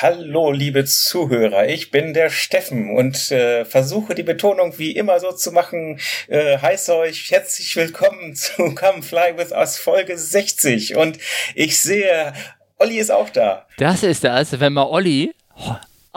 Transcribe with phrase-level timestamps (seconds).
[0.00, 5.32] Hallo, liebe Zuhörer, ich bin der Steffen und äh, versuche die Betonung wie immer so
[5.32, 5.98] zu machen.
[6.28, 11.18] Äh, heiße euch herzlich willkommen zu Come Fly With Us Folge 60 und
[11.56, 12.32] ich sehe,
[12.78, 13.66] Olli ist auch da.
[13.78, 15.34] Das ist das, wenn man Olli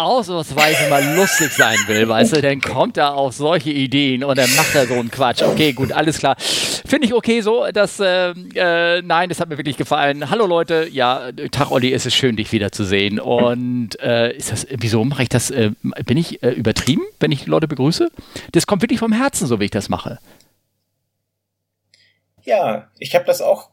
[0.04, 4.54] ausnahmsweise mal lustig sein will, weißt du, dann kommt er auf solche Ideen und dann
[4.55, 5.41] macht er so einen Quatsch.
[5.41, 6.35] Okay, gut, alles klar.
[6.39, 10.29] Finde ich okay so, dass, äh, äh, nein, das hat mir wirklich gefallen.
[10.29, 13.20] Hallo Leute, ja, Tag Olli, es ist schön, dich wiederzusehen.
[13.20, 15.71] Und äh, ist das, wieso mache ich das, äh,
[16.05, 18.09] bin ich äh, übertrieben, wenn ich Leute begrüße?
[18.52, 20.20] Das kommt wirklich vom Herzen, so wie ich das mache.
[22.43, 23.70] Ja, ich habe das auch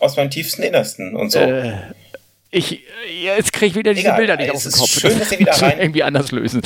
[0.00, 1.38] aus meinem tiefsten Innersten und so.
[1.38, 1.74] Äh,
[2.50, 2.82] ich,
[3.22, 4.90] jetzt kriege ich wieder diese Egal, Bilder nicht auf den Kopf.
[4.90, 5.78] Schön, dass Sie wieder rein.
[5.78, 6.62] irgendwie anders lösen.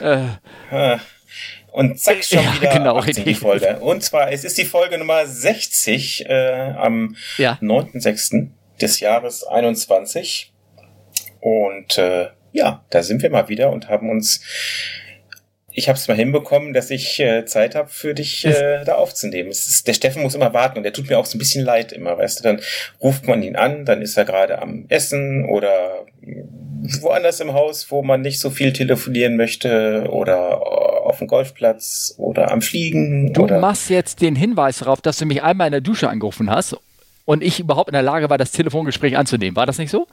[0.00, 0.98] Äh.
[1.72, 3.78] Und zack, schon ja, wieder genau, die Folge.
[3.80, 7.58] Und zwar, es ist die Folge Nummer 60 äh, am ja.
[7.60, 8.48] 9.6.
[8.80, 10.52] des Jahres 21.
[11.40, 14.40] Und äh, ja, da sind wir mal wieder und haben uns
[15.72, 19.50] ich habe es mal hinbekommen, dass ich äh, Zeit habe für dich äh, da aufzunehmen.
[19.50, 21.92] Ist, der Steffen muss immer warten und der tut mir auch so ein bisschen leid
[21.92, 22.42] immer, weißt du.
[22.42, 22.60] Dann
[23.00, 26.06] ruft man ihn an, dann ist er gerade am Essen oder
[27.00, 30.66] woanders im Haus, wo man nicht so viel telefonieren möchte oder
[31.06, 33.32] auf dem Golfplatz oder am Fliegen.
[33.32, 36.76] Du machst jetzt den Hinweis darauf, dass du mich einmal in der Dusche angerufen hast
[37.24, 39.56] und ich überhaupt in der Lage war, das Telefongespräch anzunehmen.
[39.56, 40.06] War das nicht so?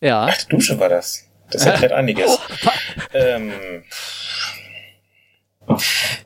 [0.00, 0.28] Ja.
[0.30, 1.26] Ach, Dusche war das.
[1.54, 2.38] Das erklärt einiges.
[3.14, 3.52] ähm,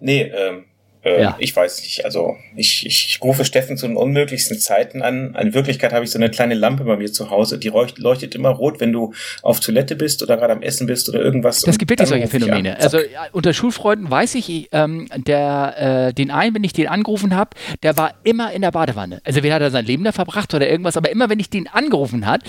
[0.01, 0.65] nee, ähm,
[1.09, 1.37] äh, ja.
[1.39, 2.05] Ich weiß nicht.
[2.05, 5.35] Also ich, ich rufe Steffen zu den unmöglichsten Zeiten an.
[5.41, 8.51] In Wirklichkeit habe ich so eine kleine Lampe bei mir zu Hause, die leuchtet immer
[8.51, 11.61] rot, wenn du auf Toilette bist oder gerade am Essen bist oder irgendwas.
[11.61, 12.79] Das gibt wirklich solche Phänomene.
[12.79, 12.99] Also
[13.33, 17.51] unter Schulfreunden weiß ich, ähm, der, äh, den einen, wenn ich den angerufen habe,
[17.83, 19.21] der war immer in der Badewanne.
[19.25, 21.69] Also wer hat er sein Leben da verbracht oder irgendwas, aber immer wenn ich den
[21.69, 22.43] angerufen hat,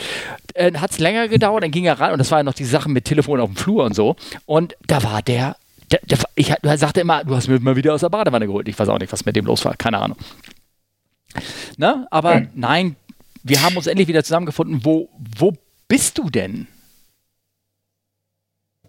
[0.54, 2.66] äh, hat es länger gedauert, dann ging er ran und das war ja noch die
[2.66, 4.16] Sachen mit Telefon auf dem Flur und so.
[4.46, 5.56] Und da war der
[5.92, 8.68] der, der, ich du sagte immer, du hast mich mal wieder aus der Badewanne geholt.
[8.68, 9.76] Ich weiß auch nicht, was mit dem los war.
[9.76, 10.18] Keine Ahnung.
[11.78, 12.08] Ne?
[12.12, 12.50] Aber hm.
[12.56, 12.96] nein,
[13.44, 14.84] wir haben uns endlich wieder zusammengefunden.
[14.84, 15.54] Wo, wo
[15.88, 16.68] bist du denn?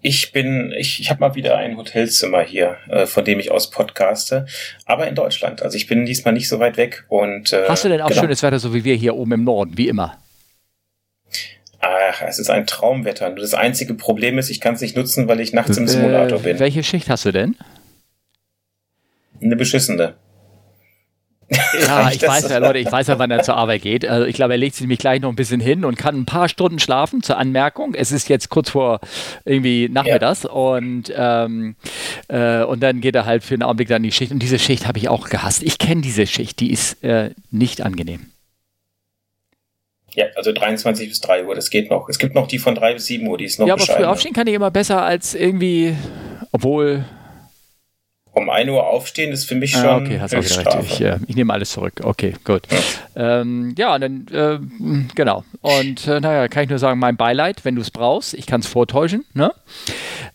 [0.03, 3.71] Ich bin, ich, ich habe mal wieder ein Hotelzimmer hier, äh, von dem ich aus
[3.71, 4.47] podcaste,
[4.87, 5.63] aber in Deutschland.
[5.63, 7.53] Also ich bin diesmal nicht so weit weg und.
[7.53, 8.23] Äh, Hast du denn auch genau.
[8.23, 10.17] schönes Wetter, so wie wir hier oben im Norden, wie immer?
[11.81, 13.31] Ach, es ist ein Traumwetter.
[13.31, 16.41] Nur das einzige Problem ist, ich kann es nicht nutzen, weil ich nachts im Simulator
[16.41, 16.59] bin.
[16.59, 17.57] Welche Schicht hast du denn?
[19.41, 20.15] Eine beschissene.
[21.81, 24.07] Ja, ich weiß ja, Leute, ich weiß ja, wann er zur Arbeit geht.
[24.07, 26.27] Also ich glaube, er legt sich nämlich gleich noch ein bisschen hin und kann ein
[26.27, 27.23] paar Stunden schlafen.
[27.23, 29.01] Zur Anmerkung, es ist jetzt kurz vor
[29.45, 30.51] irgendwie nachmittags ja.
[30.51, 31.77] und, ähm,
[32.29, 34.33] äh, und dann geht er halt für einen Augenblick dann die Schicht.
[34.33, 35.63] Und diese Schicht habe ich auch gehasst.
[35.63, 38.31] Ich kenne diese Schicht, die ist äh, nicht angenehm.
[40.15, 42.09] Ja, also 23 bis 3 Uhr, das geht noch.
[42.09, 44.05] Es gibt noch die von 3 bis 7 Uhr, die ist noch Ja, aber früh
[44.05, 45.95] aufstehen kann ich immer besser als irgendwie,
[46.53, 47.05] obwohl...
[48.33, 49.89] Um 1 Uhr aufstehen ist für mich ah, schon.
[49.89, 50.93] Ah, okay, hast auch wieder recht.
[50.93, 51.95] Ich, äh, ich, nehme alles zurück.
[52.03, 52.63] Okay, gut.
[53.17, 54.59] Ja, ähm, ja dann, äh,
[55.17, 55.45] genau.
[55.63, 58.35] Und äh, naja, kann ich nur sagen, mein Beileid, wenn du es brauchst.
[58.35, 59.25] Ich kann es vortäuschen.
[59.35, 59.53] Ne?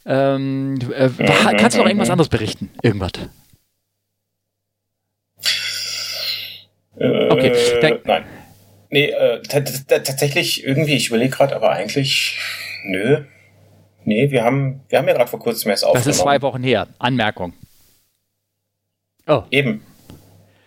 [0.05, 1.25] Ähm, äh, mhm,
[1.57, 2.13] kannst du noch irgendwas mhm.
[2.13, 2.69] anderes berichten?
[2.81, 3.11] Irgendwas?
[6.97, 8.25] Äh, okay, dann, nein.
[8.95, 12.39] Nee, äh, tatsächlich irgendwie, ich überlege gerade, aber eigentlich,
[12.85, 13.25] nö.
[14.05, 16.05] Nee, wir haben, wir haben ja gerade vor kurzem erst aufgenommen.
[16.07, 16.87] Das ist zwei Wochen her.
[16.97, 17.51] Anmerkung.
[19.27, 19.43] Oh.
[19.51, 19.81] Eben.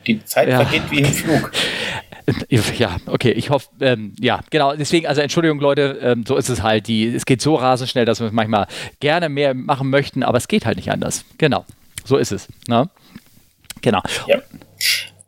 [0.06, 0.62] Die Zeit ja.
[0.62, 1.53] vergeht wie im Flug.
[2.50, 6.62] Ja, okay, ich hoffe, ähm, ja, genau, deswegen, also Entschuldigung, Leute, ähm, so ist es
[6.62, 8.67] halt, die, es geht so rasend schnell, dass wir manchmal
[9.00, 11.25] gerne mehr machen möchten, aber es geht halt nicht anders.
[11.38, 11.65] Genau,
[12.05, 12.47] so ist es.
[12.67, 12.91] Ne?
[13.81, 14.03] Genau.
[14.27, 14.43] Ja.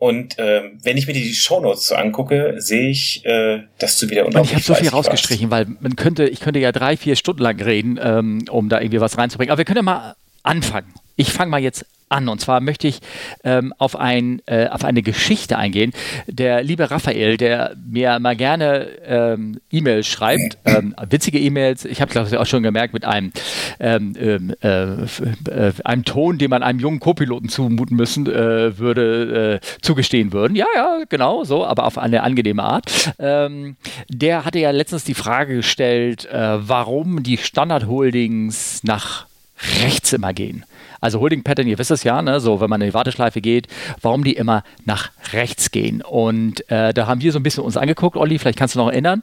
[0.01, 4.25] Und ähm, wenn ich mir die Shownotes so angucke, sehe ich, äh, dass du wieder
[4.25, 5.69] unglaublich Und ich habe so viel rausgestrichen, warst.
[5.69, 9.03] weil man könnte, ich könnte ja drei, vier Stunden lang reden, ähm, um da irgendwie
[9.03, 9.53] was reinzubringen.
[9.53, 10.95] Aber wir können ja mal anfangen.
[11.17, 12.29] Ich fange mal jetzt an.
[12.29, 13.01] Und zwar möchte ich
[13.45, 15.93] ähm, auf, ein, äh, auf eine Geschichte eingehen.
[16.27, 22.19] Der liebe Raphael, der mir mal gerne ähm, E-Mails schreibt, ähm, witzige E-Mails, ich habe
[22.19, 23.33] es auch schon gemerkt, mit einem,
[23.79, 29.61] ähm, ähm, äh, äh, einem Ton, den man einem jungen Co-Piloten zumuten müssen äh, würde,
[29.63, 30.57] äh, zugestehen würden.
[30.57, 33.13] Ja, ja, genau, so, aber auf eine angenehme Art.
[33.19, 33.77] Ähm,
[34.09, 39.27] der hatte ja letztens die Frage gestellt, äh, warum die Standard-Holdings nach
[39.83, 40.65] rechts immer gehen.
[41.01, 43.69] Also Holding Pattern, ihr wisst es ja, ne, so wenn man in die Warteschleife geht,
[44.03, 46.03] warum die immer nach rechts gehen.
[46.03, 48.89] Und äh, da haben wir so ein bisschen uns angeguckt, Olli, vielleicht kannst du noch
[48.89, 49.23] erinnern.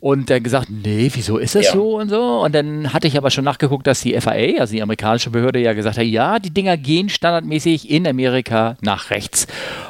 [0.00, 1.72] Und dann gesagt, nee, wieso ist das ja.
[1.72, 2.42] so und so?
[2.42, 5.72] Und dann hatte ich aber schon nachgeguckt, dass die FAA, also die amerikanische Behörde, ja
[5.72, 9.46] gesagt hat, ja, die Dinger gehen standardmäßig in Amerika nach rechts.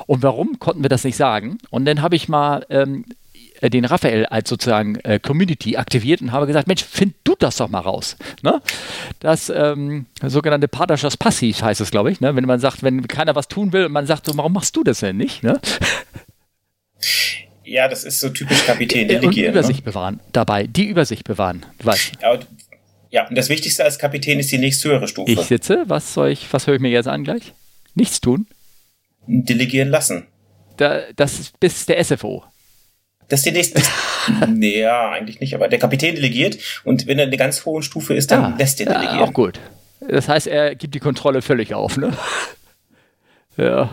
[0.07, 1.59] Und warum konnten wir das nicht sagen?
[1.71, 3.15] Und dann habe ich mal ähm, äh,
[3.63, 7.69] den Raphael als sozusagen äh, Community aktiviert und habe gesagt, Mensch, find du das doch
[7.69, 8.17] mal raus.
[8.43, 8.61] Ne?
[9.21, 12.21] Das ähm, sogenannte Partnerschaft Passiv heißt es, glaube ich.
[12.21, 12.35] Ne?
[12.37, 14.85] Wenn man sagt, wenn keiner was tun will und man sagt, so, warum machst du
[14.85, 15.43] das denn nicht?
[15.43, 15.61] Ne?
[17.65, 19.29] Ja, das ist so typisch Kapitän delegieren.
[19.29, 19.49] Und ne?
[19.49, 19.93] Übersicht ne?
[19.93, 21.67] bewahren dabei, die Übersicht bewahren.
[21.83, 22.13] Was?
[22.23, 22.39] Ja,
[23.11, 25.31] ja, und das Wichtigste als Kapitän ist die nächsthöhere Stufe.
[25.31, 27.55] Ich sitze, was soll ich, was höre ich mir jetzt an gleich?
[27.95, 28.47] Nichts tun?
[29.27, 30.27] Delegieren lassen.
[30.77, 32.45] Da, das ist bis der SFO.
[33.29, 33.83] Das ist die nächste.
[34.49, 38.15] nee, ja, eigentlich nicht, aber der Kapitän delegiert und wenn er eine ganz hohe Stufe
[38.15, 39.19] ist, dann ja, lässt er delegieren.
[39.19, 39.59] Ja, auch gut.
[40.09, 42.13] Das heißt, er gibt die Kontrolle völlig auf, ne?
[43.57, 43.91] ja.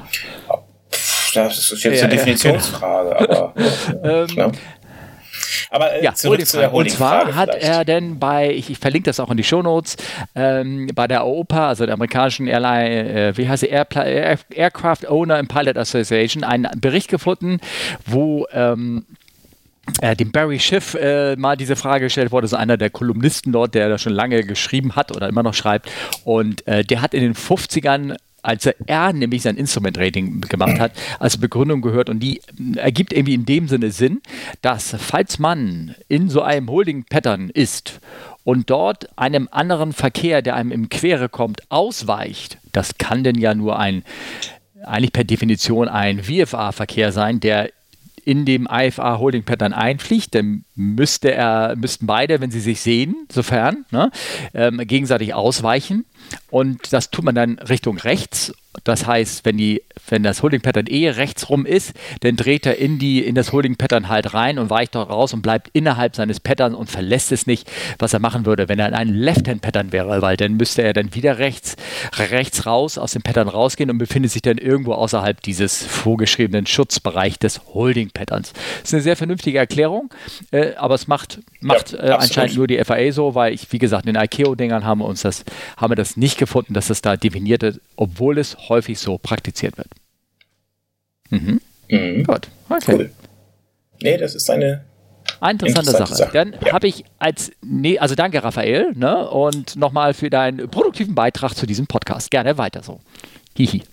[1.33, 3.53] Das ist jetzt ja, eine Definitionsfrage, aber.
[4.03, 4.51] ähm, ja.
[5.71, 7.67] Aber äh, ja, zurück zu der Und zwar hat vielleicht.
[7.67, 9.97] er denn bei, ich, ich, verlinke das auch in die Shownotes,
[10.35, 15.07] ähm, bei der AOPA, also der amerikanischen Airline, äh, wie heißt sie, Air, Air, Aircraft
[15.07, 17.59] Owner and Pilot Association, einen Bericht gefunden,
[18.05, 19.05] wo ähm,
[20.01, 23.75] äh, dem Barry Schiff äh, mal diese Frage gestellt wurde, so einer der Kolumnisten dort,
[23.75, 25.89] der da schon lange geschrieben hat oder immer noch schreibt.
[26.23, 31.37] Und äh, der hat in den 50ern als er nämlich sein Instrument-Rating gemacht hat, als
[31.37, 32.41] Begründung gehört und die
[32.75, 34.21] ergibt irgendwie in dem Sinne Sinn,
[34.61, 38.01] dass falls man in so einem Holding-Pattern ist
[38.43, 43.55] und dort einem anderen Verkehr, der einem im Quere kommt, ausweicht, das kann denn ja
[43.55, 44.03] nur ein,
[44.83, 47.69] eigentlich per Definition ein VFA-Verkehr sein, der
[48.25, 53.15] in dem IFA Holding Pattern einfliegt, dann müsste er, müssten beide, wenn sie sich sehen,
[53.31, 54.11] sofern, ne,
[54.53, 56.05] ähm, gegenseitig ausweichen.
[56.49, 58.53] Und das tut man dann Richtung rechts.
[58.83, 62.77] Das heißt, wenn, die, wenn das Holding Pattern eh rechts rum ist, dann dreht er
[62.77, 66.15] in, die, in das Holding Pattern halt rein und weicht dort raus und bleibt innerhalb
[66.15, 67.69] seines Patterns und verlässt es nicht,
[67.99, 70.93] was er machen würde, wenn er in einem Left-Hand Pattern wäre, weil dann müsste er
[70.93, 71.75] dann wieder rechts,
[72.17, 77.39] rechts raus aus dem Pattern rausgehen und befindet sich dann irgendwo außerhalb dieses vorgeschriebenen Schutzbereichs
[77.39, 78.53] des Holding Patterns.
[78.53, 80.09] Das ist eine sehr vernünftige Erklärung,
[80.51, 83.79] äh, aber es macht, macht ja, äh, anscheinend nur die FAA so, weil ich, wie
[83.79, 85.43] gesagt, in den ICAO-Dingern haben wir uns das,
[85.77, 89.77] haben wir das nicht gefunden, dass das da definiert ist, obwohl es häufig so praktiziert
[89.77, 89.89] wird.
[91.29, 91.61] Mhm.
[91.89, 92.23] Mhm.
[92.23, 92.95] Gut, okay.
[92.95, 93.11] Cool.
[94.01, 94.83] Nee, das ist eine
[95.51, 96.15] Interessante, Interessante Sache.
[96.15, 96.31] Sache.
[96.33, 96.73] Dann ja.
[96.73, 101.65] habe ich als, nee, also danke Raphael, ne, und nochmal für deinen produktiven Beitrag zu
[101.65, 102.31] diesem Podcast.
[102.31, 102.99] Gerne weiter so.
[103.57, 103.83] Hihi.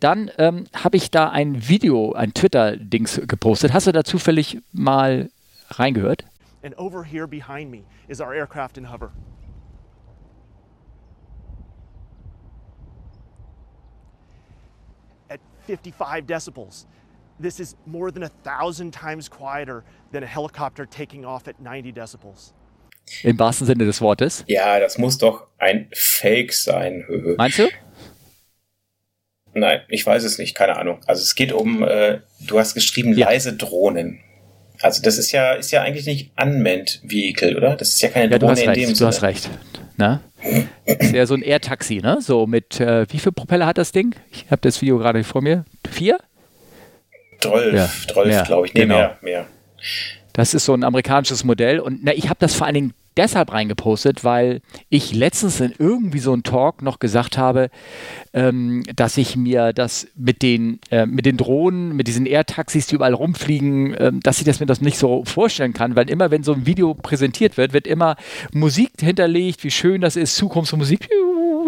[0.00, 3.72] Dann ähm, habe ich da ein Video, ein Twitter-Dings gepostet.
[3.72, 5.28] Hast du da zufällig mal
[5.70, 6.24] reingehört?
[6.62, 9.12] And over here behind me is our aircraft in hover.
[15.28, 16.86] At 55 decibels.
[17.38, 21.92] This is more than a thousand times quieter than a helicopter taking off at 90
[21.92, 22.52] decibels.
[23.22, 24.44] Im wahrsten Sinne des Wortes.
[24.46, 27.04] Ja, das muss doch ein Fake sein.
[27.36, 27.68] Meinst du?
[29.52, 31.00] Nein, ich weiß es nicht, keine Ahnung.
[31.06, 33.26] Also es geht um, äh, du hast geschrieben, ja.
[33.26, 34.20] leise Drohnen.
[34.84, 37.74] Also das ist ja, ist ja eigentlich nicht Unmanned Vehicle, oder?
[37.74, 38.98] Das ist ja keine ja, Drohne in recht, dem du Sinne.
[38.98, 39.48] Du hast recht.
[39.96, 40.20] Na?
[40.84, 42.18] ist ja so ein Air-Taxi, ne?
[42.20, 44.14] So mit, äh, wie viele Propeller hat das Ding?
[44.30, 45.64] Ich habe das Video gerade vor mir.
[45.90, 46.18] Vier?
[47.40, 48.74] Zwölf, ja, zwölf, glaube ich.
[48.74, 48.96] Nee, genau.
[48.96, 49.46] mehr, mehr.
[50.34, 53.52] Das ist so ein amerikanisches Modell und na, ich habe das vor allen Dingen deshalb
[53.52, 54.60] reingepostet, weil
[54.90, 57.70] ich letztens in irgendwie so einem Talk noch gesagt habe,
[58.34, 62.96] ähm, dass ich mir das mit den, äh, mit den Drohnen, mit diesen Air-Taxis, die
[62.96, 66.42] überall rumfliegen, äh, dass ich das mir das nicht so vorstellen kann, weil immer, wenn
[66.42, 68.16] so ein Video präsentiert wird, wird immer
[68.52, 71.08] Musik hinterlegt, wie schön das ist, Zukunftsmusik,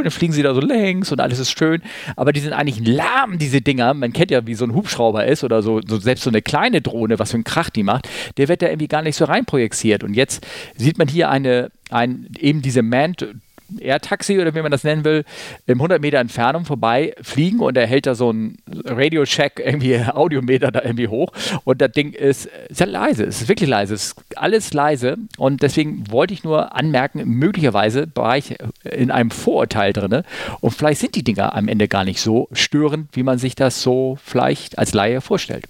[0.03, 1.83] dann fliegen sie da so längs und alles ist schön,
[2.17, 3.95] aber die sind eigentlich lahm, diese Dinger.
[3.95, 6.83] Man kennt ja, wie so ein Hubschrauber ist oder so, so selbst so eine kleine
[6.83, 10.05] Drohne, was für einen Krach die macht, der wird da irgendwie gar nicht so reinprojiziert.
[10.05, 10.47] Und jetzt
[10.77, 13.35] sieht man hier eine, ein, eben diese Manned
[13.81, 15.25] Air-Taxi oder wie man das nennen will,
[15.67, 20.71] im 100 Meter Entfernung vorbei fliegen und er hält da so ein Radio-Check, irgendwie Audiometer
[20.71, 21.33] da irgendwie hoch
[21.65, 25.63] und das Ding ist sehr leise, es ist wirklich leise, es ist alles leise und
[25.63, 30.23] deswegen wollte ich nur anmerken, möglicherweise war ich in einem Vorurteil drin
[30.61, 33.83] und vielleicht sind die Dinger am Ende gar nicht so störend, wie man sich das
[33.83, 35.67] so vielleicht als Laie vorstellt.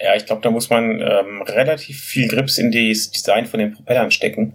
[0.00, 3.72] Ja, ich glaube, da muss man ähm, relativ viel Grips in das Design von den
[3.72, 4.54] Propellern stecken.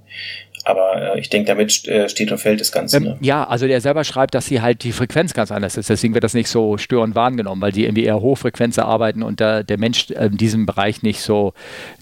[0.67, 2.97] Aber äh, ich denke, damit äh, steht und fällt das Ganze.
[2.97, 3.17] Ähm, ne?
[3.21, 5.89] Ja, also der selber schreibt, dass sie halt die Frequenz ganz anders ist.
[5.89, 9.63] Deswegen wird das nicht so störend wahrgenommen, weil die irgendwie eher Hochfrequenz arbeiten und der,
[9.63, 11.53] der Mensch äh, in diesem Bereich nicht so,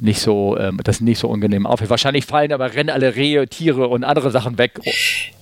[0.02, 1.92] nicht so, ähm, das nicht so unangenehm aufhört.
[1.92, 4.80] Wahrscheinlich fallen aber rennen alle Rehe, Tiere und andere Sachen weg.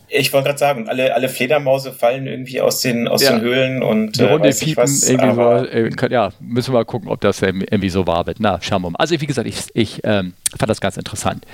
[0.10, 3.32] Ich wollte gerade sagen, alle, alle Fledermause fallen irgendwie aus den, aus ja.
[3.32, 7.08] den Höhlen und äh, Runde piepen, was, irgendwie so, äh, ja, müssen wir mal gucken,
[7.08, 8.42] ob das irgendwie so wahr wird.
[8.42, 8.98] Na, schauen wir mal.
[9.00, 11.46] Also wie gesagt, ich, ich ähm, fand das ganz interessant.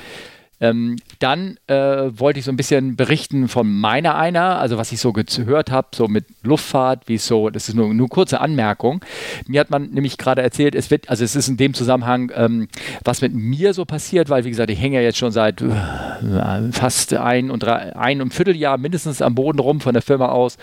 [0.61, 4.99] Ähm, dann äh, wollte ich so ein bisschen berichten von meiner einer, also was ich
[4.99, 9.03] so gehört habe, so mit Luftfahrt, wie es so, das ist nur eine kurze Anmerkung.
[9.47, 12.67] Mir hat man nämlich gerade erzählt, es wird, also es ist in dem Zusammenhang, ähm,
[13.03, 16.71] was mit mir so passiert, weil wie gesagt, ich hänge ja jetzt schon seit äh,
[16.71, 20.57] fast ein und drei, ein und Vierteljahr mindestens am Boden rum von der Firma aus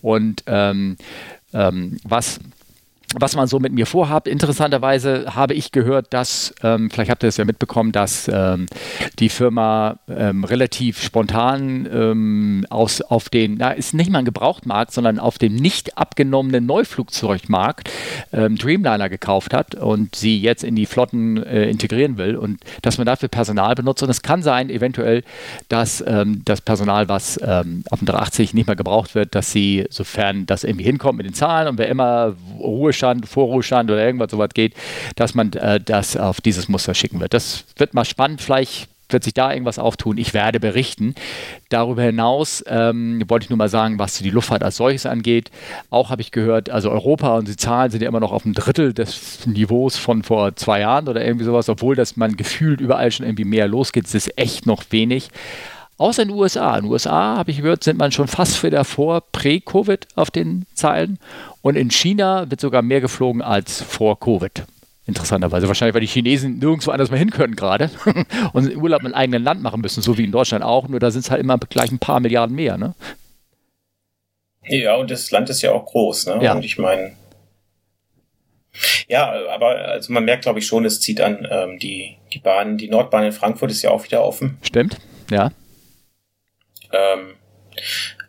[0.00, 0.96] und ähm,
[1.52, 2.40] ähm was
[3.18, 4.26] was man so mit mir vorhat.
[4.26, 8.66] Interessanterweise habe ich gehört, dass, ähm, vielleicht habt ihr es ja mitbekommen, dass ähm,
[9.18, 14.92] die Firma ähm, relativ spontan ähm, aus, auf den, na, ist nicht mal ein Gebrauchtmarkt,
[14.92, 17.90] sondern auf dem nicht abgenommenen Neuflugzeugmarkt
[18.32, 22.98] ähm, Dreamliner gekauft hat und sie jetzt in die Flotten äh, integrieren will und dass
[22.98, 24.02] man dafür Personal benutzt.
[24.02, 25.22] Und es kann sein, eventuell,
[25.68, 30.46] dass ähm, das Personal, was auf dem 380 nicht mehr gebraucht wird, dass sie, sofern
[30.46, 34.50] das irgendwie hinkommt mit den Zahlen und wer immer Ruhestand Ruhestand, Vorruhestand oder irgendwas sowas
[34.54, 34.74] geht,
[35.16, 37.34] dass man äh, das auf dieses Muster schicken wird.
[37.34, 40.16] Das wird mal spannend, vielleicht wird sich da irgendwas auftun.
[40.16, 41.14] Ich werde berichten.
[41.68, 45.50] Darüber hinaus ähm, wollte ich nur mal sagen, was die Luftfahrt als solches angeht.
[45.90, 48.54] Auch habe ich gehört, also Europa und die Zahlen sind ja immer noch auf einem
[48.54, 53.10] Drittel des Niveaus von vor zwei Jahren oder irgendwie sowas, obwohl das man gefühlt überall
[53.10, 54.06] schon irgendwie mehr losgeht.
[54.06, 55.28] Es ist echt noch wenig.
[56.02, 56.76] Außer in den USA.
[56.76, 60.66] In den USA, habe ich gehört, sind man schon fast wieder vor Prä-Covid auf den
[60.74, 61.20] Zeilen.
[61.60, 64.64] Und in China wird sogar mehr geflogen als vor Covid.
[65.06, 65.68] Interessanterweise.
[65.68, 67.88] Wahrscheinlich, weil die Chinesen nirgendwo anders mehr hin können gerade
[68.52, 70.88] und Urlaub im eigenen Land machen müssen, so wie in Deutschland auch.
[70.88, 72.76] Nur da sind es halt immer gleich ein paar Milliarden mehr.
[72.76, 72.94] Ne?
[74.64, 76.26] Ja, und das Land ist ja auch groß.
[76.26, 76.38] Ne?
[76.42, 76.54] Ja.
[76.54, 77.12] Und ich meine,
[79.06, 81.46] ja, aber also man merkt, glaube ich, schon, es zieht an.
[81.48, 84.58] Ähm, die, die Bahn, die Nordbahn in Frankfurt ist ja auch wieder offen.
[84.62, 84.98] Stimmt,
[85.30, 85.52] ja.
[86.92, 87.34] Ähm,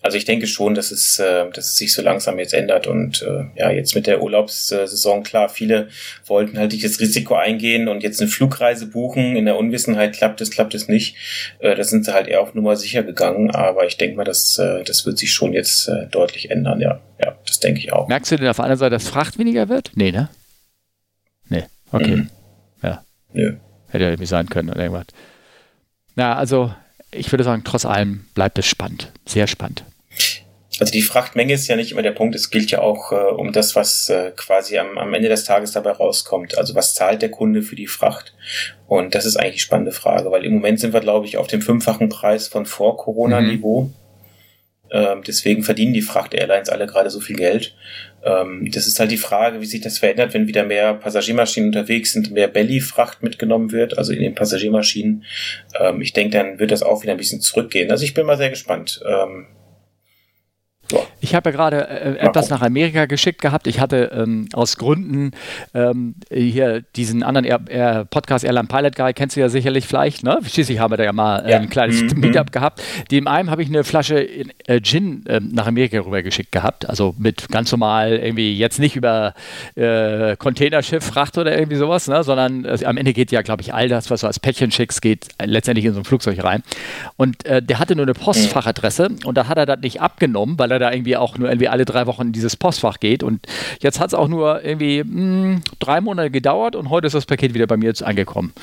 [0.01, 3.21] also ich denke schon, dass es, äh, dass es sich so langsam jetzt ändert und
[3.21, 5.87] äh, ja, jetzt mit der Urlaubssaison, klar, viele
[6.25, 9.37] wollten halt nicht das Risiko eingehen und jetzt eine Flugreise buchen.
[9.37, 11.15] In der Unwissenheit klappt es, klappt es nicht.
[11.59, 14.57] Äh, da sind sie halt eher auf Nummer sicher gegangen, aber ich denke mal, das,
[14.57, 16.99] äh, das wird sich schon jetzt äh, deutlich ändern, ja.
[17.23, 18.09] Ja, das denke ich auch.
[18.09, 19.91] Merkst du denn auf der anderen Seite, dass Fracht weniger wird?
[19.95, 20.29] Nee, ne?
[21.47, 22.17] Nee, okay.
[22.17, 22.29] Mhm.
[22.81, 23.05] Ja.
[23.31, 23.55] Nö.
[23.87, 25.05] Hätte ja irgendwie sein können oder irgendwas.
[26.15, 26.73] Na, also
[27.15, 29.83] ich würde sagen, trotz allem bleibt es spannend, sehr spannend.
[30.79, 33.53] Also die Frachtmenge ist ja nicht immer der Punkt, es gilt ja auch äh, um
[33.53, 36.57] das, was äh, quasi am, am Ende des Tages dabei rauskommt.
[36.57, 38.33] Also was zahlt der Kunde für die Fracht?
[38.87, 41.47] Und das ist eigentlich die spannende Frage, weil im Moment sind wir, glaube ich, auf
[41.47, 43.83] dem fünffachen Preis von vor Corona-Niveau.
[43.83, 43.93] Mhm.
[44.91, 47.75] Ähm, deswegen verdienen die Fracht-Airlines alle gerade so viel Geld.
[48.23, 52.13] Ähm, das ist halt die Frage, wie sich das verändert, wenn wieder mehr Passagiermaschinen unterwegs
[52.13, 55.25] sind, mehr Belly-Fracht mitgenommen wird, also in den Passagiermaschinen.
[55.79, 57.91] Ähm, ich denke, dann wird das auch wieder ein bisschen zurückgehen.
[57.91, 59.01] Also ich bin mal sehr gespannt.
[59.05, 59.47] Ähm,
[61.23, 63.65] ich habe ja gerade äh, etwas nach Amerika geschickt gehabt.
[63.67, 65.31] Ich hatte ähm, aus Gründen
[65.73, 70.23] ähm, hier diesen anderen Air, Air Podcast Airline Pilot Guy, kennst du ja sicherlich vielleicht,
[70.23, 70.39] ne?
[70.45, 71.59] Schließlich haben wir da ja mal äh, ja.
[71.59, 72.19] ein kleines mhm.
[72.19, 72.83] Meetup gehabt.
[73.09, 74.27] Dem einen habe ich eine Flasche
[74.67, 76.89] äh, Gin äh, nach Amerika rüber geschickt gehabt.
[76.89, 79.33] Also mit ganz normal irgendwie jetzt nicht über
[79.75, 82.21] äh, Containerschiff, Fracht oder irgendwie sowas, ne?
[82.25, 85.01] sondern äh, am Ende geht ja, glaube ich, all das, was du als Päckchen schickst,
[85.01, 86.63] geht letztendlich in so ein Flugzeug rein.
[87.15, 90.79] Und der hatte nur eine Postfachadresse und da hat er das nicht abgenommen, weil er
[90.79, 93.23] da irgendwie auch nur irgendwie alle drei Wochen in dieses Postfach geht.
[93.23, 93.45] Und
[93.81, 97.25] jetzt hat es auch nur irgendwie mh, hm, drei Monate gedauert und heute ist das
[97.25, 98.53] Paket wieder bei mir jetzt angekommen.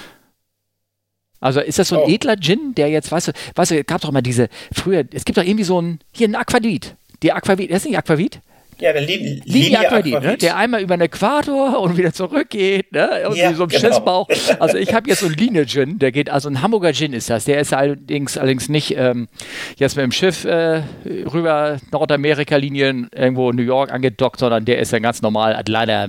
[1.40, 2.12] Also ist das so ein oh.
[2.12, 5.38] edler Gin, der jetzt, weißt du, weißt du, gab doch mal diese, früher, es gibt
[5.38, 6.97] doch irgendwie so ein, hier ein Aquavit.
[7.23, 8.40] Die Aquavit, das ist nicht Aquavit?
[8.81, 10.37] Ja, der Lin Linie Aquavit, ne?
[10.39, 13.11] der einmal über den Äquator und wieder zurückgeht, ne?
[13.23, 13.81] Irgendwie ja, so ein genau.
[13.81, 14.29] Schissbauch.
[14.59, 17.45] Also ich habe jetzt so einen Linie-Gin, der geht, also ein Hamburger Gin ist das.
[17.45, 19.29] Der ist allerdings, allerdings nicht ähm,
[19.77, 24.93] jetzt mit dem Schiff äh, rüber Nordamerika-Linien irgendwo in New York angedockt, sondern der ist
[24.93, 26.09] ja ganz normal Atlanta,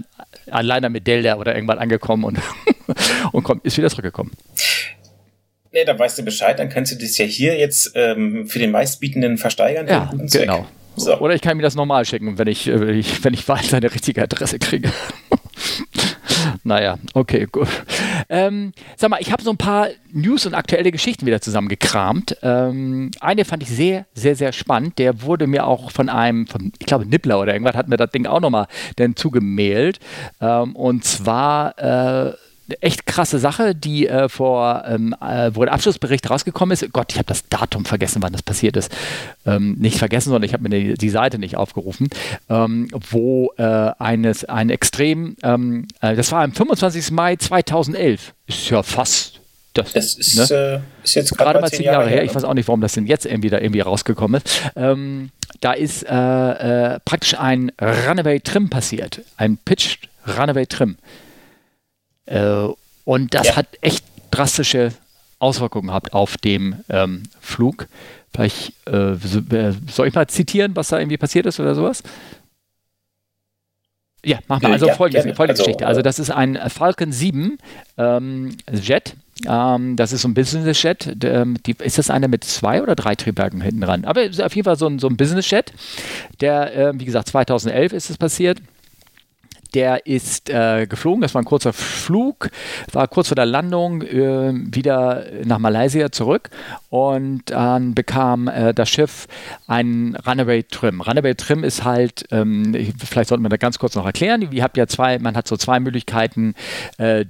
[0.50, 2.40] Atlanta mit Delta oder irgendwann angekommen und,
[3.32, 4.32] und kommt, ist wieder zurückgekommen.
[5.72, 8.72] Nee, dann weißt du Bescheid, dann kannst du das ja hier jetzt ähm, für den
[8.72, 9.88] meistbietenden versteigern.
[9.88, 10.68] Ja, genau.
[10.95, 11.17] So.
[11.19, 14.60] Oder ich kann mir das normal schicken, wenn ich, wenn ich, wenn ich richtige Adresse
[14.60, 14.91] kriege.
[16.63, 17.67] naja, okay, gut.
[18.29, 22.38] Ähm, sag mal, ich habe so ein paar News und aktuelle Geschichten wieder zusammengekramt.
[22.43, 25.00] Ähm, eine fand ich sehr, sehr, sehr spannend.
[25.00, 28.12] Der wurde mir auch von einem, von, ich glaube, Nippler oder irgendwas, hat mir das
[28.12, 28.67] Ding auch nochmal
[28.98, 30.00] dann zugemailt.
[30.39, 32.33] Ähm, und zwar äh,
[32.82, 36.92] echt krasse Sache, die äh, vor, ähm, äh, wo der Abschlussbericht rausgekommen ist.
[36.94, 38.92] Gott, ich habe das Datum vergessen, wann das passiert ist.
[39.46, 42.08] Ähm, nicht vergessen, sondern ich habe mir die, die, Seite nicht aufgerufen,
[42.50, 47.12] ähm, wo äh, eines, ein extrem, ähm, äh, das war am 25.
[47.12, 48.34] Mai 2011.
[48.48, 49.42] Ist ja fast
[49.74, 50.82] das, das ist, ne?
[50.84, 52.24] äh, ist, jetzt gerade mal zehn Jahre, Jahre her.
[52.24, 54.63] Ich weiß auch nicht, warum das denn jetzt irgendwie da irgendwie rausgekommen ist.
[54.75, 55.30] Ähm,
[55.62, 59.22] da ist äh, praktisch ein Runaway Trim passiert.
[59.38, 60.98] Ein Pitch Runaway Trim.
[62.25, 62.68] Äh,
[63.06, 63.56] und das ja.
[63.58, 64.94] hat echt drastische
[65.40, 67.88] Auswirkungen hat auf dem ähm, Flug.
[68.34, 69.16] Vielleicht äh,
[69.92, 72.04] soll ich mal zitieren, was da irgendwie passiert ist oder sowas?
[74.24, 74.72] Ja, mach mal.
[74.72, 75.88] Also ja, folgende, folgende also, Geschichte.
[75.88, 77.58] Also das ist ein Falcon 7
[77.98, 79.16] ähm, Jet.
[79.48, 81.18] Ähm, das ist so ein Business Jet.
[81.24, 84.06] Ähm, die, ist das eine mit zwei oder drei Triebwerken hinten dran?
[84.06, 85.74] Aber auf jeden Fall so ein, so ein Business Jet.
[86.40, 88.62] Der, äh, wie gesagt, 2011 ist es passiert
[89.74, 92.50] der ist äh, geflogen, das war ein kurzer Flug,
[92.92, 96.50] war kurz vor der Landung äh, wieder nach Malaysia zurück
[96.90, 99.28] und dann bekam äh, das Schiff
[99.68, 101.01] einen Runaway Trim.
[101.01, 104.78] Runaway Trim ist halt, ähm, vielleicht sollten wir da ganz kurz noch erklären, ihr habt
[104.78, 106.56] ja zwei, man hat so zwei Möglichkeiten,
[106.98, 107.25] äh,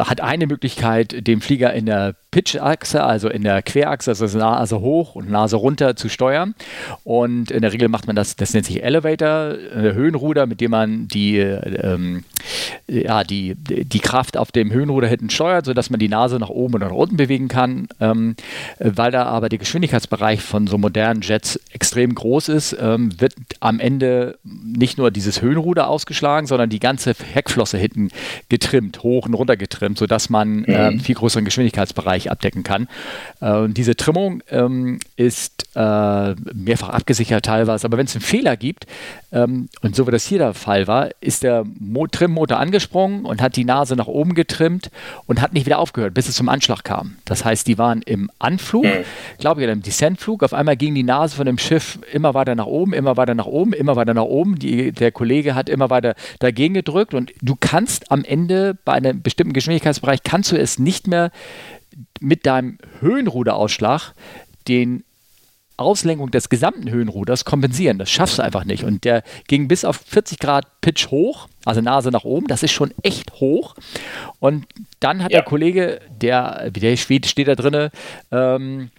[0.00, 5.14] hat eine Möglichkeit, den Flieger in der Pitch-Achse, also in der Querachse, also Nase hoch
[5.14, 6.54] und Nase runter zu steuern.
[7.02, 11.08] Und in der Regel macht man das, das nennt sich Elevator, Höhenruder, mit dem man
[11.08, 12.24] die, ähm,
[12.86, 16.74] ja, die, die Kraft auf dem Höhenruder hinten steuert, sodass man die Nase nach oben
[16.74, 17.88] oder nach unten bewegen kann.
[18.00, 18.36] Ähm,
[18.78, 23.80] weil da aber der Geschwindigkeitsbereich von so modernen Jets extrem groß ist, ähm, wird am
[23.80, 28.10] Ende nicht nur dieses Höhenruder ausgeschlagen, sondern die ganze Heckflosse hinten
[28.50, 29.65] getrimmt, hoch und runter getrimmt,
[29.96, 30.64] sodass man mhm.
[30.68, 32.88] ähm, viel größeren Geschwindigkeitsbereich abdecken kann.
[33.40, 38.86] Äh, diese Trimmung ähm, ist äh, mehrfach abgesichert teilweise, aber wenn es einen Fehler gibt,
[39.32, 43.42] ähm, und so wie das hier der Fall war, ist der Mo Trimmmotor angesprungen und
[43.42, 44.90] hat die Nase nach oben getrimmt
[45.26, 47.16] und hat nicht wieder aufgehört, bis es zum Anschlag kam.
[47.24, 49.04] Das heißt, die waren im Anflug, mhm.
[49.38, 50.42] glaube ich, im Descentflug.
[50.42, 53.46] Auf einmal ging die Nase von dem Schiff immer weiter nach oben, immer weiter nach
[53.46, 54.58] oben, immer weiter nach oben.
[54.58, 59.22] Die, der Kollege hat immer weiter dagegen gedrückt und du kannst am Ende bei einem
[59.22, 61.30] bestimmten Geschwindigkeitsbereich kannst du es nicht mehr
[62.20, 64.14] mit deinem Höhenruderausschlag
[64.68, 65.04] den
[65.76, 67.98] Auslenkung des gesamten Höhenruders kompensieren.
[67.98, 68.84] Das schaffst du einfach nicht.
[68.84, 72.46] Und der ging bis auf 40 Grad Pitch hoch, also Nase nach oben.
[72.46, 73.74] Das ist schon echt hoch.
[74.40, 74.66] Und
[75.00, 75.38] dann hat ja.
[75.38, 77.90] der Kollege, der, der steht, steht da drin,
[78.32, 78.90] ähm,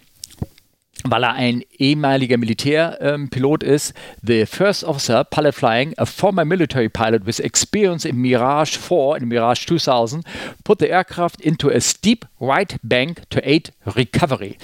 [1.04, 3.94] weil er ein ehemaliger Militärpilot ähm, ist.
[4.26, 9.26] The first officer, pilot flying, a former military pilot with experience in Mirage 4 and
[9.26, 10.24] Mirage 2000,
[10.64, 14.58] put the aircraft into a steep right bank to aid recovery.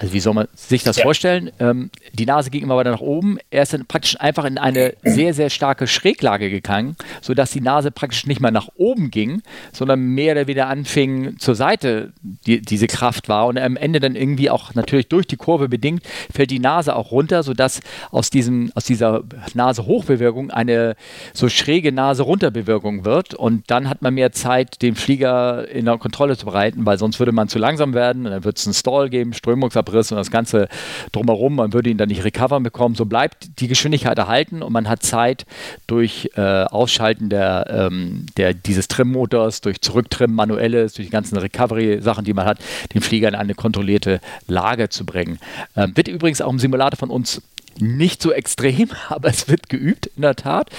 [0.00, 1.02] Also wie soll man sich das ja.
[1.02, 1.50] vorstellen?
[1.58, 3.38] Ähm, die Nase ging immer weiter nach oben.
[3.50, 7.90] Er ist dann praktisch einfach in eine sehr, sehr starke Schräglage gegangen, sodass die Nase
[7.90, 9.42] praktisch nicht mehr nach oben ging,
[9.72, 13.48] sondern mehr oder weniger anfing zur Seite die, diese Kraft war.
[13.48, 17.10] Und am Ende dann irgendwie auch natürlich durch die Kurve bedingt, fällt die Nase auch
[17.10, 17.80] runter, sodass
[18.12, 20.94] aus, diesem, aus dieser Nase-Hochbewegung eine
[21.32, 23.34] so schräge Nase-Runterbewegung wird.
[23.34, 27.18] Und dann hat man mehr Zeit, den Flieger in der Kontrolle zu bereiten, weil sonst
[27.18, 28.26] würde man zu langsam werden.
[28.26, 30.68] Und dann wird es einen Stall geben, Strömungsabbrüche Abriss und das Ganze
[31.12, 32.94] drumherum, man würde ihn dann nicht recovern bekommen.
[32.94, 35.46] So bleibt die Geschwindigkeit erhalten und man hat Zeit
[35.86, 42.24] durch äh, Ausschalten der, ähm, der, dieses Trim-Motors, durch Zurücktrimmen manuelles, durch die ganzen Recovery-Sachen,
[42.24, 42.58] die man hat,
[42.94, 45.38] den Flieger in eine kontrollierte Lage zu bringen.
[45.76, 47.42] Ähm, wird übrigens auch im Simulator von uns
[47.80, 50.70] nicht so extrem, aber es wird geübt, in der Tat,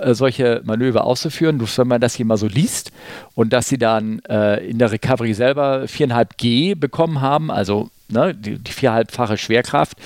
[0.00, 1.60] äh, solche Manöver auszuführen.
[1.60, 2.92] Wenn man das hier mal so liest
[3.34, 8.34] und dass sie dann äh, in der Recovery selber 4,5 G bekommen haben, also ne,
[8.34, 9.98] die, die, viereinhalbfache Schwerkraft,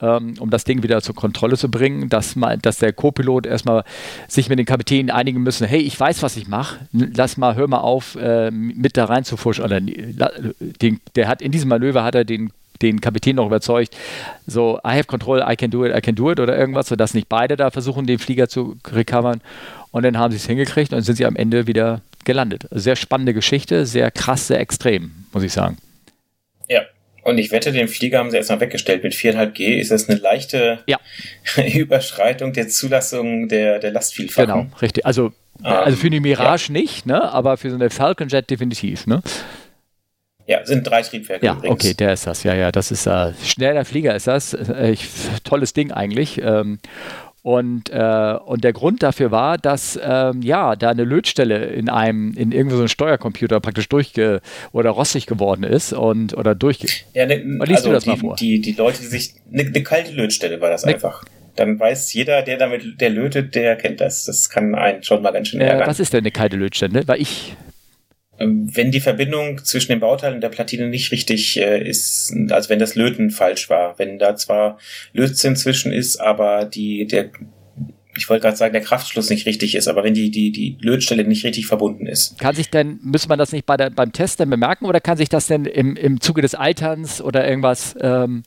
[0.00, 3.84] ähm, um das Ding wieder zur Kontrolle zu bringen, dass, mal, dass der Co-Pilot erstmal
[4.28, 7.68] sich mit den Kapitänen einigen müssen, hey, ich weiß, was ich mache, lass mal, hör
[7.68, 9.64] mal auf, äh, mit da rein zu fuschen.
[9.64, 12.50] Oder, den, der hat in diesem Manöver hat er den
[12.82, 13.96] den Kapitän noch überzeugt,
[14.46, 17.14] so, I have control, I can do it, I can do it oder irgendwas, sodass
[17.14, 19.40] nicht beide da versuchen, den Flieger zu recovern.
[19.90, 22.66] Und dann haben sie es hingekriegt und sind sie am Ende wieder gelandet.
[22.70, 25.78] Sehr spannende Geschichte, sehr krass, sehr extrem, muss ich sagen.
[26.68, 26.82] Ja,
[27.26, 29.02] und ich wette, den Flieger haben sie erstmal weggestellt.
[29.02, 30.98] Mit 4,5 G ist das eine leichte ja.
[31.74, 34.46] Überschreitung der Zulassung der, der Lastvielfachung.
[34.46, 35.04] Genau, richtig.
[35.04, 36.78] Also, ähm, also für die Mirage ja.
[36.78, 37.22] nicht, ne?
[37.32, 39.08] aber für so eine Falcon Jet definitiv.
[39.08, 39.22] Ne?
[40.46, 41.44] Ja, sind drei Triebwerke.
[41.44, 41.72] Ja, übrigens.
[41.72, 42.42] okay, der ist das.
[42.44, 44.54] Ja, ja, das ist äh, schneller Flieger ist das.
[44.54, 45.08] Äh, ich,
[45.44, 46.40] tolles Ding eigentlich.
[46.40, 46.78] Ähm,
[47.42, 52.34] und, äh, und der Grund dafür war, dass ähm, ja, da eine Lötstelle in einem,
[52.36, 54.40] in irgendwie so einem Steuercomputer praktisch durchge
[54.72, 56.88] oder rostig geworden ist und oder durchge.
[57.14, 58.36] Ja, ne, liest also du das die, mal vor?
[58.36, 59.34] Die, die Leute, die sich.
[59.52, 61.24] Eine ne kalte Lötstelle war das ne, einfach
[61.56, 64.24] dann weiß jeder, der damit, der lötet, der kennt das.
[64.24, 65.82] Das kann einen schon mal ganz schön ärgern.
[65.82, 67.08] Äh, was ist denn eine kalte Lötstelle?
[67.08, 67.56] Weil ich
[68.38, 72.78] wenn die Verbindung zwischen dem Bauteil und der Platine nicht richtig äh, ist, also wenn
[72.78, 74.78] das Löten falsch war, wenn da zwar
[75.12, 77.30] Lötzinn zwischen ist, aber die, der,
[78.16, 81.24] ich wollte gerade sagen, der Kraftschluss nicht richtig ist, aber wenn die, die, die Lötstelle
[81.24, 82.38] nicht richtig verbunden ist.
[82.38, 85.16] Kann sich denn, müsste man das nicht bei der, beim Test dann bemerken oder kann
[85.16, 88.42] sich das denn im, im Zuge des Alterns oder irgendwas ähm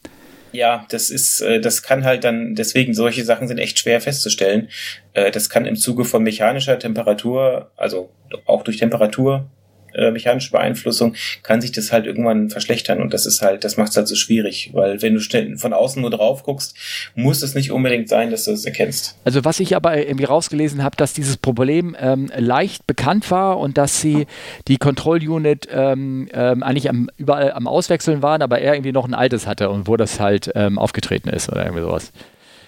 [0.52, 4.70] ja, das ist, äh, das kann halt dann, deswegen solche Sachen sind echt schwer festzustellen.
[5.14, 8.10] Äh, das kann im Zuge von mechanischer Temperatur, also
[8.46, 9.48] auch durch Temperatur
[9.94, 13.92] äh, mechanische Beeinflussung, kann sich das halt irgendwann verschlechtern und das ist halt, das macht
[13.92, 15.20] es halt so schwierig, weil wenn du
[15.58, 16.76] von außen nur drauf guckst,
[17.16, 19.18] muss es nicht unbedingt sein, dass du es erkennst.
[19.24, 23.78] Also was ich aber irgendwie rausgelesen habe, dass dieses Problem ähm, leicht bekannt war und
[23.78, 24.28] dass sie
[24.68, 29.14] die Control-Unit ähm, ähm, eigentlich am, überall am Auswechseln waren, aber er irgendwie noch ein
[29.14, 32.12] altes hatte und wo das halt ähm, aufgetreten ist oder irgendwie sowas.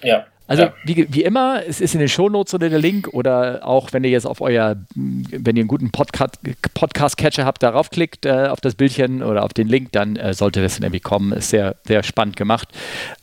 [0.02, 0.26] Ja.
[0.52, 0.74] Also ja.
[0.84, 4.10] wie, wie, immer, es ist in den Shownotes oder der Link oder auch wenn ihr
[4.10, 9.22] jetzt auf euer, wenn ihr einen guten Podcast-Catcher habt, darauf klickt, äh, auf das Bildchen
[9.22, 11.32] oder auf den Link, dann äh, sollte das irgendwie kommen.
[11.32, 12.68] Ist sehr, sehr spannend gemacht.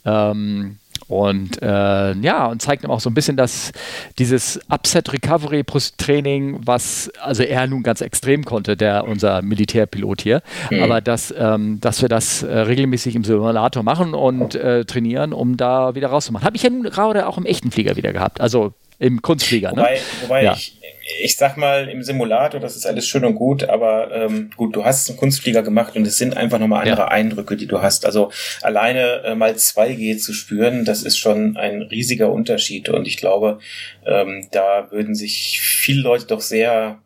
[0.05, 3.71] Ähm, und äh, ja, und zeigt ihm auch so ein bisschen, dass
[4.19, 5.63] dieses Upset Recovery
[5.97, 10.83] Training, was also er nun ganz extrem konnte, der unser Militärpilot hier, mhm.
[10.83, 15.57] aber dass, ähm, dass wir das äh, regelmäßig im Simulator machen und äh, trainieren, um
[15.57, 16.45] da wieder rauszumachen.
[16.45, 18.39] Habe ich ja nun gerade auch im echten Flieger wieder gehabt.
[18.39, 19.71] Also im Kunstflieger.
[19.71, 19.99] Wobei, ne?
[20.21, 20.53] wobei ja.
[20.53, 20.78] ich,
[21.21, 24.85] ich sag mal, im Simulator, das ist alles schön und gut, aber ähm, gut, du
[24.85, 27.07] hast einen Kunstflieger gemacht und es sind einfach nochmal andere ja.
[27.07, 28.05] Eindrücke, die du hast.
[28.05, 33.17] Also alleine äh, mal 2G zu spüren, das ist schon ein riesiger Unterschied und ich
[33.17, 33.59] glaube,
[34.05, 36.99] ähm, da würden sich viele Leute doch sehr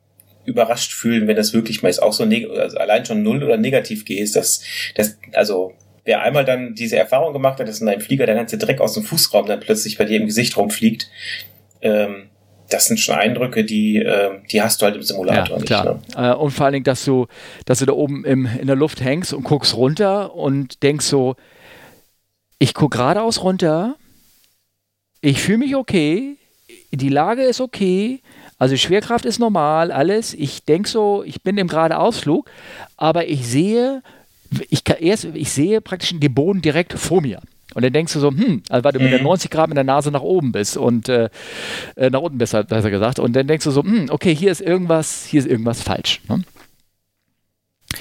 [0.46, 2.02] überrascht fühlen, wenn das wirklich mal ist.
[2.02, 4.62] Auch so also allein schon null oder negativ G ist, das,
[4.96, 8.58] das, also wer einmal dann diese Erfahrung gemacht hat, dass in einem Flieger der ganze
[8.58, 11.10] Dreck aus dem Fußraum dann plötzlich bei dir im Gesicht rumfliegt,
[11.82, 12.30] ähm,
[12.74, 15.94] das sind schon Eindrücke, die, äh, die hast du halt im Simulator ja, klar.
[15.96, 16.18] nicht.
[16.18, 16.32] Ne?
[16.32, 17.28] Äh, und vor allen Dingen, dass du,
[17.66, 21.36] dass du da oben im, in der Luft hängst und guckst runter und denkst so,
[22.60, 23.96] ich gucke geradeaus runter,
[25.22, 26.38] ich fühle mich okay,
[26.92, 28.22] die Lage ist okay,
[28.58, 30.34] also Schwerkraft ist normal, alles.
[30.34, 32.50] Ich denke so, ich bin im geradeausflug,
[32.98, 34.02] aber ich sehe,
[34.70, 37.42] ich, kann erst, ich sehe praktisch den Boden direkt vor mir.
[37.74, 39.06] Und dann denkst du so, hm, also weil du mhm.
[39.06, 41.30] mit der 90 Grad mit der Nase nach oben bist und äh,
[41.96, 43.20] äh, nach unten besser, besser gesagt.
[43.20, 46.22] Und dann denkst du so, hm, okay, hier ist irgendwas, hier ist irgendwas falsch.
[46.28, 46.44] Ne?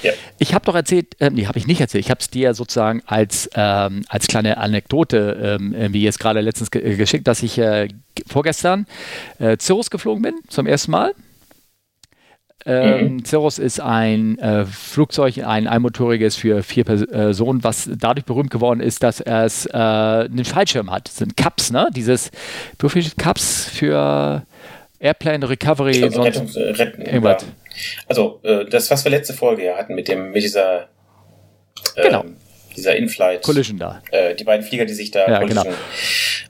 [0.02, 0.12] Ja.
[0.38, 3.02] Ich habe doch erzählt, äh, nee, habe ich nicht erzählt, ich habe es dir sozusagen
[3.06, 7.88] als, ähm, als kleine Anekdote, ähm, wie jetzt gerade letztens ge geschickt, dass ich äh,
[8.26, 8.86] vorgestern
[9.38, 11.14] äh, Cirrus geflogen bin, zum ersten Mal.
[12.64, 13.24] Ähm, mhm.
[13.24, 19.02] Cirrus ist ein äh, Flugzeug, ein einmotoriges für vier Personen, was dadurch berühmt geworden ist,
[19.02, 21.08] dass es äh, einen Fallschirm hat.
[21.08, 21.88] Das sind Cups, ne?
[21.94, 22.30] Dieses,
[22.88, 24.42] viele Cups für
[25.00, 25.98] Airplane Recovery?
[25.98, 27.36] Glaub, sonst, Rettungs, Retten, ja.
[28.08, 30.88] Also, äh, das, was wir letzte Folge ja hatten mit dem, mit dieser,
[31.96, 32.24] genau.
[32.76, 33.42] Dieser In-Flight.
[33.42, 34.02] Collision da.
[34.10, 35.64] Äh, die beiden Flieger, die sich da ja, Collision.
[35.64, 35.76] Genau.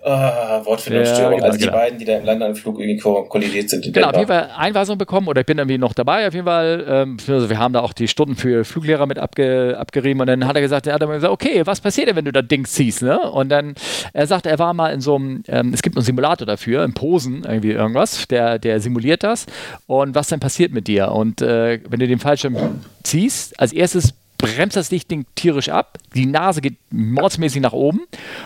[0.04, 1.32] Ah, Wortfindungsstörung.
[1.32, 1.76] Ja, genau, also die genau.
[1.76, 3.92] beiden, die da im Landeanflug irgendwie kollidiert sind.
[3.92, 6.84] Genau, auf jeden Fall Einweisung bekommen oder ich bin irgendwie noch dabei, auf jeden Fall.
[6.88, 10.44] Ähm, also wir haben da auch die Stunden für Fluglehrer mit abge, abgerieben und dann
[10.44, 12.64] hat er gesagt, er hat dann gesagt, okay, was passiert denn, wenn du das Ding
[12.64, 13.20] ziehst, ne?
[13.30, 13.74] Und dann,
[14.12, 16.94] er sagt, er war mal in so einem, ähm, es gibt einen Simulator dafür, in
[16.94, 19.46] Posen, irgendwie irgendwas, der, der simuliert das
[19.86, 21.12] und was dann passiert mit dir.
[21.12, 22.56] Und äh, wenn du den Fallschirm
[23.04, 28.00] ziehst, als erstes bremst das Ding tierisch ab, die Nase geht mordsmäßig nach oben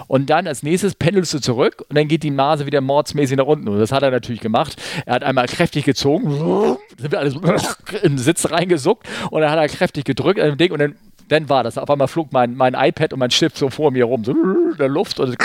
[0.07, 3.47] und dann als nächstes pendelst du zurück und dann geht die Nase wieder mordsmäßig nach
[3.47, 3.69] unten.
[3.69, 4.77] Und das hat er natürlich gemacht.
[5.07, 6.31] Er hat einmal kräftig gezogen,
[6.99, 7.35] sind wir alles
[8.05, 10.97] den Sitz reingesuckt und dann hat er kräftig gedrückt an dem Ding und dann
[11.29, 11.79] dann war das.
[11.79, 14.77] Auf einmal flog mein, mein iPad und mein Stift so vor mir rum, so in
[14.79, 15.37] der Luft und,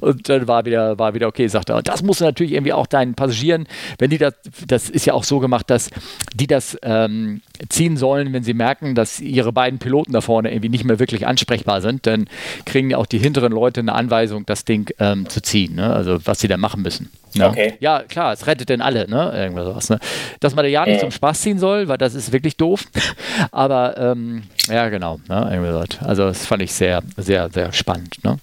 [0.00, 1.76] und dann war wieder, war wieder okay, sagt er.
[1.76, 3.66] Und das musst du natürlich irgendwie auch deinen Passagieren,
[3.98, 4.34] wenn die das,
[4.66, 5.90] das ist ja auch so gemacht, dass
[6.34, 10.68] die das ähm, ziehen sollen, wenn sie merken, dass ihre beiden Piloten da vorne irgendwie
[10.68, 12.26] nicht mehr wirklich ansprechbar sind, dann
[12.64, 15.92] kriegen ja auch die hinteren Leute eine Anweisung, das Ding ähm, zu ziehen, ne?
[15.92, 17.10] also was sie da machen müssen.
[17.34, 17.48] Ne?
[17.48, 17.74] Okay.
[17.80, 19.32] Ja, klar, es rettet denn alle, ne?
[19.34, 19.98] Irgendwas sowas, ne?
[20.40, 21.00] Dass man da ja nicht äh.
[21.00, 22.84] zum Spaß ziehen soll, weil das ist wirklich doof.
[23.50, 25.13] Aber ähm, ja, genau.
[25.28, 25.48] Ne?
[25.52, 28.22] Irgendwie Also das fand ich sehr, sehr, sehr spannend.
[28.22, 28.38] Ne?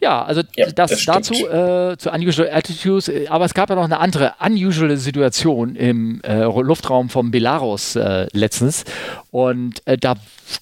[0.00, 3.10] Ja, also ja, das, das dazu äh, zu Unusual Attitudes.
[3.30, 8.26] Aber es gab ja noch eine andere unusual Situation im äh, Luftraum von Belarus äh,
[8.32, 8.84] letztens.
[9.30, 10.16] Und äh, da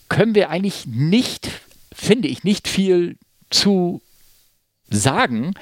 [0.08, 1.50] können wir eigentlich nicht,
[1.92, 3.16] finde ich, nicht viel
[3.50, 4.00] zu
[4.88, 5.54] sagen,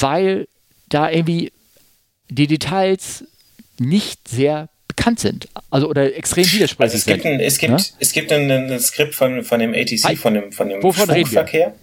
[0.00, 0.48] weil
[0.88, 1.52] da irgendwie
[2.28, 3.24] die Details
[3.78, 5.48] nicht sehr bekannt sind.
[5.70, 7.32] Also oder extrem widersprüchlich also es gibt sind.
[7.32, 7.86] Ein, es gibt, ja?
[7.98, 11.74] es gibt ein, ein, Skript von, von dem ATC, von dem, von dem Flugverkehr.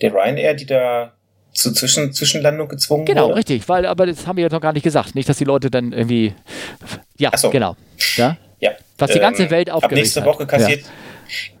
[0.00, 1.12] Der Ryanair, die da
[1.52, 3.28] zur Zwischen Zwischenlandung gezwungen genau, wurde.
[3.28, 5.14] Genau, richtig, weil aber das haben wir ja noch gar nicht gesagt.
[5.14, 6.34] Nicht, dass die Leute dann irgendwie.
[7.18, 7.50] Ja, so.
[7.50, 7.76] genau.
[8.16, 8.36] Ja?
[8.60, 8.72] ja.
[8.98, 10.82] Was die ganze ähm, Welt aufgeregt Ab nächste Woche kassiert.
[10.82, 10.88] Ja.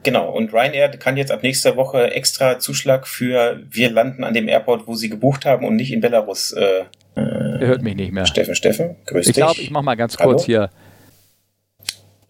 [0.02, 4.48] Genau, und Ryanair kann jetzt ab nächster Woche extra Zuschlag für wir landen an dem
[4.48, 6.84] Airport, wo sie gebucht haben und nicht in Belarus äh,
[7.20, 8.26] er hört mich nicht mehr.
[8.26, 9.28] Steffen, Steffen, grüß ich dich.
[9.28, 10.70] Ich glaube, ich mache mal ganz kurz hier.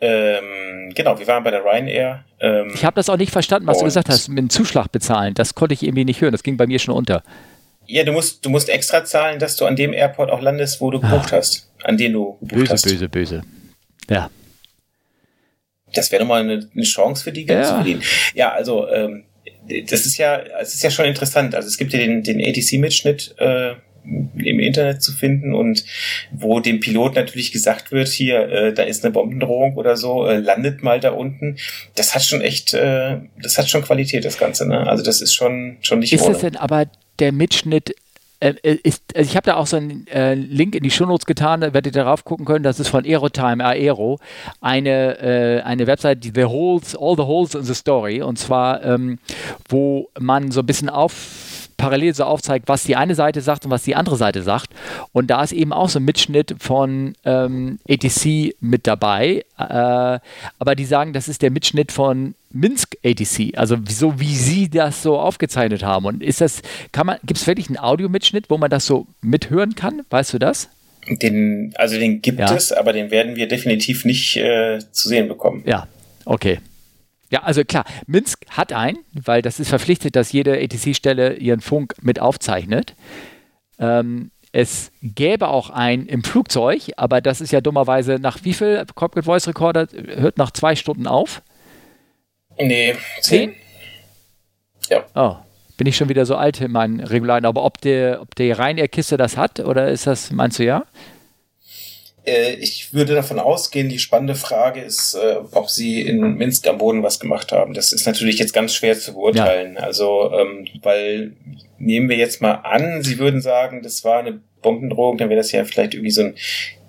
[0.01, 2.25] Ähm, genau, wir waren bei der Ryanair.
[2.41, 5.35] Ähm, ich habe das auch nicht verstanden, was du gesagt hast, mit dem Zuschlag bezahlen.
[5.35, 6.33] Das konnte ich irgendwie nicht hören.
[6.33, 7.23] Das ging bei mir schon unter.
[7.87, 10.91] Ja, du musst, du musst extra zahlen, dass du an dem Airport auch landest, wo
[10.91, 11.39] du gebucht ah.
[11.39, 11.71] hast.
[11.83, 12.83] An dem du gebucht böse, hast.
[12.83, 13.43] Böse, böse, böse.
[14.11, 14.31] Ja.
[15.95, 17.69] Das wäre nochmal eine, eine Chance für die Geld ja.
[17.69, 18.03] zu verdienen.
[18.35, 19.25] Ja, also ähm,
[19.89, 21.55] das ist ja, es ist ja schon interessant.
[21.55, 23.75] Also es gibt ja den, den ATC-Mitschnitt äh,
[24.37, 25.85] im Internet zu finden und
[26.31, 30.39] wo dem Pilot natürlich gesagt wird, hier, äh, da ist eine Bombendrohung oder so, äh,
[30.39, 31.57] landet mal da unten.
[31.95, 34.67] Das hat schon echt, äh, das hat schon Qualität, das Ganze.
[34.67, 34.87] Ne?
[34.87, 36.33] Also das ist schon, schon nicht Ist ohne.
[36.33, 36.87] das denn aber
[37.19, 37.95] der Mitschnitt
[38.39, 41.25] äh, äh, ist, also ich habe da auch so einen äh, Link in die Shownotes
[41.25, 42.63] getan, da werdet ihr darauf gucken können.
[42.63, 44.19] Das ist von Aerotime, Aero,
[44.61, 48.21] eine, äh, eine Website, die The Holes, All the Holes in the Story.
[48.21, 49.19] Und zwar, ähm,
[49.69, 51.15] wo man so ein bisschen auf
[51.77, 54.71] parallel so aufzeigt, was die eine Seite sagt und was die andere Seite sagt.
[55.13, 59.45] Und da ist eben auch so ein Mitschnitt von ähm, ATC mit dabei.
[59.59, 59.65] Äh,
[60.59, 65.03] aber die sagen, das ist der Mitschnitt von Minsk ATC, also so wie sie das
[65.03, 66.07] so aufgezeichnet haben.
[66.07, 66.63] Und ist das,
[66.93, 70.03] kann man, gibt es wirklich einen Audiomitschnitt, wo man das so mithören kann?
[70.11, 70.71] Weißt du das?
[71.09, 72.53] Den, also den gibt ja.
[72.55, 75.63] es, aber den werden wir definitiv nicht äh, zu sehen bekommen.
[75.67, 75.87] Ja,
[76.25, 76.59] okay.
[77.31, 81.95] Ja, also klar, Minsk hat einen, weil das ist verpflichtet, dass jede ATC-Stelle ihren Funk
[82.01, 82.95] mit aufzeichnet.
[83.79, 88.85] Ähm, es gäbe auch einen im Flugzeug, aber das ist ja dummerweise nach wie viel
[88.95, 91.43] Cockpit Voice Recorder hört nach zwei Stunden auf?
[92.59, 93.55] Nee, zehn.
[94.89, 95.05] Ja.
[95.15, 95.37] Oh,
[95.77, 97.45] bin ich schon wieder so alt in meinen Regularen.
[97.45, 100.85] Aber ob der, ob der Ryanair-Kiste das hat oder ist das, meinst du ja?
[102.27, 106.79] Äh, ich würde davon ausgehen, die spannende Frage ist, äh, ob sie in Minsk am
[106.79, 107.73] Boden was gemacht haben.
[107.73, 109.75] Das ist natürlich jetzt ganz schwer zu beurteilen.
[109.75, 109.83] Ja.
[109.83, 111.33] Also, ähm, weil
[111.79, 115.53] nehmen wir jetzt mal an, sie würden sagen, das war eine Bombendrohung, dann wäre das
[115.53, 116.35] ja vielleicht irgendwie so ein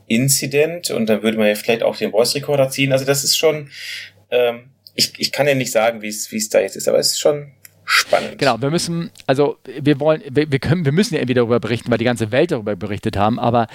[0.08, 2.91] Incident und dann würde man ja vielleicht auch den Voice Recorder ziehen.
[2.91, 3.69] Also das ist schon,
[4.32, 6.97] ähm, ich, ich kann ja nicht sagen, wie es wie es da jetzt ist, aber
[6.97, 7.52] es ist schon
[7.88, 8.38] spannend.
[8.38, 11.89] Genau, wir müssen, also wir wollen, wir, wir können, wir müssen ja irgendwie darüber berichten,
[11.89, 13.67] weil die ganze Welt darüber berichtet haben, aber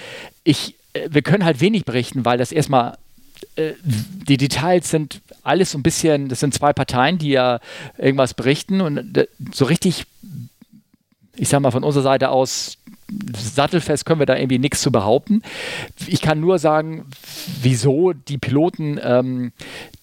[0.45, 0.75] ich
[1.09, 2.97] wir können halt wenig berichten, weil das erstmal
[3.55, 7.59] äh, die Details sind alles so ein bisschen, das sind zwei Parteien, die ja
[7.97, 10.05] irgendwas berichten und äh, so richtig,
[11.35, 12.77] ich sag mal von unserer Seite aus,
[13.37, 15.41] sattelfest können wir da irgendwie nichts zu behaupten.
[16.07, 17.05] Ich kann nur sagen,
[17.61, 19.51] wieso die Piloten ähm,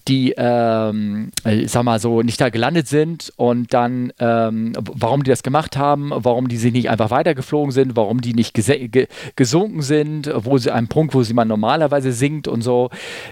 [0.07, 5.29] die, ähm, ich sag mal so, nicht da gelandet sind und dann, ähm, warum die
[5.29, 9.81] das gemacht haben, warum die sich nicht einfach weitergeflogen sind, warum die nicht ge gesunken
[9.81, 12.89] sind, wo sie einen Punkt, wo sie man normalerweise sinkt und so.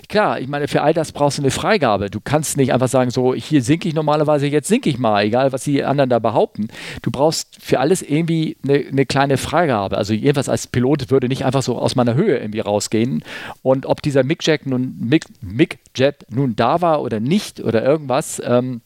[0.08, 2.10] Klar, ich meine, für all das brauchst du eine Freigabe.
[2.10, 5.52] Du kannst nicht einfach sagen, so, hier sinke ich normalerweise, jetzt sinke ich mal, egal
[5.52, 6.68] was die anderen da behaupten.
[7.02, 9.59] Du brauchst für alles irgendwie eine, eine kleine Freigabe.
[9.98, 13.24] Also jedenfalls als Pilot würde nicht einfach so aus meiner Höhe irgendwie rausgehen.
[13.62, 14.96] Und ob dieser Mick Jack nun,
[15.42, 18.42] Mick, Jet nun da war oder nicht oder irgendwas.
[18.46, 18.82] Ähm,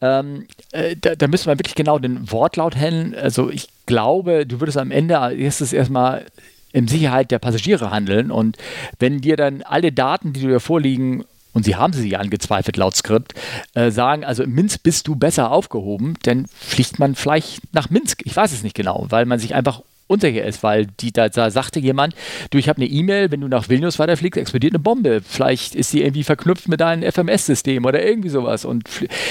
[0.00, 3.14] ähm, äh, da, da müssen wir wirklich genau den Wortlaut nennen.
[3.14, 6.26] Also ich glaube, du würdest am Ende erstes erstmal
[6.72, 8.58] in Sicherheit der Passagiere handeln und
[8.98, 13.34] wenn dir dann alle Daten, die dir vorliegen, und sie haben sie angezweifelt laut Skript,
[13.74, 18.22] äh, sagen, also in Minsk bist du besser aufgehoben, dann fliegt man vielleicht nach Minsk.
[18.24, 21.50] Ich weiß es nicht genau, weil man sich einfach unsicher ist, weil die, da, da
[21.50, 22.14] sagte jemand,
[22.50, 25.20] du, ich habe eine E-Mail, wenn du nach Vilnius weiterfliegst, explodiert eine Bombe.
[25.24, 28.64] Vielleicht ist die irgendwie verknüpft mit deinem FMS-System oder irgendwie sowas.
[28.64, 28.88] Und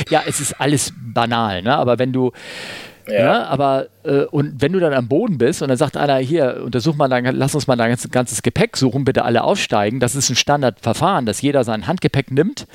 [0.09, 1.75] ja, es ist alles banal, ne?
[1.75, 2.31] aber wenn du
[3.07, 3.19] ja.
[3.19, 3.43] ja.
[3.45, 6.95] aber äh, und wenn du dann am Boden bist und dann sagt einer hier, untersuch
[6.95, 9.99] mal, dein, lass uns mal dein ganzes, ganzes Gepäck suchen, bitte alle aufsteigen.
[9.99, 12.67] Das ist ein Standardverfahren, dass jeder sein Handgepäck nimmt,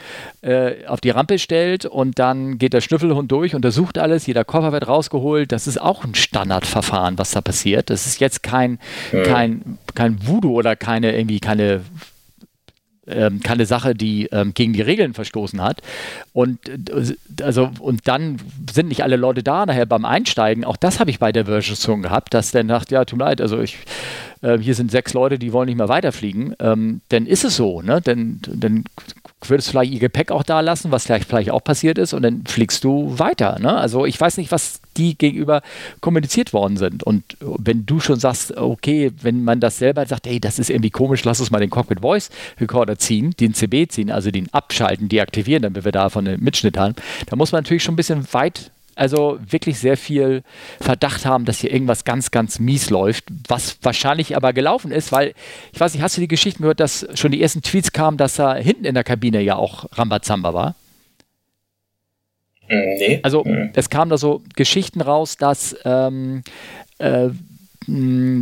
[0.42, 4.72] äh, auf die Rampe stellt und dann geht der Schnüffelhund durch, untersucht alles, jeder Koffer
[4.72, 5.52] wird rausgeholt.
[5.52, 7.90] Das ist auch ein Standardverfahren, was da passiert.
[7.90, 8.78] Das ist jetzt kein,
[9.12, 9.22] mhm.
[9.24, 11.82] kein, kein Voodoo oder keine irgendwie keine
[13.06, 15.82] ähm, keine Sache, die ähm, gegen die Regeln verstoßen hat.
[16.32, 18.36] Und äh, also und dann
[18.72, 20.64] sind nicht alle Leute da, nachher beim Einsteigen.
[20.64, 23.40] Auch das habe ich bei der Version gehabt, dass der sagt, ja, tut mir leid,
[23.40, 23.78] also ich
[24.42, 26.54] äh, hier sind sechs Leute, die wollen nicht mehr weiterfliegen.
[26.60, 28.00] Ähm, dann ist es so, ne?
[28.00, 28.84] Dann, dann
[29.50, 32.44] würdest vielleicht ihr Gepäck auch da lassen, was vielleicht, vielleicht auch passiert ist, und dann
[32.46, 33.58] fliegst du weiter.
[33.58, 33.76] Ne?
[33.76, 35.62] Also ich weiß nicht, was die gegenüber
[36.00, 37.02] kommuniziert worden sind.
[37.02, 40.90] Und wenn du schon sagst, okay, wenn man das selber sagt, hey, das ist irgendwie
[40.90, 45.08] komisch, lass uns mal den Cockpit Voice Recorder ziehen, den CB ziehen, also den abschalten,
[45.08, 46.94] deaktivieren, damit wir davon einen Mitschnitt haben,
[47.26, 50.42] da muss man natürlich schon ein bisschen weit also wirklich sehr viel
[50.80, 55.34] Verdacht haben, dass hier irgendwas ganz, ganz mies läuft, was wahrscheinlich aber gelaufen ist, weil,
[55.72, 58.36] ich weiß nicht, hast du die Geschichten gehört, dass schon die ersten Tweets kamen, dass
[58.36, 60.74] da hinten in der Kabine ja auch Rambazamba war?
[62.66, 63.20] Hm, nee.
[63.22, 63.70] Also hm.
[63.74, 66.42] es kamen da so Geschichten raus, dass, ähm,
[66.98, 67.28] äh,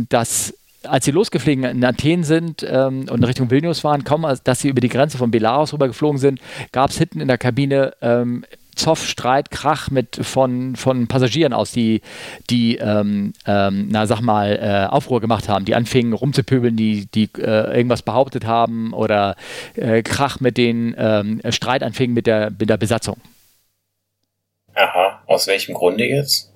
[0.09, 4.61] dass als sie losgeflogen in Athen sind ähm, und in Richtung Vilnius waren, kaum dass
[4.61, 7.93] sie über die Grenze von Belarus rüber geflogen sind, gab es hinten in der Kabine
[8.01, 8.45] ähm,
[8.81, 12.01] Zoff, Streit, Krach mit von, von Passagieren aus, die,
[12.49, 17.29] die ähm, ähm, na sag mal, äh, Aufruhr gemacht haben, die anfingen rumzupöbeln, die, die
[17.37, 19.35] äh, irgendwas behauptet haben oder
[19.75, 23.17] äh, Krach mit den ähm, Streit anfingen mit der, mit der Besatzung.
[24.73, 26.51] Aha, aus welchem Grunde jetzt?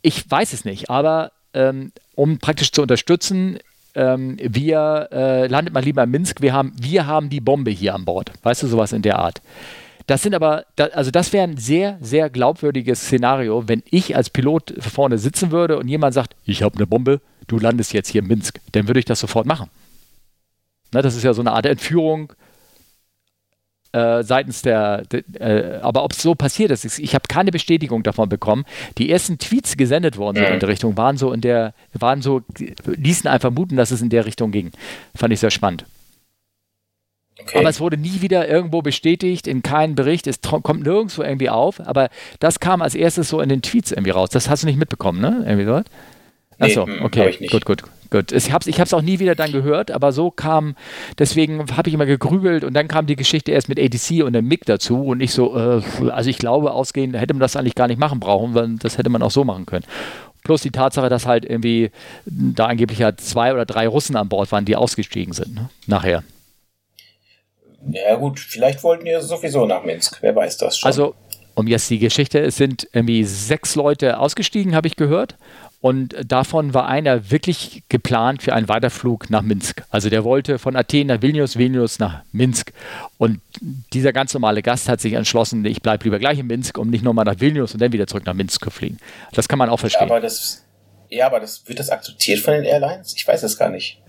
[0.00, 3.58] Ich weiß es nicht, aber ähm, um praktisch zu unterstützen,
[3.94, 7.94] ähm, wir äh, landet mal lieber in Minsk, wir haben, wir haben die Bombe hier
[7.94, 8.32] an Bord.
[8.42, 9.42] Weißt du, sowas in der Art.
[10.06, 14.74] Das sind aber, also das wäre ein sehr, sehr glaubwürdiges Szenario, wenn ich als Pilot
[14.78, 18.28] vorne sitzen würde und jemand sagt, ich habe eine Bombe, du landest jetzt hier in
[18.28, 19.70] Minsk, dann würde ich das sofort machen.
[20.92, 22.32] Ne, das ist ja so eine Art Entführung
[23.92, 27.50] äh, seitens der, de, äh, aber ob es so passiert ist, ich, ich habe keine
[27.50, 28.64] Bestätigung davon bekommen.
[28.98, 32.22] Die ersten Tweets, die gesendet worden sind in der Richtung, waren so in der, waren
[32.22, 32.40] so,
[32.86, 34.70] ließen einfach muten, dass es in der Richtung ging.
[35.14, 35.84] Fand ich sehr spannend.
[37.42, 37.58] Okay.
[37.58, 41.80] Aber es wurde nie wieder irgendwo bestätigt, in keinem Bericht, es kommt nirgendwo irgendwie auf,
[41.80, 42.08] aber
[42.40, 44.30] das kam als erstes so in den Tweets irgendwie raus.
[44.30, 45.44] Das hast du nicht mitbekommen, ne?
[45.46, 45.82] Irgendwie so?
[46.58, 47.82] Achso, nee, hm, okay, gut, gut.
[48.12, 50.76] Gut, ich habe es ich auch nie wieder dann gehört, aber so kam,
[51.18, 54.46] deswegen habe ich immer gegrübelt und dann kam die Geschichte erst mit ADC und dem
[54.46, 57.88] MIG dazu und ich so, äh, also ich glaube, ausgehend hätte man das eigentlich gar
[57.88, 59.86] nicht machen brauchen, weil das hätte man auch so machen können.
[60.44, 61.90] Plus die Tatsache, dass halt irgendwie
[62.26, 65.70] da angeblich ja zwei oder drei Russen an Bord waren, die ausgestiegen sind, ne?
[65.86, 66.22] nachher.
[67.90, 70.86] Ja gut, vielleicht wollten die sowieso nach Minsk, wer weiß das schon.
[70.86, 71.14] Also,
[71.54, 75.36] um jetzt die Geschichte, es sind irgendwie sechs Leute ausgestiegen, habe ich gehört.
[75.82, 79.82] Und davon war einer wirklich geplant für einen Weiterflug nach Minsk.
[79.90, 82.72] Also der wollte von Athen nach Vilnius, Vilnius nach Minsk.
[83.18, 83.40] Und
[83.92, 87.02] dieser ganz normale Gast hat sich entschlossen, ich bleibe lieber gleich in Minsk, um nicht
[87.02, 88.98] nochmal nach Vilnius und dann wieder zurück nach Minsk zu fliegen.
[89.32, 90.06] Das kann man auch verstehen.
[90.06, 90.64] Ja, aber das,
[91.08, 93.14] ja, aber das, wird das akzeptiert von den Airlines?
[93.16, 94.00] Ich weiß es gar nicht.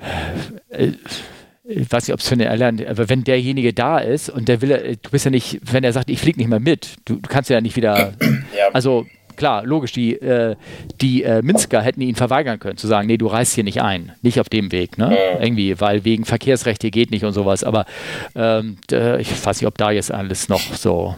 [1.68, 4.48] Äh, ich weiß nicht, ob es für eine Airline, aber wenn derjenige da ist und
[4.48, 7.16] der will, du bist ja nicht, wenn er sagt, ich fliege nicht mehr mit, du,
[7.16, 8.14] du kannst ja nicht wieder,
[8.58, 8.70] ja.
[8.74, 10.56] also klar, logisch, die, äh,
[11.02, 14.12] die äh, Minsker hätten ihn verweigern können, zu sagen, nee, du reist hier nicht ein,
[14.22, 15.18] nicht auf dem Weg, ne?
[15.40, 17.64] Irgendwie, weil wegen Verkehrsrechte geht nicht und sowas.
[17.64, 17.86] Aber
[18.36, 21.16] ähm, ich weiß nicht, ob da jetzt alles noch so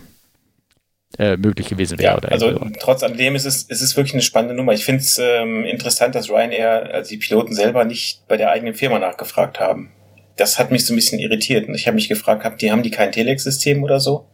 [1.18, 2.20] äh, möglich gewesen wäre.
[2.22, 4.74] Ja, also trotz alledem ist es, ist es wirklich eine spannende Nummer.
[4.74, 8.74] Ich finde es ähm, interessant, dass Ryanair, also die Piloten selber nicht bei der eigenen
[8.74, 9.92] Firma nachgefragt haben.
[10.36, 11.68] Das hat mich so ein bisschen irritiert.
[11.68, 14.28] Und ich habe mich gefragt, die, haben die kein Telex-System oder so?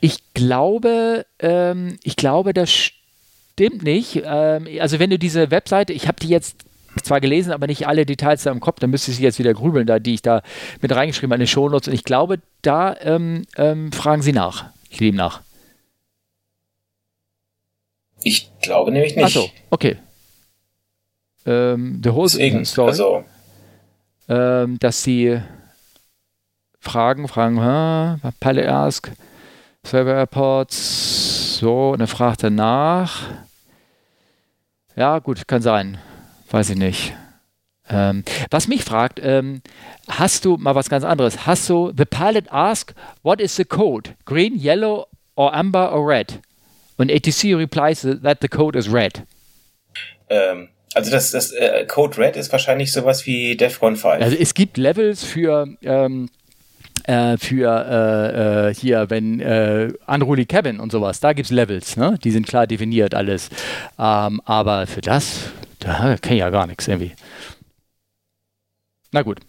[0.00, 4.22] Ich glaube, ähm, ich glaube, das stimmt nicht.
[4.24, 6.64] Ähm, also wenn du diese Webseite, ich habe die jetzt
[7.02, 9.86] zwar gelesen, aber nicht alle Details da im Kopf, dann müsste ich jetzt wieder grübeln,
[9.86, 10.42] da, die ich da
[10.80, 11.88] mit reingeschrieben habe in den Shownotes.
[11.88, 14.66] Und ich glaube, da ähm, ähm, fragen sie nach,
[14.98, 15.42] lieben nach.
[18.22, 19.24] Ich glaube nämlich nicht.
[19.24, 19.96] Achso, okay.
[21.44, 23.24] Ähm, the whole Deswegen, story, also.
[24.32, 25.40] Ähm, dass sie
[26.80, 29.12] fragen, fragen, Pilot Ask,
[29.84, 33.24] Server Airports, so, und er fragt danach.
[34.96, 35.98] Ja, gut, kann sein.
[36.50, 37.14] Weiß ich nicht.
[37.90, 39.60] Ähm, was mich fragt, ähm,
[40.08, 41.46] hast du mal was ganz anderes?
[41.46, 44.14] Hast du, the pilot ask, what is the code?
[44.24, 46.40] Green, yellow or amber or red?
[46.96, 49.24] Und ATC replies that the code is red.
[50.30, 54.22] Ähm, also das, das äh, Code Red ist wahrscheinlich sowas wie DEFCON 5.
[54.22, 56.28] Also es gibt Levels für ähm,
[57.04, 61.96] äh, für äh, äh, hier, wenn äh, Unruly Cabin und sowas, da gibt es Levels,
[61.96, 62.18] ne?
[62.22, 63.50] die sind klar definiert alles.
[63.98, 65.50] Ähm, aber für das,
[65.80, 67.12] da kenne ich ja gar nichts irgendwie.
[69.10, 69.40] Na gut.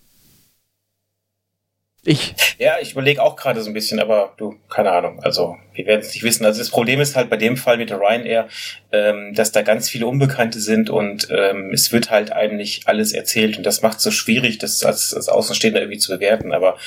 [2.05, 2.35] Ich.
[2.59, 5.21] Ja, ich überlege auch gerade so ein bisschen, aber du, keine Ahnung.
[5.23, 6.45] Also, wir werden es nicht wissen.
[6.45, 8.49] Also das Problem ist halt bei dem Fall mit der Ryanair,
[8.91, 13.13] ähm, dass da ganz viele Unbekannte sind und ähm, es wird halt einem nicht alles
[13.13, 16.51] erzählt und das macht es so schwierig, das als, als Außenstehender irgendwie zu bewerten.
[16.51, 16.77] Aber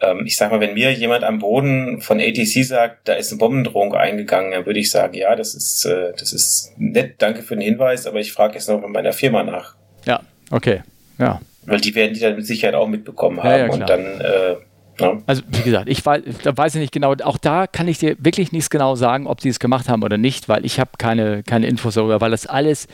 [0.00, 3.38] ähm, ich sag mal, wenn mir jemand am Boden von ATC sagt, da ist eine
[3.38, 7.56] Bombendrohung eingegangen, dann würde ich sagen, ja, das ist, äh, das ist nett, danke für
[7.56, 9.76] den Hinweis, aber ich frage jetzt noch bei meiner Firma nach.
[10.06, 10.82] Ja, okay.
[11.18, 13.50] Ja, weil die werden die dann mit Sicherheit auch mitbekommen haben.
[13.50, 14.56] Ja, ja, und dann, äh,
[15.00, 15.18] ja.
[15.26, 18.16] Also wie gesagt, ich weiß, da weiß ich nicht genau, auch da kann ich dir
[18.18, 21.42] wirklich nichts genau sagen, ob die es gemacht haben oder nicht, weil ich habe keine,
[21.42, 22.88] keine Infos darüber, weil das alles,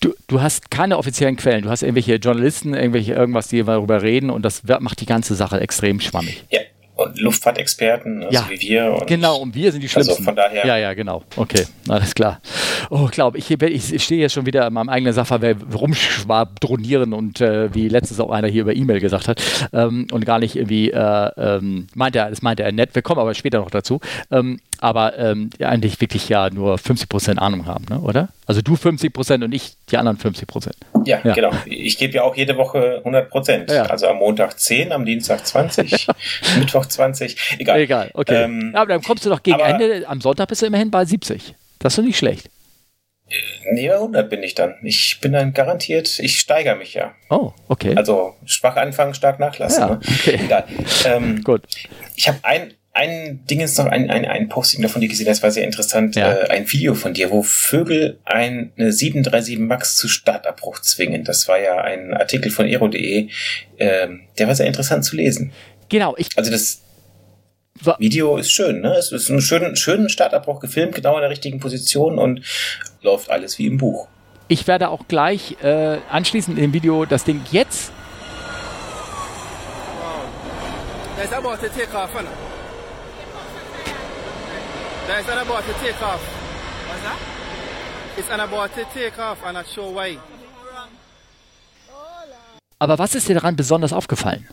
[0.00, 4.30] du, du hast keine offiziellen Quellen, du hast irgendwelche Journalisten, irgendwelche irgendwas, die darüber reden
[4.30, 6.44] und das macht die ganze Sache extrem schwammig.
[6.50, 6.60] Ja,
[6.94, 8.92] und Luftfahrtexperten, also ja, wie wir.
[8.92, 10.12] Und genau, und wir sind die Schlimmsten.
[10.12, 10.66] Also von daher.
[10.66, 11.22] Ja, ja, genau.
[11.36, 12.40] Okay, alles klar.
[12.90, 17.74] Oh, glaube ich, ich stehe jetzt schon wieder in meinem eigenen Sachverwelt rumschwadronieren und äh,
[17.74, 19.40] wie letztens auch einer hier über E-Mail gesagt hat
[19.72, 23.20] ähm, und gar nicht irgendwie, äh, ähm, meint er, das meinte er nett, wir kommen
[23.20, 28.00] aber später noch dazu, ähm, aber ähm, eigentlich wirklich ja nur 50% Ahnung haben, ne?
[28.00, 28.28] oder?
[28.46, 30.76] Also du 50 Prozent und ich die anderen 50 Prozent.
[31.04, 31.50] Ja, ja, genau.
[31.64, 33.70] Ich gebe ja auch jede Woche 100 Prozent.
[33.70, 33.84] Ja.
[33.84, 36.08] Also am Montag 10, am Dienstag 20,
[36.58, 37.36] Mittwoch 20.
[37.58, 37.80] Egal.
[37.80, 38.44] Egal, okay.
[38.44, 41.54] Ähm, aber dann kommst du doch gegen Ende, am Sonntag bist du immerhin bei 70.
[41.78, 42.50] Das ist doch nicht schlecht.
[43.28, 43.34] Äh,
[43.72, 44.74] nee, bei 100 bin ich dann.
[44.82, 47.14] Ich bin dann garantiert, ich steigere mich ja.
[47.30, 47.94] Oh, okay.
[47.96, 49.80] Also schwach anfangen, stark nachlassen.
[49.82, 50.00] Ja, ne?
[50.02, 50.40] okay.
[50.44, 50.64] Egal.
[51.04, 51.62] Ähm, Gut.
[52.16, 55.42] Ich habe ein, ein Ding ist noch, ein, ein, ein Posting davon, die gesehen das
[55.42, 56.14] war sehr interessant.
[56.14, 56.32] Ja.
[56.32, 61.24] Äh, ein Video von dir, wo Vögel eine 737 Max zu Startabbruch zwingen.
[61.24, 63.28] Das war ja ein Artikel von aero.de.
[63.78, 65.52] Äh, der war sehr interessant zu lesen.
[65.88, 66.14] Genau.
[66.18, 66.82] Ich also das
[67.98, 68.94] Video ist schön, ne?
[68.96, 72.42] Es ist einen schönen, schönen Startabbruch gefilmt, genau in der richtigen Position und
[73.00, 74.08] läuft alles wie im Buch.
[74.48, 77.90] Ich werde auch gleich äh, anschließend im Video das Ding jetzt.
[79.98, 80.26] Wow.
[85.06, 86.22] That is about to take off.
[86.88, 87.18] What's that?
[88.16, 90.18] It's about to take off and not show why.
[92.78, 94.48] Aber was ist dir daran besonders aufgefallen?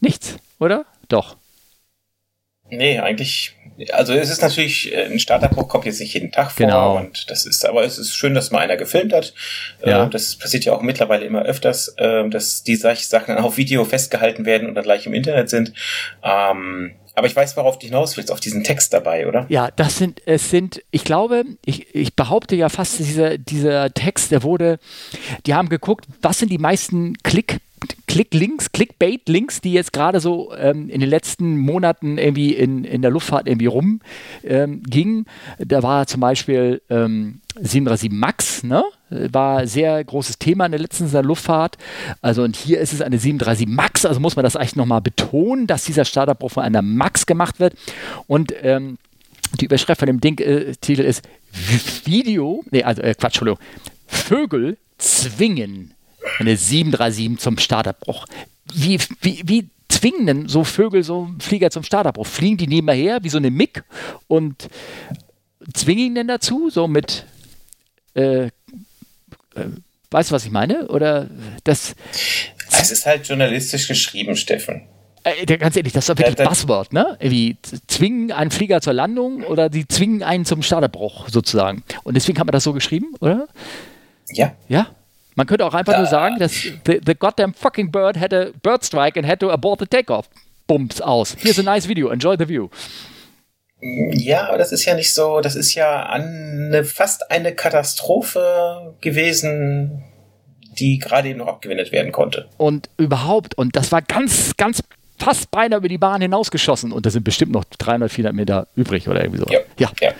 [0.00, 0.86] Nichts, oder?
[1.08, 1.36] Doch.
[2.70, 3.54] Nee, eigentlich
[3.92, 6.96] also es ist natürlich, äh, ein Starterbruch kommt jetzt nicht jeden Tag vor genau.
[6.96, 9.32] und das ist, aber es ist schön, dass mal einer gefilmt hat.
[9.84, 10.06] Ja.
[10.06, 14.44] Äh, das passiert ja auch mittlerweile immer öfters, äh, dass die Sachen auf Video festgehalten
[14.44, 15.72] werden und dann gleich im Internet sind.
[16.22, 19.46] Ähm, aber ich weiß, worauf du hinaus willst, auf diesen Text dabei, oder?
[19.48, 24.30] Ja, das sind, es sind, ich glaube, ich, ich behaupte ja fast, dieser, dieser Text,
[24.30, 24.78] der wurde,
[25.44, 27.58] die haben geguckt, was sind die meisten Klick
[28.06, 33.10] Klick-Links, Clickbait-Links, die jetzt gerade so ähm, in den letzten Monaten irgendwie in, in der
[33.10, 34.00] Luftfahrt irgendwie rumgingen.
[34.42, 35.26] Ähm,
[35.58, 38.82] da war zum Beispiel ähm, 737 MAX, ne?
[39.10, 41.78] war sehr großes Thema in der letzten Luftfahrt.
[42.20, 45.66] Also und hier ist es eine 737 MAX, also muss man das eigentlich nochmal betonen,
[45.66, 47.74] dass dieser Startup von einer MAX gemacht wird.
[48.26, 48.98] Und ähm,
[49.60, 51.22] die Überschrift von dem Ding, äh, Titel ist
[52.04, 53.58] Video, nee, also äh, Quatsch, Entschuldigung,
[54.06, 55.94] Vögel zwingen
[56.40, 58.26] eine 737 zum Starterbruch.
[58.74, 62.26] Wie, wie, wie zwingen denn so Vögel so einen Flieger zum Starterbruch?
[62.26, 63.84] Fliegen die nebenher wie so eine Mick
[64.28, 64.68] und
[65.74, 67.26] zwingen ihn denn dazu, so mit
[68.14, 68.50] äh, äh,
[70.10, 70.88] weißt du, was ich meine?
[70.88, 71.28] Oder
[71.64, 71.94] das.
[72.70, 74.82] Es ist halt journalistisch geschrieben, Steffen.
[75.22, 77.18] Äh, ganz ehrlich, das ist doch wirklich ja, Buzzword, ne?
[77.20, 81.82] Wie zwingen einen Flieger zur Landung oder sie zwingen einen zum Starterbruch sozusagen.
[82.04, 83.46] Und deswegen hat man das so geschrieben, oder?
[84.32, 84.54] Ja.
[84.68, 84.88] Ja?
[85.40, 88.48] Man könnte auch einfach uh, nur sagen, dass the, the goddamn fucking bird had a
[88.62, 90.28] bird strike and had to abort the takeoff.
[90.66, 91.34] Bums aus.
[91.38, 92.10] Here's a nice video.
[92.10, 92.68] Enjoy the view.
[93.80, 100.04] Ja, aber das ist ja nicht so, das ist ja eine, fast eine Katastrophe gewesen,
[100.78, 102.46] die gerade eben noch abgewendet werden konnte.
[102.58, 104.82] Und überhaupt, und das war ganz, ganz
[105.18, 109.08] fast beinahe über die Bahn hinausgeschossen und da sind bestimmt noch 300, 400 Meter übrig
[109.08, 109.46] oder irgendwie so.
[109.48, 109.60] Ja.
[109.78, 109.90] ja.
[110.02, 110.12] ja.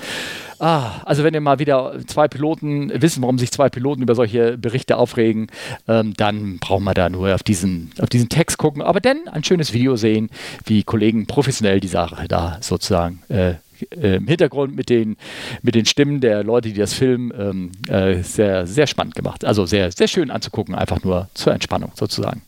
[0.61, 4.59] Ah, also wenn ihr mal wieder zwei Piloten wissen, warum sich zwei Piloten über solche
[4.59, 5.47] Berichte aufregen,
[5.89, 9.43] ähm, dann brauchen wir da nur auf diesen, auf diesen Text gucken, aber dann ein
[9.43, 10.29] schönes Video sehen,
[10.67, 13.55] wie Kollegen professionell die Sache da sozusagen äh,
[13.93, 15.17] im Hintergrund mit den,
[15.63, 19.47] mit den Stimmen der Leute, die das filmen, ähm, äh, sehr, sehr spannend gemacht.
[19.47, 22.43] Also sehr, sehr schön anzugucken, einfach nur zur Entspannung sozusagen.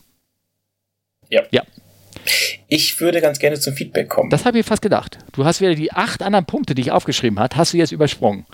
[1.29, 1.41] Ja.
[1.49, 1.63] Ja.
[2.67, 4.29] Ich würde ganz gerne zum Feedback kommen.
[4.29, 5.19] Das habe ich fast gedacht.
[5.33, 8.45] Du hast wieder die acht anderen Punkte, die ich aufgeschrieben habe, hast du jetzt übersprungen.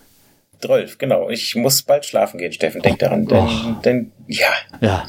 [0.61, 1.29] 12, genau.
[1.29, 2.81] Ich muss bald schlafen gehen, Steffen.
[2.81, 3.25] Denk daran.
[3.25, 3.81] Denn, oh.
[3.83, 4.51] denn ja.
[4.81, 5.07] Ja.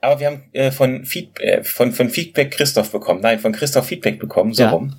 [0.00, 3.20] Aber wir haben äh, von, Feed, äh, von, von Feedback Christoph bekommen.
[3.20, 4.70] Nein, von Christoph Feedback bekommen, so ja.
[4.70, 4.96] rum.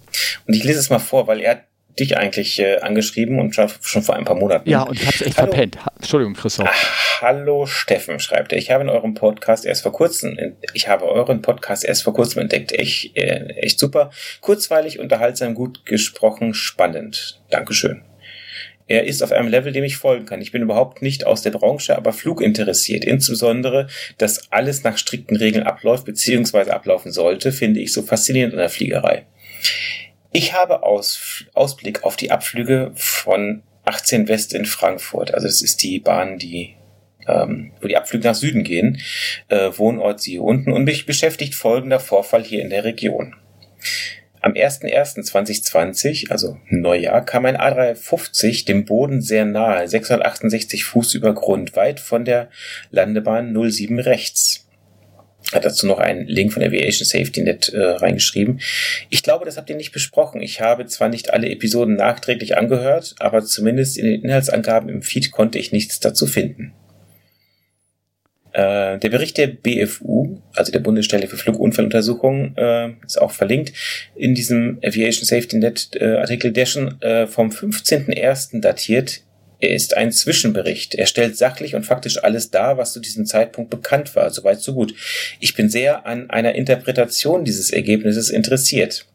[0.47, 1.63] Und ich lese es mal vor, weil er
[1.99, 4.69] dich eigentlich äh, angeschrieben und schon, vor ein paar Monaten.
[4.69, 5.51] Ja, und ich habe es echt hallo.
[5.51, 5.77] verpennt.
[5.95, 6.67] Entschuldigung, Christoph.
[6.69, 8.57] Ach, hallo Steffen, schreibt er.
[8.57, 10.37] Ich habe in eurem Podcast erst vor kurzem,
[10.73, 12.71] ich habe euren Podcast erst vor kurzem entdeckt.
[12.71, 14.09] Echt, äh, echt super.
[14.41, 17.41] Kurzweilig, unterhaltsam, gut gesprochen, spannend.
[17.49, 18.03] Dankeschön.
[18.87, 20.41] Er ist auf einem Level, dem ich folgen kann.
[20.41, 23.05] Ich bin überhaupt nicht aus der Branche, aber fluginteressiert.
[23.05, 23.87] Insbesondere,
[24.17, 26.71] dass alles nach strikten Regeln abläuft bzw.
[26.71, 29.25] ablaufen sollte, finde ich so faszinierend an der Fliegerei.
[30.33, 35.33] Ich habe Aus, Ausblick auf die Abflüge von 18 West in Frankfurt.
[35.33, 36.75] Also das ist die Bahn, die
[37.27, 38.99] ähm, wo die Abflüge nach Süden gehen,
[39.47, 43.35] äh, Wohnort sie hier unten und mich beschäftigt folgender Vorfall hier in der Region.
[44.41, 51.77] Am 01.01.2020, also Neujahr, kam ein A350 dem Boden sehr nahe, 668 Fuß über Grund,
[51.77, 52.49] weit von der
[52.91, 54.62] Landebahn 07 rechts
[55.53, 58.59] hat dazu noch einen Link von Aviation Safety Net äh, reingeschrieben.
[59.09, 60.41] Ich glaube, das habt ihr nicht besprochen.
[60.41, 65.31] Ich habe zwar nicht alle Episoden nachträglich angehört, aber zumindest in den Inhaltsangaben im Feed
[65.31, 66.73] konnte ich nichts dazu finden.
[68.53, 73.73] Äh, der Bericht der BFU, also der Bundesstelle für Flugunfalluntersuchungen, äh, ist auch verlinkt
[74.15, 78.61] in diesem Aviation Safety Net äh, Artikel, der schon äh, vom 15.01.
[78.61, 79.21] datiert.
[79.63, 80.93] Er ist ein Zwischenbericht.
[80.93, 84.29] Er stellt sachlich und faktisch alles dar, was zu diesem Zeitpunkt bekannt war.
[84.29, 84.93] Soweit, so gut.
[85.39, 89.05] Ich bin sehr an einer Interpretation dieses Ergebnisses interessiert.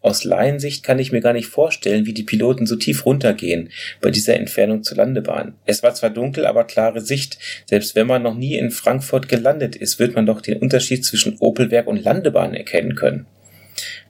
[0.00, 3.68] Aus Laiensicht kann ich mir gar nicht vorstellen, wie die Piloten so tief runtergehen
[4.00, 5.56] bei dieser Entfernung zur Landebahn.
[5.66, 7.38] Es war zwar dunkel, aber klare Sicht.
[7.66, 11.36] Selbst wenn man noch nie in Frankfurt gelandet ist, wird man doch den Unterschied zwischen
[11.38, 13.26] Opelwerk und Landebahn erkennen können.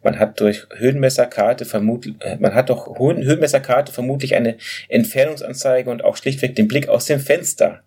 [0.02, 4.56] Man hat durch Höhenmesserkarte vermutlich, äh, man hat doch Höhenmesserkarte vermutlich eine
[4.88, 7.82] Entfernungsanzeige und auch schlichtweg den Blick aus dem Fenster.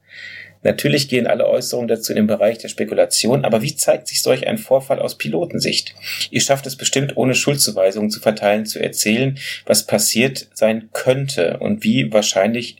[0.63, 4.45] Natürlich gehen alle Äußerungen dazu in den Bereich der Spekulation, aber wie zeigt sich solch
[4.45, 5.95] ein Vorfall aus Pilotensicht?
[6.29, 11.83] Ihr schafft es bestimmt, ohne Schuldzuweisungen zu verteilen, zu erzählen, was passiert sein könnte und
[11.83, 12.77] wie wahrscheinlich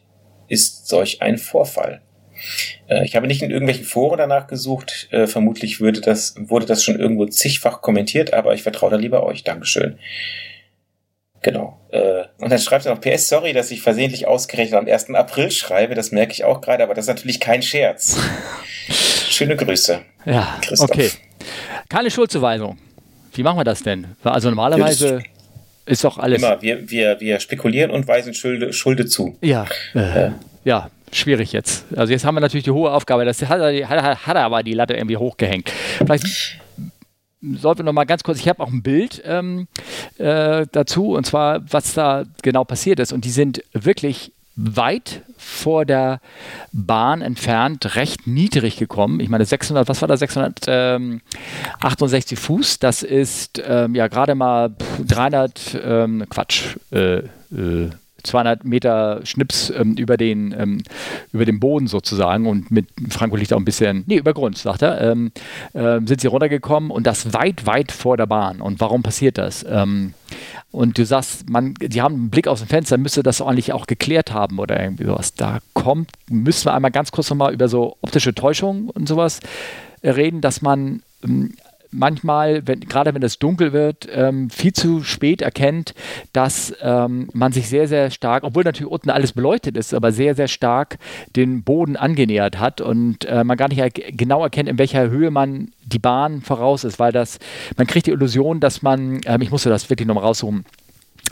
[0.47, 2.01] ist solch ein Vorfall.
[2.87, 5.07] Äh, ich habe nicht in irgendwelchen Foren danach gesucht.
[5.11, 9.23] Äh, vermutlich würde das, wurde das schon irgendwo zigfach kommentiert, aber ich vertraue da lieber
[9.23, 9.43] euch.
[9.43, 9.97] Dankeschön.
[11.41, 11.79] Genau.
[11.91, 15.09] Äh, und dann schreibt er noch PS, sorry, dass ich versehentlich ausgerechnet am 1.
[15.11, 18.17] April schreibe, das merke ich auch gerade, aber das ist natürlich kein Scherz.
[19.29, 20.01] Schöne Grüße.
[20.25, 20.91] Ja, Christoph.
[20.91, 21.09] okay.
[21.89, 22.77] Keine Schuldzuweisung.
[23.33, 24.07] Wie machen wir das denn?
[24.23, 25.23] Also normalerweise
[25.85, 26.41] ist doch alles.
[26.41, 29.37] Immer, wir, wir, wir spekulieren und weisen Schulde, Schulde zu.
[29.41, 30.31] Ja, äh,
[30.63, 31.85] ja, schwierig jetzt.
[31.95, 34.73] Also jetzt haben wir natürlich die hohe Aufgabe, das hat, hat, hat er aber die
[34.73, 35.71] Latte irgendwie hochgehängt.
[35.97, 36.59] Vielleicht
[37.41, 39.67] sollten wir noch mal ganz kurz, ich habe auch ein Bild ähm,
[40.17, 43.13] äh, dazu und zwar, was da genau passiert ist.
[43.13, 46.19] Und die sind wirklich weit vor der
[46.71, 49.19] Bahn entfernt, recht niedrig gekommen.
[49.19, 54.75] Ich meine, 600, was war da, 668 Fuß, das ist ähm, ja gerade mal
[55.07, 57.89] 300, ähm, Quatsch, äh, äh,
[58.23, 60.83] 200 Meter Schnips ähm, über, den, ähm,
[61.31, 64.81] über den Boden sozusagen und mit Franco liegt auch ein bisschen, nee, über Grund, sagt
[64.81, 65.31] er, ähm,
[65.73, 68.61] äh, sind sie runtergekommen und das weit, weit vor der Bahn.
[68.61, 69.65] Und warum passiert das?
[69.67, 70.13] Ähm,
[70.71, 73.87] und du sagst, man, die haben einen Blick aus dem Fenster, müsste das eigentlich auch
[73.87, 75.33] geklärt haben oder irgendwie sowas.
[75.33, 79.41] Da kommt, müssen wir einmal ganz kurz nochmal über so optische Täuschung und sowas
[80.03, 81.53] reden, dass man ähm,
[81.91, 85.93] manchmal, wenn, gerade wenn es dunkel wird, ähm, viel zu spät erkennt,
[86.33, 90.35] dass ähm, man sich sehr, sehr stark, obwohl natürlich unten alles beleuchtet ist, aber sehr,
[90.35, 90.97] sehr stark
[91.35, 95.31] den Boden angenähert hat und äh, man gar nicht er genau erkennt, in welcher Höhe
[95.31, 97.39] man die Bahn voraus ist, weil das,
[97.77, 100.65] man kriegt die Illusion, dass man, ähm, ich musste das wirklich nochmal raussuchen,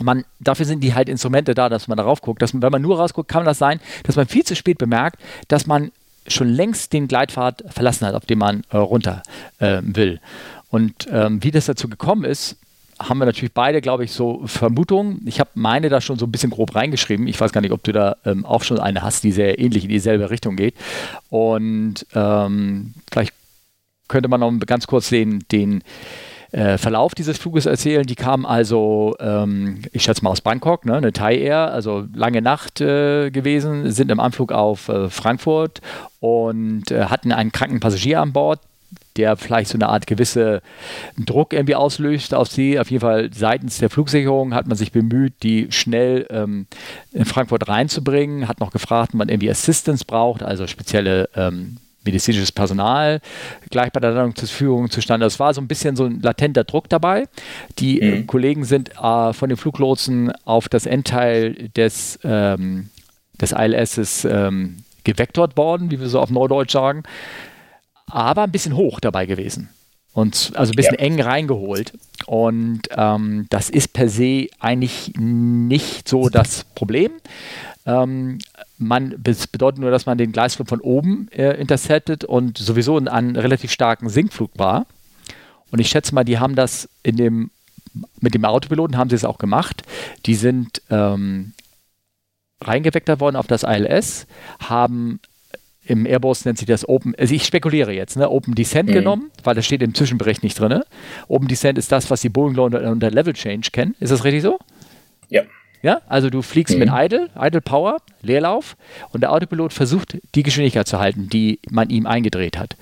[0.02, 2.40] man, dafür sind die halt Instrumente da, dass man darauf guckt.
[2.40, 5.20] Dass man, wenn man nur rausguckt, kann das sein, dass man viel zu spät bemerkt,
[5.48, 5.92] dass man
[6.32, 9.22] schon längst den Gleitpfad verlassen hat, auf dem man äh, runter
[9.58, 10.20] äh, will.
[10.70, 12.56] Und ähm, wie das dazu gekommen ist,
[13.00, 15.22] haben wir natürlich beide, glaube ich, so Vermutungen.
[15.24, 17.26] Ich habe meine da schon so ein bisschen grob reingeschrieben.
[17.28, 19.84] Ich weiß gar nicht, ob du da ähm, auch schon eine hast, die sehr ähnlich
[19.84, 20.74] in dieselbe Richtung geht.
[21.30, 23.32] Und ähm, vielleicht
[24.06, 25.82] könnte man noch ganz kurz den, den
[26.52, 28.04] äh, Verlauf dieses Fluges erzählen.
[28.04, 32.42] Die kamen also, ähm, ich schätze mal aus Bangkok, ne, eine Thai Air, also lange
[32.42, 35.80] Nacht äh, gewesen, sind im Anflug auf äh, Frankfurt
[36.20, 38.60] und äh, hatten einen kranken Passagier an Bord,
[39.16, 40.62] der vielleicht so eine Art gewisse
[41.18, 42.78] Druck irgendwie auslöst auf sie.
[42.78, 46.66] Auf jeden Fall seitens der Flugsicherung hat man sich bemüht, die schnell ähm,
[47.12, 52.52] in Frankfurt reinzubringen, hat noch gefragt, ob man irgendwie Assistance braucht, also spezielle ähm, medizinisches
[52.52, 53.20] Personal
[53.70, 55.22] gleich bei der Landung zur Verfügung zu standen.
[55.22, 57.28] Das war so ein bisschen so ein latenter Druck dabei.
[57.78, 58.26] Die äh, mhm.
[58.26, 62.90] Kollegen sind äh, von den Fluglotsen auf das Endteil des, ähm,
[63.40, 67.02] des ILSs ähm, gevektort worden, wie wir so auf Neudeutsch sagen,
[68.06, 69.68] aber ein bisschen hoch dabei gewesen.
[70.12, 71.04] Und also ein bisschen ja.
[71.04, 71.92] eng reingeholt.
[72.26, 77.12] Und ähm, das ist per se eigentlich nicht so das Problem.
[77.86, 78.38] Ähm,
[78.78, 83.08] man, das bedeutet nur, dass man den Gleisflug von oben äh, interceptet und sowieso in
[83.08, 84.86] einem relativ starken Sinkflug war.
[85.70, 87.50] Und ich schätze mal, die haben das in dem,
[88.20, 89.82] mit dem Autopiloten haben sie es auch gemacht.
[90.26, 91.52] Die sind ähm,
[92.62, 94.26] reingeweckert worden auf das ILS,
[94.60, 95.20] haben
[95.84, 98.94] im Airbus nennt sich das Open, also ich spekuliere jetzt, ne, Open Descent mhm.
[98.94, 100.82] genommen, weil das steht im Zwischenbericht nicht drin.
[101.26, 103.96] Open Descent ist das, was die Boeing unter, unter Level Change kennen.
[103.98, 104.58] Ist das richtig so?
[105.30, 105.42] Ja.
[105.82, 106.80] Ja, also du fliegst mhm.
[106.80, 108.76] mit Idle, Idle Power, Leerlauf
[109.12, 112.76] und der Autopilot versucht, die Geschwindigkeit zu halten, die man ihm eingedreht hat.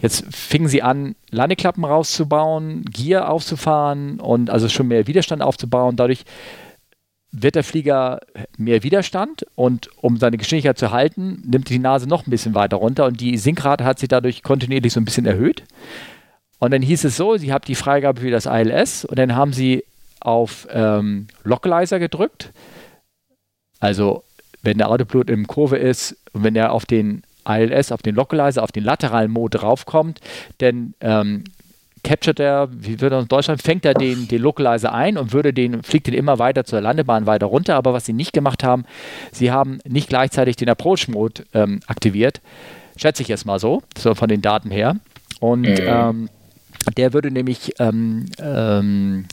[0.00, 5.96] Jetzt fingen sie an, Landeklappen rauszubauen, Gier aufzufahren und also schon mehr Widerstand aufzubauen.
[5.96, 6.24] Dadurch
[7.32, 8.20] wird der Flieger
[8.56, 12.76] mehr Widerstand und um seine Geschwindigkeit zu halten, nimmt die Nase noch ein bisschen weiter
[12.76, 15.64] runter und die Sinkrate hat sich dadurch kontinuierlich so ein bisschen erhöht.
[16.60, 19.52] Und dann hieß es so, sie haben die Freigabe für das ILS und dann haben
[19.52, 19.84] sie
[20.20, 22.52] auf ähm, Localizer gedrückt.
[23.80, 24.24] Also
[24.62, 28.62] wenn der Autopilot in Kurve ist und wenn er auf den ILS auf den Localizer,
[28.62, 30.20] auf den lateralen Mode draufkommt,
[30.60, 31.44] denn ähm,
[32.04, 35.52] capturet er, wie wird er in Deutschland, fängt er den, den Localizer ein und würde
[35.52, 37.76] den, fliegt den immer weiter zur Landebahn weiter runter.
[37.76, 38.84] Aber was sie nicht gemacht haben,
[39.32, 42.40] sie haben nicht gleichzeitig den Approach-Mode ähm, aktiviert.
[42.96, 44.96] Schätze ich jetzt mal so, so von den Daten her.
[45.40, 45.76] Und mhm.
[45.80, 46.28] ähm,
[46.96, 49.26] der würde nämlich ähm, ähm,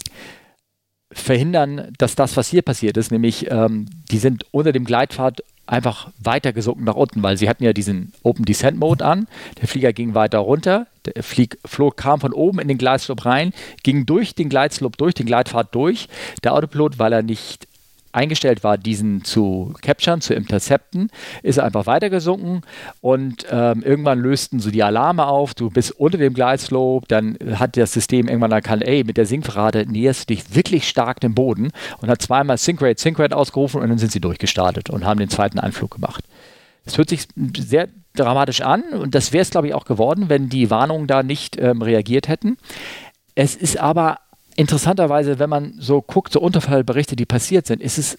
[1.15, 6.09] verhindern, dass das, was hier passiert ist, nämlich ähm, die sind unter dem Gleitpfad einfach
[6.19, 9.27] weiter gesunken nach unten, weil sie hatten ja diesen Open Descent Mode an.
[9.59, 10.87] Der Flieger ging weiter runter.
[11.05, 15.13] Der Flieg, Flug kam von oben in den Gleitslop rein, ging durch den Gleitslop, durch
[15.13, 16.07] den Gleitpfad durch.
[16.43, 17.67] Der Autopilot, weil er nicht
[18.15, 21.09] eingestellt war, diesen zu capturen, zu intercepten,
[21.43, 22.61] ist er einfach weitergesunken
[23.01, 27.77] und ähm, irgendwann lösten so die Alarme auf, du bist unter dem Gleitslope, dann hat
[27.77, 31.71] das System irgendwann erkannt, ey, mit der Sinkrate näherst du dich wirklich stark dem Boden
[32.01, 35.59] und hat zweimal Sync-Rate, Sync-Rate ausgerufen und dann sind sie durchgestartet und haben den zweiten
[35.59, 36.23] Anflug gemacht.
[36.85, 40.49] Es hört sich sehr dramatisch an und das wäre es, glaube ich, auch geworden, wenn
[40.49, 42.57] die Warnungen da nicht ähm, reagiert hätten.
[43.35, 44.19] Es ist aber
[44.55, 48.17] interessanterweise, wenn man so guckt, so Unterfallberichte, die passiert sind, ist es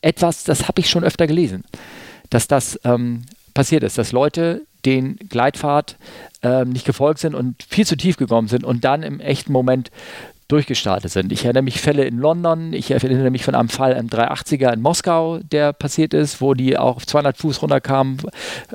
[0.00, 1.64] etwas, das habe ich schon öfter gelesen,
[2.30, 3.22] dass das ähm,
[3.54, 5.96] passiert ist, dass Leute den Gleitpfad
[6.42, 9.90] ähm, nicht gefolgt sind und viel zu tief gekommen sind und dann im echten Moment
[10.52, 11.32] durchgestartet sind.
[11.32, 14.82] Ich erinnere mich Fälle in London, ich erinnere mich von einem Fall im 380er in
[14.82, 18.18] Moskau, der passiert ist, wo die auch auf 200 Fuß runterkamen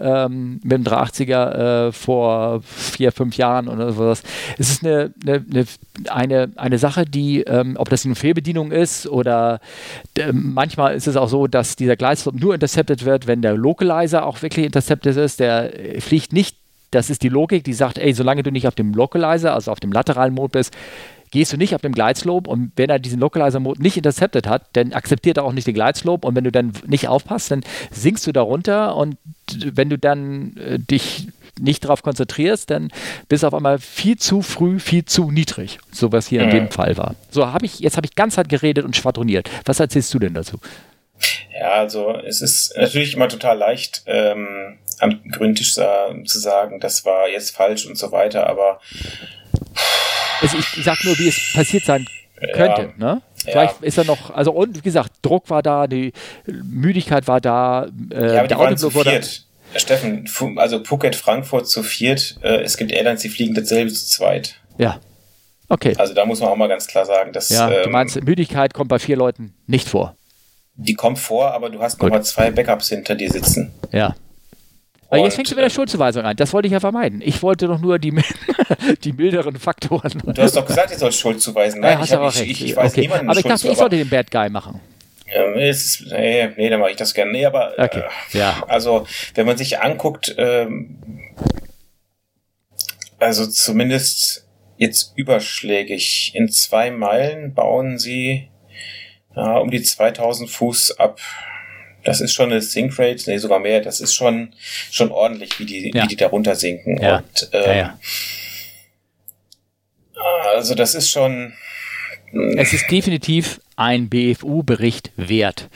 [0.02, 4.24] ähm, mit dem 380er äh, vor vier, fünf Jahren oder sowas.
[4.58, 5.66] Es ist eine, eine,
[6.10, 9.60] eine, eine Sache, die, ähm, ob das eine Fehlbedienung ist oder
[10.18, 14.26] äh, manchmal ist es auch so, dass dieser Gleitstop nur intercepted wird, wenn der Localizer
[14.26, 15.40] auch wirklich intercepted ist.
[15.40, 16.58] Der fliegt nicht
[16.92, 19.80] das ist die Logik, die sagt, ey, solange du nicht auf dem Localizer, also auf
[19.82, 20.74] dem lateralen Mode bist,
[21.32, 24.94] gehst du nicht auf dem Gleitslope und wenn er diesen Localizer-Mode nicht intercepted hat, dann
[24.94, 28.32] akzeptiert er auch nicht den Gleitslope und wenn du dann nicht aufpasst, dann sinkst du
[28.32, 29.18] da runter und
[29.66, 31.28] wenn du dann äh, dich
[31.60, 32.90] nicht darauf konzentrierst, dann
[33.30, 36.50] bist du auf einmal viel zu früh, viel zu niedrig, so was hier mhm.
[36.50, 37.16] in dem Fall war.
[37.32, 39.50] So habe ich, jetzt habe ich ganz hart geredet und schwadroniert.
[39.66, 40.60] Was erzählst du denn dazu?
[41.60, 47.06] Ja, also es ist natürlich immer total leicht, ähm, am grünen Tisch zu sagen, das
[47.06, 48.80] war jetzt falsch und so weiter, aber
[50.42, 52.08] also ich sag nur, wie es passiert sein
[52.54, 52.94] könnte.
[52.98, 53.14] Ja.
[53.14, 53.22] Ne?
[53.44, 53.88] Vielleicht ja.
[53.88, 56.14] ist er noch, also und wie gesagt, Druck war da, die
[56.46, 59.20] Müdigkeit war da, äh, ja, aber der Autoblock war da.
[59.76, 60.26] Steffen,
[60.58, 64.56] also Phuket, Frankfurt zu viert, äh, es gibt Airlines, die fliegen dasselbe zu zweit.
[64.78, 65.00] Ja.
[65.70, 65.94] Okay.
[65.98, 67.50] Also da muss man auch mal ganz klar sagen, dass.
[67.50, 70.16] Ja, ähm, du meinst, Müdigkeit kommt bei vier Leuten nicht vor.
[70.76, 73.74] Die kommt vor, aber du hast nochmal zwei Backups hinter dir sitzen.
[73.92, 74.16] Ja.
[75.10, 76.36] Aber jetzt fängst du mit der Schuldzuweisung an.
[76.36, 77.22] Das wollte ich ja vermeiden.
[77.24, 78.14] Ich wollte doch nur die,
[79.04, 80.12] die milderen Faktoren.
[80.26, 81.80] Du hast doch gesagt, ihr sollt Schuld zuweisen.
[81.80, 83.02] Nein, ja, ich, hab, ich, ich, ich weiß okay.
[83.02, 84.82] niemanden Aber ich dachte, ich sollte den Bad Guy machen.
[85.56, 87.32] Ist, nee, nee, dann mache ich das gerne.
[87.32, 88.04] Nee, aber okay.
[88.34, 88.64] äh, ja.
[88.68, 89.06] also
[89.36, 91.00] wenn man sich anguckt, ähm,
[93.20, 94.48] also zumindest
[94.78, 98.50] jetzt überschlägig, in zwei Meilen bauen sie
[99.36, 101.20] ja, um die 2000 Fuß ab
[102.08, 104.54] das ist schon eine Sync Rate, nee, sogar mehr, das ist schon,
[104.90, 106.04] schon ordentlich, wie die, ja.
[106.04, 107.02] wie die da runter sinken.
[107.02, 107.18] Ja.
[107.18, 108.00] Und, ähm, ja, ja.
[110.56, 111.54] Also das ist schon.
[112.58, 115.70] Es ist definitiv ein BFU-Bericht wert.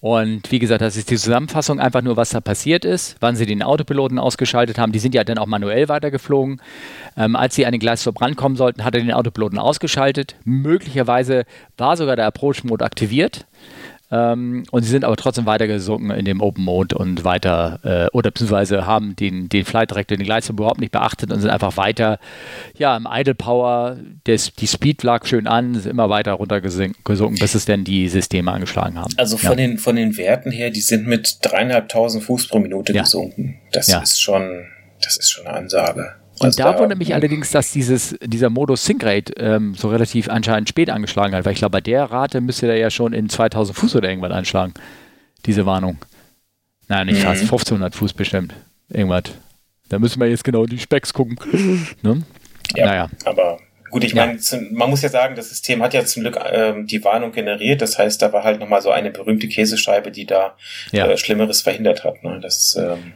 [0.00, 3.46] Und wie gesagt, das ist die Zusammenfassung einfach nur, was da passiert ist, wann sie
[3.46, 4.92] den Autopiloten ausgeschaltet haben.
[4.92, 6.60] Die sind ja dann auch manuell weitergeflogen.
[7.16, 10.36] Ähm, als sie an den Gleisstop rankommen sollten, hat er den Autopiloten ausgeschaltet.
[10.44, 11.44] Möglicherweise
[11.76, 13.46] war sogar der Approach-Mode aktiviert.
[14.10, 18.16] Ähm, und sie sind aber trotzdem weiter gesunken in dem Open Mode und weiter, äh,
[18.16, 21.76] oder beziehungsweise haben den, den Flight Director, den Gleitstrom überhaupt nicht beachtet und sind einfach
[21.76, 22.18] weiter,
[22.78, 23.96] ja, im Idle Power,
[24.26, 28.52] des, die Speed lag schön an, sind immer weiter runtergesunken, bis es denn die Systeme
[28.52, 29.12] angeschlagen haben.
[29.16, 29.56] Also von, ja.
[29.56, 33.02] den, von den Werten her, die sind mit dreieinhalbtausend Fuß pro Minute ja.
[33.02, 33.58] gesunken.
[33.72, 34.00] Das ja.
[34.00, 34.66] ist schon,
[35.02, 36.14] das ist schon eine Ansage.
[36.38, 39.88] Und also da, da wundert mich allerdings, dass dieses, dieser Modus Sync Rate ähm, so
[39.88, 43.12] relativ anscheinend spät angeschlagen hat, weil ich glaube, bei der Rate müsste der ja schon
[43.12, 44.74] in 2000 Fuß oder irgendwas anschlagen,
[45.46, 45.98] diese Warnung.
[46.88, 47.24] Nein, nicht mhm.
[47.24, 48.54] fast, 1500 Fuß bestimmt.
[48.88, 49.24] Irgendwas.
[49.88, 51.38] Da müssen wir jetzt genau die Specks gucken.
[52.02, 52.22] ne?
[52.74, 53.10] Ja, naja.
[53.24, 53.58] aber
[53.90, 54.38] gut, ich meine,
[54.72, 57.80] man muss ja sagen, das System hat ja zum Glück ähm, die Warnung generiert.
[57.80, 60.56] Das heißt, da war halt nochmal so eine berühmte Käsescheibe, die da
[60.92, 61.06] ja.
[61.06, 62.22] äh, Schlimmeres verhindert hat.
[62.22, 62.40] Ne?
[62.42, 63.14] Das, ähm,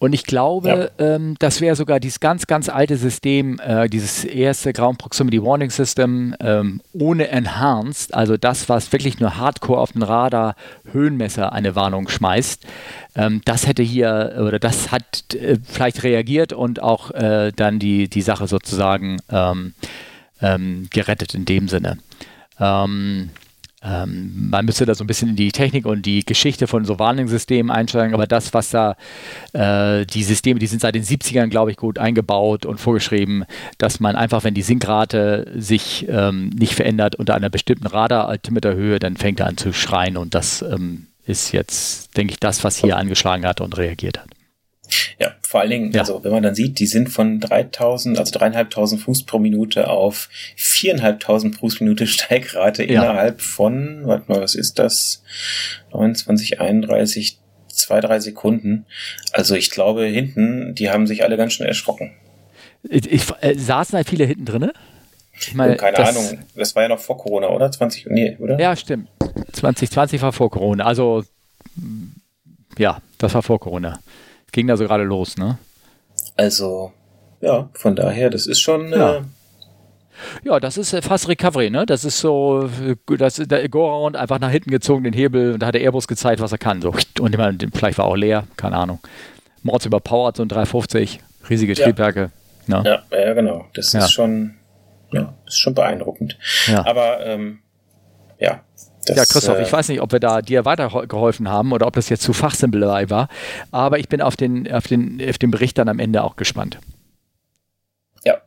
[0.00, 1.14] und ich glaube, ja.
[1.14, 5.68] ähm, das wäre sogar dieses ganz, ganz alte System, äh, dieses erste Ground Proximity Warning
[5.68, 10.56] System ähm, ohne Enhanced, also das, was wirklich nur Hardcore auf den Radar
[10.90, 12.66] Höhenmesser eine Warnung schmeißt.
[13.14, 18.08] Ähm, das hätte hier, oder das hat äh, vielleicht reagiert und auch äh, dann die,
[18.08, 19.74] die Sache sozusagen ähm,
[20.40, 21.98] ähm, gerettet in dem Sinne.
[22.58, 23.28] Ähm,
[23.82, 26.98] ähm, man müsste da so ein bisschen in die Technik und die Geschichte von so
[26.98, 28.96] Warning-Systemen einsteigen, aber das, was da,
[29.52, 33.44] äh, die Systeme, die sind seit den 70ern, glaube ich, gut eingebaut und vorgeschrieben,
[33.78, 39.16] dass man einfach, wenn die Sinkrate sich ähm, nicht verändert unter einer bestimmten Radar-Altimeterhöhe, dann
[39.16, 42.98] fängt er an zu schreien und das ähm, ist jetzt, denke ich, das, was hier
[42.98, 44.28] angeschlagen hat und reagiert hat.
[45.18, 46.00] Ja, vor allen Dingen, ja.
[46.00, 50.28] also wenn man dann sieht, die sind von 3000, also dreieinhalbtausend Fuß pro Minute auf
[50.56, 53.02] viereinhalbtausend Fuß pro Minute Steigrate ja.
[53.02, 55.22] innerhalb von, warte mal, was ist das?
[55.92, 57.38] 29, 31,
[57.68, 58.86] zwei, drei Sekunden.
[59.32, 62.12] Also ich glaube, hinten, die haben sich alle ganz schön erschrocken.
[62.82, 64.72] Ich, ich, äh, saßen da viele hinten drinne?
[65.38, 67.70] Ich meine, keine das, Ahnung, das war ja noch vor Corona, oder?
[67.70, 68.58] 20, nee, oder?
[68.60, 69.08] Ja, stimmt.
[69.52, 70.84] 2020 war vor Corona.
[70.84, 71.24] Also,
[72.76, 73.98] ja, das war vor Corona
[74.52, 75.58] ging da so gerade los, ne?
[76.36, 76.92] Also,
[77.40, 78.90] ja, von daher, das ist schon.
[78.90, 79.16] Ja.
[79.16, 79.22] Äh,
[80.44, 81.86] ja, das ist äh, fast Recovery, ne?
[81.86, 85.60] Das ist so, äh, das ist der Go-Round einfach nach hinten gezogen, den Hebel, und
[85.60, 86.82] da hat der Airbus gezeigt, was er kann.
[86.82, 89.00] So, und immer, vielleicht war auch leer, keine Ahnung.
[89.62, 91.84] Mords überpowered, so ein 350, riesige ja.
[91.84, 92.30] Triebwerke.
[92.66, 92.82] Ne?
[92.84, 93.66] Ja, ja, genau.
[93.74, 94.00] Das ja.
[94.00, 94.54] ist schon,
[95.12, 96.38] ja, ist schon beeindruckend.
[96.84, 97.60] Aber, ähm,
[98.38, 98.62] ja,
[99.06, 101.94] das, ja, Christoph, äh, ich weiß nicht, ob wir da dir weitergeholfen haben oder ob
[101.94, 103.28] das jetzt zu fachsimpelei war,
[103.70, 106.78] aber ich bin auf den, auf, den, auf den Bericht dann am Ende auch gespannt.
[108.24, 108.40] Ja,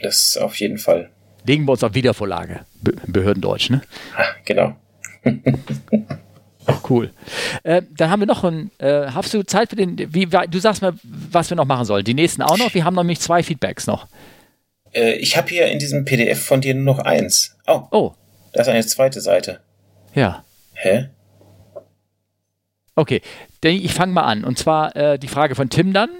[0.00, 1.10] das auf jeden Fall.
[1.44, 3.82] Legen wir uns auf Wiedervorlage, Be Behördendeutsch, ne?
[4.16, 4.76] Ah, genau.
[6.88, 7.12] cool.
[7.62, 10.82] Äh, dann haben wir noch ein, äh, hast du Zeit für den, wie, du sagst
[10.82, 12.04] mal, was wir noch machen sollen.
[12.04, 12.74] Die nächsten auch noch?
[12.74, 14.06] Wir haben nämlich zwei Feedbacks noch.
[14.92, 17.56] Äh, ich habe hier in diesem PDF von dir nur noch eins.
[17.66, 17.82] Oh.
[17.90, 18.12] Oh.
[18.52, 19.60] Da ist eine zweite Seite.
[20.14, 20.44] Ja.
[20.74, 21.08] Hä?
[22.94, 23.22] Okay,
[23.62, 24.44] ich fange mal an.
[24.44, 26.10] Und zwar äh, die Frage von Tim dann.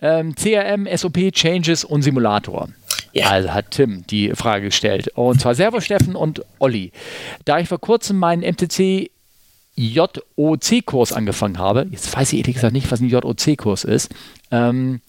[0.00, 2.68] Ähm, CRM, SOP, Changes und Simulator.
[3.12, 3.28] Ja.
[3.30, 5.08] Also hat Tim die Frage gestellt.
[5.14, 6.92] Und zwar Servo Steffen und Olli.
[7.44, 9.10] Da ich vor kurzem meinen MTC
[9.76, 14.10] JOC-Kurs angefangen habe, jetzt weiß ich ehrlich gesagt nicht, was ein JOC-Kurs ist,
[14.50, 15.00] ähm,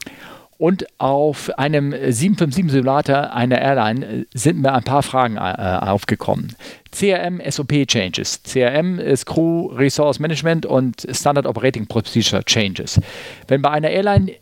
[0.62, 6.56] und auf einem 757-Simulator einer Airline äh, sind mir ein paar Fragen äh, aufgekommen.
[6.92, 8.44] CRM SOP Changes.
[8.44, 13.02] CRM ist Crew Resource Management und Standard Operating Procedure Changes.
[13.48, 14.34] Wenn bei einer Airline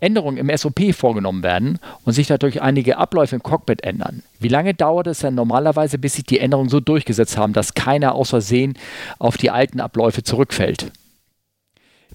[0.00, 4.24] Änderungen im SOP vorgenommen werden und sich dadurch einige Abläufe im Cockpit ändern.
[4.40, 8.16] Wie lange dauert es dann normalerweise, bis sich die Änderungen so durchgesetzt haben, dass keiner
[8.16, 8.76] aus Versehen
[9.20, 10.90] auf die alten Abläufe zurückfällt?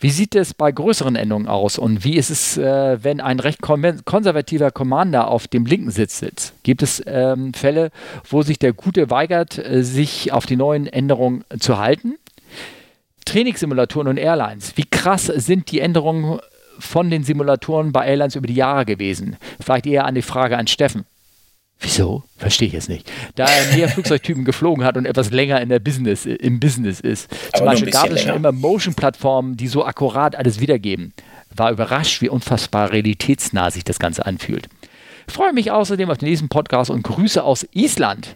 [0.03, 3.61] Wie sieht es bei größeren Änderungen aus und wie ist es, äh, wenn ein recht
[3.61, 6.53] konservativer Commander auf dem linken Sitz sitzt?
[6.63, 7.89] Gibt es ähm, Fälle,
[8.29, 12.15] wo sich der Gute weigert, äh, sich auf die neuen Änderungen zu halten?
[13.23, 14.73] Trainingssimulatoren und Airlines.
[14.75, 16.41] Wie krass sind die Änderungen
[16.79, 19.37] von den Simulatoren bei Airlines über die Jahre gewesen?
[19.61, 21.05] Vielleicht eher an die Frage an Steffen.
[21.79, 22.23] Wieso?
[22.37, 23.11] Verstehe ich jetzt nicht.
[23.35, 27.29] Da er mehr Flugzeugtypen geflogen hat und etwas länger in der Business, im Business ist.
[27.55, 31.13] Zum Beispiel gab es schon immer Motion-Plattformen, die so akkurat alles wiedergeben.
[31.55, 34.69] War überrascht, wie unfassbar realitätsnah sich das Ganze anfühlt.
[35.27, 38.35] Ich freue mich außerdem auf den nächsten Podcast und Grüße aus Island.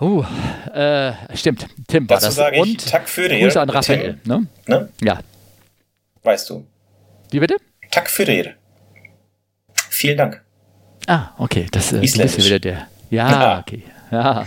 [0.00, 0.24] Uh,
[0.74, 2.34] äh, stimmt, Tim war Dazu das.
[2.34, 3.40] Sage und Tack für dir.
[3.40, 4.18] Grüße an Raphael.
[4.24, 4.46] Ne?
[4.66, 4.88] Ne?
[5.00, 5.20] Ja.
[6.24, 6.66] Weißt du.
[7.30, 7.56] Wie bitte?
[7.90, 8.54] Tack für dir.
[9.90, 10.42] Vielen Dank.
[11.06, 12.86] Ah, okay, das, äh, ist wieder der.
[13.10, 13.58] Ja, ja.
[13.60, 13.82] okay.
[14.10, 14.46] Ja,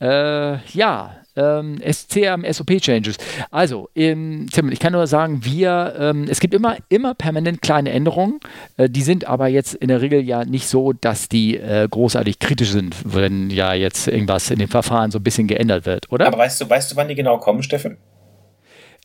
[0.00, 3.16] äh, ja ähm, SCM, SOP-Changes.
[3.50, 7.90] Also, ähm, Tim, ich kann nur sagen, wir, ähm, es gibt immer, immer permanent kleine
[7.90, 8.40] Änderungen.
[8.76, 12.38] Äh, die sind aber jetzt in der Regel ja nicht so, dass die äh, großartig
[12.40, 16.26] kritisch sind, wenn ja jetzt irgendwas in dem Verfahren so ein bisschen geändert wird, oder?
[16.26, 17.98] Aber weißt du, weißt du, wann die genau kommen, Steffen?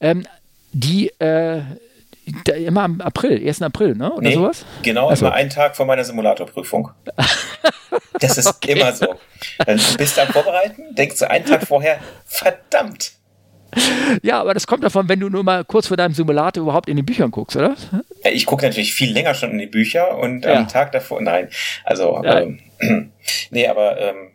[0.02, 0.26] Ähm,
[0.72, 1.62] die, äh,
[2.56, 3.62] immer am April, 1.
[3.62, 4.12] April, ne?
[4.14, 4.66] Oder nee, sowas?
[4.82, 5.26] Genau, also.
[5.26, 6.92] immer einen Tag vor meiner Simulatorprüfung.
[8.20, 8.74] das ist okay.
[8.74, 9.16] immer so.
[9.66, 13.14] Dann bist du am Vorbereiten, denkst du einen Tag vorher, verdammt.
[14.22, 16.96] Ja, aber das kommt davon, wenn du nur mal kurz vor deinem Simulator überhaupt in
[16.96, 17.76] die Büchern guckst, oder?
[18.24, 20.54] Ich gucke natürlich viel länger schon in die Bücher und ja.
[20.54, 21.50] am Tag davor, nein.
[21.84, 22.42] Also, ja.
[22.42, 22.60] ähm,
[23.50, 24.34] nee, aber ähm,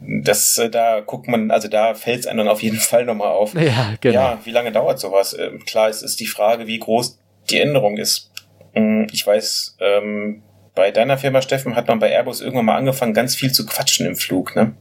[0.00, 3.28] das, äh, da guckt man, also da fällt es einem dann auf jeden Fall nochmal
[3.28, 3.54] auf.
[3.54, 4.14] Ja, genau.
[4.14, 5.36] Ja, wie lange dauert sowas?
[5.38, 7.19] Ähm, klar, es ist die Frage, wie groß
[7.50, 8.30] die Änderung ist.
[8.74, 10.42] Mm, ich weiß, ähm,
[10.74, 14.06] bei deiner Firma, Steffen, hat man bei Airbus irgendwann mal angefangen, ganz viel zu quatschen
[14.06, 14.74] im Flug, ne?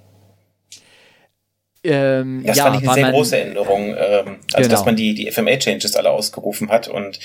[1.81, 4.67] Ähm, das ja, fand ich eine sehr man, große Änderung, ähm, also genau.
[4.67, 7.19] dass man die, die FMA-Changes alle ausgerufen hat und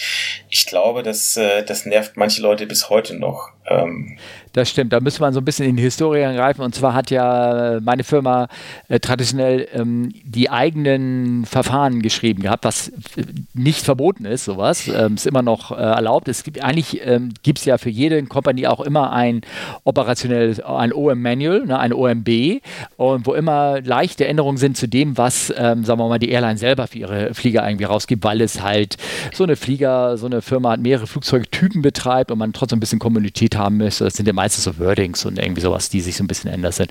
[0.48, 3.50] ich glaube, dass, äh, das nervt manche Leute bis heute noch.
[3.66, 4.16] Ähm,
[4.54, 6.62] Das stimmt, da müsste man so ein bisschen in die Historie angreifen.
[6.62, 8.46] Und zwar hat ja meine Firma
[8.88, 12.92] äh, traditionell ähm, die eigenen Verfahren geschrieben gehabt, was
[13.52, 14.88] nicht verboten ist, sowas.
[14.88, 16.28] Ähm, ist immer noch äh, erlaubt.
[16.28, 19.40] Es gibt eigentlich ähm, gibt es ja für jede Company auch immer ein
[19.82, 22.60] operationelles, ein OM-Manual, ne, ein OMB,
[22.96, 26.58] und wo immer leichte Änderungen sind zu dem, was, ähm, sagen wir mal, die Airline
[26.58, 28.98] selber für ihre Flieger irgendwie rausgibt, weil es halt
[29.32, 33.00] so eine Flieger, so eine Firma hat mehrere Flugzeugtypen betreibt und man trotzdem ein bisschen
[33.00, 34.04] Kommunität haben müsste.
[34.04, 36.72] Das sind ja meistens so Wordings und irgendwie sowas, die sich so ein bisschen ändern
[36.72, 36.90] sind.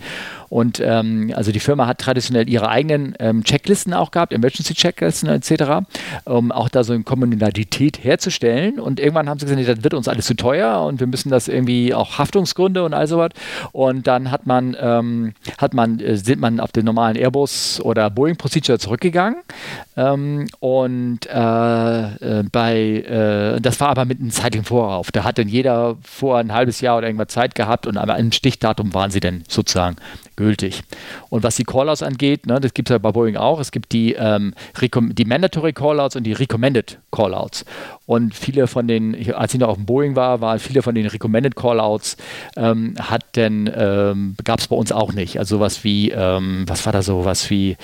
[0.54, 5.28] Und ähm, also die Firma hat traditionell ihre eigenen ähm, Checklisten auch gehabt, Emergency Checklisten
[5.28, 5.84] etc.,
[6.26, 8.80] um auch da so eine Kommunalität herzustellen.
[8.80, 11.47] Und irgendwann haben sie gesagt, das wird uns alles zu teuer und wir müssen das
[11.47, 13.32] irgendwie auch Haftungsgründe und all sowas.
[13.72, 18.12] Und dann hat man, ähm, hat man, äh, sind man auf den normalen Airbus oder
[18.12, 19.39] Boeing Procedure zurückgegangen.
[19.97, 25.12] Ähm, und äh, äh, bei, äh, das war aber mit einem zeitlichen Vorauf.
[25.12, 28.32] Da hat dann jeder vor ein halbes Jahr oder irgendwas Zeit gehabt und aber im
[28.32, 29.95] Stichdatum waren sie dann sozusagen
[30.44, 30.84] gültig.
[31.30, 33.94] Und was die Callouts angeht, ne, das gibt es ja bei Boeing auch, es gibt
[33.94, 37.66] die, ähm, die Mandatory Callouts und die Recommended Callouts.
[38.06, 41.08] Und viele von den, als ich noch auf dem Boeing war, waren viele von den
[41.08, 42.18] Recommended Callouts,
[42.58, 45.39] ähm, hat denn, ähm, gab es bei uns auch nicht.
[45.39, 47.78] Also sowas wie, ähm, was war da so, was wie,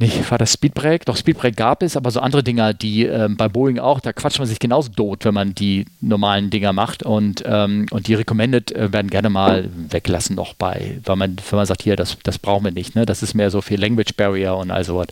[0.00, 1.04] nicht, war das Speedbreak?
[1.04, 4.38] Doch, Speedbreak gab es, aber so andere Dinger, die ähm, bei Boeing auch, da quatscht
[4.38, 7.02] man sich genauso tot, wenn man die normalen Dinger macht.
[7.02, 11.56] Und, ähm, und die Recommended äh, werden gerne mal weggelassen noch bei, weil man, wenn
[11.56, 12.94] man sagt, hier, das, das brauchen wir nicht.
[12.94, 13.06] Ne?
[13.06, 15.08] Das ist mehr so viel Language Barrier und all sowas.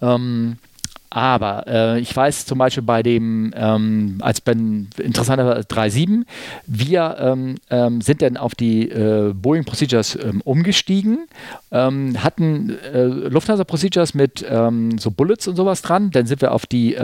[0.00, 0.58] Ähm,
[1.12, 6.24] aber äh, ich weiß zum Beispiel bei dem, ähm, als Ben interessanter 3.7,
[6.66, 11.26] wir ähm, ähm, sind dann auf die äh, Boeing Procedures ähm, umgestiegen,
[11.70, 16.52] ähm, hatten äh, Lufthansa Procedures mit ähm, so Bullets und sowas dran, dann sind wir
[16.52, 16.96] auf die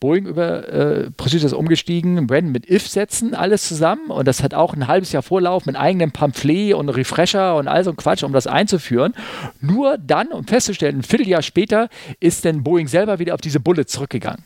[0.00, 4.86] Boeing über äh, Procedures umgestiegen, Brandon mit If-Sätzen, alles zusammen und das hat auch ein
[4.86, 8.46] halbes Jahr Vorlauf mit eigenem Pamphlet und Refresher und all so ein Quatsch, um das
[8.46, 9.14] einzuführen.
[9.60, 11.88] Nur dann, um festzustellen, ein Vierteljahr später
[12.18, 14.44] ist dann Boeing selber wieder wieder auf diese Bullet zurückgegangen.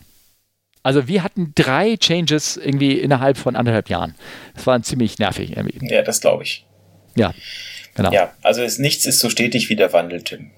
[0.82, 4.14] Also wir hatten drei Changes irgendwie innerhalb von anderthalb Jahren.
[4.54, 5.78] Das war ziemlich nervig irgendwie.
[5.90, 6.66] Ja, das glaube ich.
[7.16, 7.32] Ja,
[7.94, 8.12] genau.
[8.12, 10.50] Ja, also es, nichts ist so stetig wie der Wandel, Tim.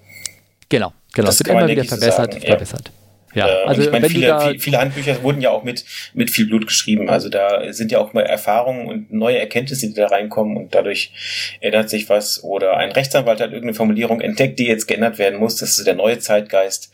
[0.69, 1.29] Genau, genau.
[1.29, 2.91] es wird immer wieder verbessert, so verbessert.
[3.37, 3.47] Ja.
[3.49, 5.85] Äh, also ich meine, viele, viele Handbücher wurden ja auch mit,
[6.15, 7.11] mit viel Blut geschrieben.
[7.11, 11.13] Also da sind ja auch mal Erfahrungen und neue Erkenntnisse, die da reinkommen und dadurch
[11.61, 12.43] ändert sich was.
[12.43, 15.57] Oder ein Rechtsanwalt hat irgendeine Formulierung entdeckt, die jetzt geändert werden muss.
[15.57, 16.91] Das ist der neue Zeitgeist.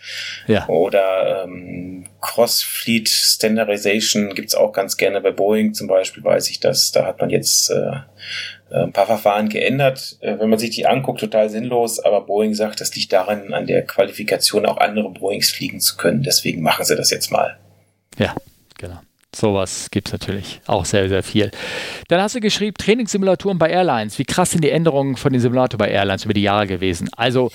[0.49, 0.67] Ja.
[0.69, 6.91] Oder ähm, Cross-Fleet Standardization gibt's auch ganz gerne bei Boeing zum Beispiel, weiß ich das.
[6.91, 7.93] Da hat man jetzt äh,
[8.75, 10.19] ein paar Verfahren geändert.
[10.21, 13.67] Äh, wenn man sich die anguckt, total sinnlos, aber Boeing sagt, das liegt daran, an
[13.67, 16.23] der Qualifikation auch andere Boeings fliegen zu können.
[16.23, 17.59] Deswegen machen sie das jetzt mal.
[18.19, 18.35] Ja,
[18.79, 19.01] genau.
[19.35, 21.51] Sowas gibt es natürlich auch sehr, sehr viel.
[22.09, 24.19] Dann hast du geschrieben, Trainingssimulatoren bei Airlines.
[24.19, 27.09] Wie krass sind die Änderungen von den Simulatoren bei Airlines über die Jahre gewesen?
[27.17, 27.51] Also,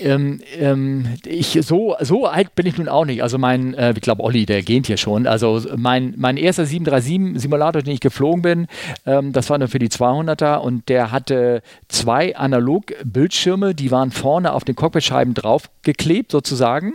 [0.00, 3.22] ähm, ähm, ich, so, so alt bin ich nun auch nicht.
[3.22, 5.26] Also mein, äh, ich glaube, Olli, der geht hier schon.
[5.26, 8.66] Also mein, mein erster 737-Simulator, den ich geflogen bin,
[9.04, 14.52] ähm, das war nur für die 200er und der hatte zwei Analog-Bildschirme, die waren vorne
[14.52, 16.94] auf den Cockpitscheiben draufgeklebt sozusagen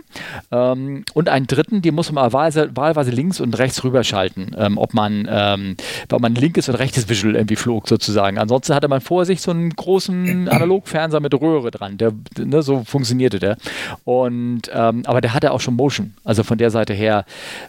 [0.50, 4.78] ähm, und einen dritten, den muss man wahlweise, wahlweise links und rechts rüber schalten, ähm,
[4.78, 5.76] ob man, ähm,
[6.20, 8.38] man linkes und rechtes Visual irgendwie flog sozusagen.
[8.38, 12.84] Ansonsten hatte man vor sich so einen großen Analogfernseher mit Röhre dran, der, ne, so
[12.84, 13.56] funktionierte der.
[14.04, 17.24] Und, ähm, aber der hatte auch schon Motion, also von der Seite her.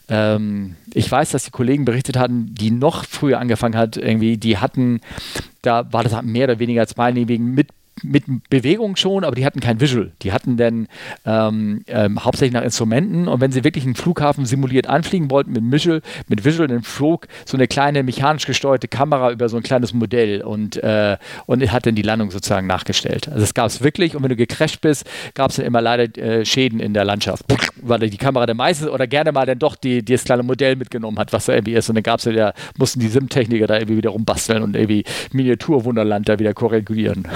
[0.07, 4.59] Ähm, ich weiß, dass die Kollegen berichtet hatten, die noch früher angefangen hat, irgendwie, die
[4.59, 5.01] hatten,
[5.63, 7.69] da war das mehr oder weniger zweinebigen mit
[8.03, 10.11] mit Bewegung schon, aber die hatten kein Visual.
[10.21, 10.87] Die hatten dann
[11.25, 15.71] ähm, ähm, hauptsächlich nach Instrumenten und wenn sie wirklich einen Flughafen simuliert anfliegen wollten mit
[15.71, 19.93] Visual, mit Visual, dann flog so eine kleine mechanisch gesteuerte Kamera über so ein kleines
[19.93, 23.29] Modell und, äh, und hat dann die Landung sozusagen nachgestellt.
[23.29, 26.17] Also es gab es wirklich und wenn du gecrashed bist, gab es dann immer leider
[26.17, 27.45] äh, Schäden in der Landschaft,
[27.81, 30.75] weil die Kamera der meistens oder gerne mal dann doch die, die das kleine Modell
[30.75, 33.75] mitgenommen hat, was da irgendwie ist und dann gab es ja, mussten die SIM-Techniker da
[33.75, 37.27] irgendwie wieder rumbasteln und irgendwie Miniaturwunderland da wieder korrigieren.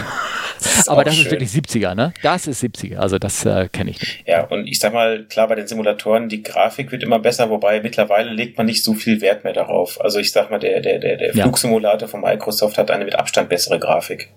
[0.88, 1.26] Aber das schön.
[1.26, 2.14] ist wirklich 70er, ne?
[2.22, 4.24] Das ist 70er, also das äh, kenne ich nicht.
[4.28, 7.82] Ja, und ich sag mal, klar, bei den Simulatoren, die Grafik wird immer besser, wobei
[7.82, 10.00] mittlerweile legt man nicht so viel Wert mehr darauf.
[10.02, 13.50] Also ich sag mal, der, der, der, der Flugsimulator von Microsoft hat eine mit Abstand
[13.50, 14.30] bessere Grafik.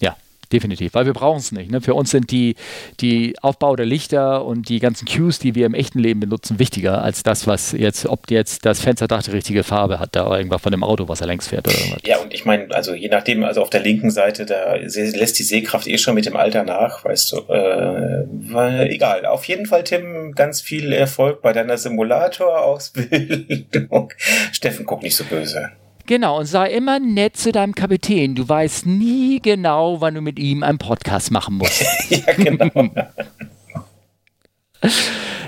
[0.00, 0.16] Ja,
[0.52, 1.70] definitiv, weil wir brauchen es nicht.
[1.70, 1.80] Ne?
[1.80, 2.56] Für uns sind die,
[3.00, 7.02] die Aufbau der Lichter und die ganzen Cues, die wir im echten Leben benutzen, wichtiger
[7.02, 10.72] als das, was jetzt, ob jetzt das Fensterdach die richtige Farbe hat, da irgendwas von
[10.72, 11.98] dem Auto, was er längs fährt oder was.
[12.04, 15.44] Ja, und ich meine, also je nachdem, also auf der linken Seite, da lässt die
[15.44, 17.36] Sehkraft eh schon mit dem Alter nach, weißt du.
[17.52, 24.12] Äh, egal, auf jeden Fall, Tim, ganz viel Erfolg bei deiner Simulator-Ausbildung.
[24.52, 25.70] Steffen, guck nicht so böse.
[26.06, 28.36] Genau, und sei immer nett zu deinem Kapitän.
[28.36, 31.84] Du weißt nie genau, wann du mit ihm einen Podcast machen musst.
[32.10, 32.70] ja, genau.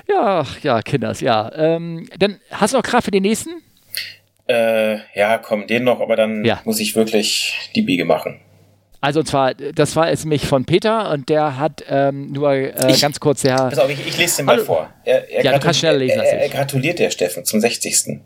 [0.08, 1.52] ja, ja, Kinders, ja.
[1.54, 3.62] Ähm, dann hast du noch Kraft für den nächsten?
[4.48, 6.60] Äh, ja, komm, den noch, aber dann ja.
[6.64, 8.40] muss ich wirklich die Biege machen.
[9.00, 12.90] Also und zwar, das war es mich von Peter und der hat ähm, nur äh,
[12.90, 13.54] ich, ganz kurz der.
[13.54, 14.64] Pass auf, ich, ich lese den mal Hallo.
[14.64, 14.90] vor.
[15.04, 16.18] Er, er ja, du kannst schnell lesen.
[16.18, 18.20] Er, er, gratuliert der Steffen zum 60.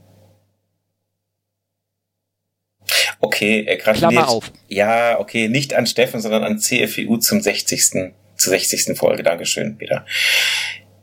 [3.43, 4.13] Okay, er gratuliert.
[4.13, 4.53] Klammer auf.
[4.69, 7.91] Ja, okay, nicht an Steffen, sondern an CFU zum 60.
[8.37, 8.97] zur 60.
[8.97, 9.23] Folge.
[9.25, 10.07] Dankeschön, Peter.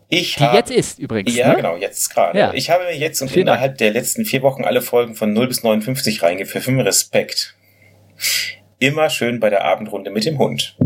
[0.08, 1.36] Ich Die habe, jetzt ist übrigens.
[1.36, 1.56] Ja, ne?
[1.58, 2.40] genau, jetzt gerade.
[2.40, 2.54] Ja.
[2.54, 3.78] Ich habe mir jetzt und Vielen innerhalb Dank.
[3.80, 6.80] der letzten vier Wochen alle Folgen von 0 bis 59 reingepfiffen.
[6.80, 7.56] Respekt
[8.80, 10.78] immer schön bei der Abendrunde mit dem Hund.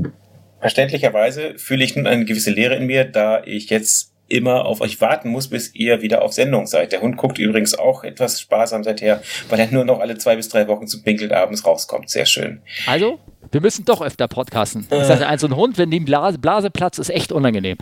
[0.60, 5.00] Verständlicherweise fühle ich nun eine gewisse Leere in mir, da ich jetzt immer auf euch
[5.02, 6.92] warten muss, bis ihr wieder auf Sendung seid.
[6.92, 10.50] Der Hund guckt übrigens auch etwas sparsam seither, weil er nur noch alle zwei bis
[10.50, 12.10] drei Wochen zum Pinkeln abends rauskommt.
[12.10, 12.62] Sehr schön.
[12.88, 13.20] Also,
[13.52, 14.88] wir müssen doch öfter podcasten.
[14.90, 15.02] Äh.
[15.02, 17.78] Ich sage, ein so ein Hund, wenn die Blase, Blase platzt, ist echt unangenehm.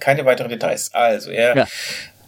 [0.00, 0.92] Keine weiteren Details.
[0.92, 1.66] Also, er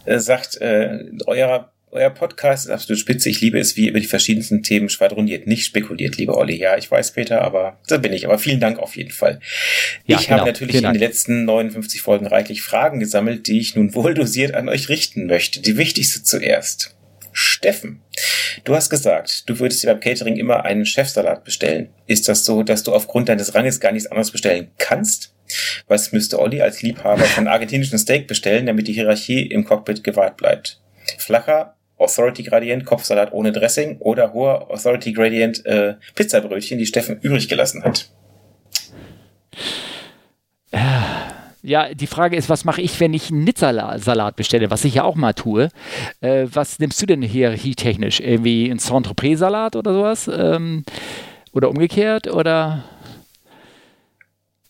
[0.06, 0.18] ja.
[0.18, 3.28] sagt, äh, euer euer Podcast ist absolut spitze.
[3.28, 6.56] Ich liebe es, wie ihr über die verschiedensten Themen schwadroniert, nicht spekuliert, lieber Olli.
[6.56, 8.26] Ja, ich weiß, Peter, aber da bin ich.
[8.26, 9.40] Aber vielen Dank auf jeden Fall.
[10.06, 10.38] Ja, ich genau.
[10.38, 14.54] habe natürlich in den letzten 59 Folgen reichlich Fragen gesammelt, die ich nun wohl dosiert
[14.54, 15.60] an euch richten möchte.
[15.60, 16.96] Die wichtigste zuerst.
[17.32, 18.02] Steffen,
[18.64, 21.90] du hast gesagt, du würdest dir beim Catering immer einen Chefsalat bestellen.
[22.08, 25.32] Ist das so, dass du aufgrund deines Ranges gar nichts anderes bestellen kannst?
[25.86, 30.36] Was müsste Olli als Liebhaber von argentinischen Steak bestellen, damit die Hierarchie im Cockpit gewahrt
[30.36, 30.80] bleibt?
[31.18, 37.48] Flacher Authority Gradient Kopfsalat ohne Dressing oder hoher Authority Gradient äh, Pizzabrötchen, die Steffen übrig
[37.48, 38.10] gelassen hat.
[41.62, 45.04] Ja, die Frage ist, was mache ich, wenn ich einen Nizza-Salat bestelle, was ich ja
[45.04, 45.68] auch mal tue.
[46.22, 48.20] Äh, was nimmst du denn hierarchietechnisch?
[48.20, 50.30] Irgendwie ein Saint-Tropez-Salat oder sowas?
[50.32, 50.84] Ähm,
[51.52, 52.28] oder umgekehrt?
[52.28, 52.84] Oder?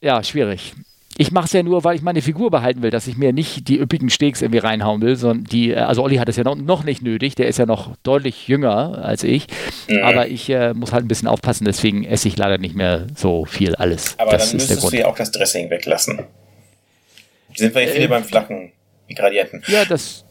[0.01, 0.75] Ja, schwierig
[1.21, 3.69] ich mache es ja nur, weil ich meine Figur behalten will, dass ich mir nicht
[3.69, 6.57] die üppigen Steaks irgendwie reinhauen will, sondern die, äh, also Olli hat es ja noch,
[6.57, 9.47] noch nicht nötig, der ist ja noch deutlich jünger als ich,
[9.87, 10.03] mhm.
[10.03, 13.45] aber ich äh, muss halt ein bisschen aufpassen, deswegen esse ich leider nicht mehr so
[13.45, 14.19] viel alles.
[14.19, 16.25] Aber das dann müsstest du ja auch das Dressing weglassen.
[17.55, 18.73] Sind wir ja viele äh, beim flachen
[19.15, 19.63] Gradienten.
[19.67, 20.25] Ja, das,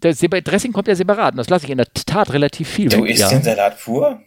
[0.00, 2.96] das Dressing kommt ja separat und das lasse ich in der Tat relativ viel du
[2.96, 3.04] weg.
[3.04, 3.28] Du isst ja.
[3.28, 4.20] den Salat pur?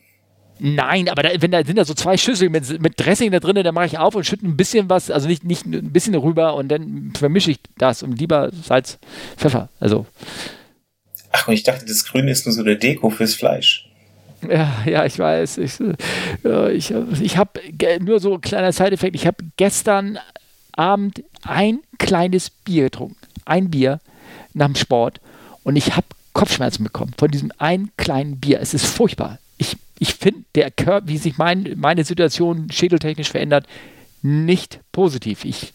[0.59, 3.55] Nein, aber da, wenn da sind da so zwei Schüsseln mit, mit Dressing da drin,
[3.55, 6.55] dann mache ich auf und schütte ein bisschen was, also nicht, nicht ein bisschen rüber
[6.55, 8.99] und dann vermische ich das und lieber Salz,
[9.35, 9.69] Pfeffer.
[9.79, 10.05] Also.
[11.31, 13.89] Ach, und ich dachte, das Grüne ist nur so eine Deko fürs Fleisch.
[14.47, 15.57] Ja, ja, ich weiß.
[15.57, 15.79] Ich,
[16.73, 17.59] ich, ich habe
[17.99, 19.15] nur so ein kleiner Side-Effekt.
[19.15, 20.19] Ich habe gestern
[20.73, 23.17] Abend ein kleines Bier getrunken.
[23.45, 23.99] Ein Bier
[24.53, 25.21] nach dem Sport.
[25.63, 28.59] Und ich habe Kopfschmerzen bekommen von diesem einen kleinen Bier.
[28.59, 29.39] Es ist furchtbar
[29.99, 33.67] ich, finde, der Körper, wie sich mein, meine Situation schädeltechnisch verändert,
[34.21, 35.45] nicht positiv.
[35.45, 35.73] Ich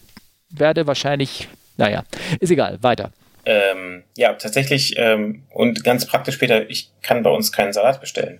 [0.49, 1.47] werde wahrscheinlich,
[1.77, 2.03] naja,
[2.39, 3.11] ist egal, weiter.
[3.45, 8.39] Ähm, ja, tatsächlich ähm, und ganz praktisch später, ich kann bei uns keinen Salat bestellen.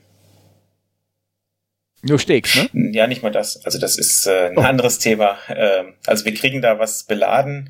[2.01, 2.91] Nur Steaks, ne?
[2.93, 3.65] Ja, nicht mal das.
[3.65, 4.61] Also das ist äh, ein oh.
[4.61, 5.38] anderes Thema.
[5.49, 7.69] Ähm, also wir kriegen da was beladen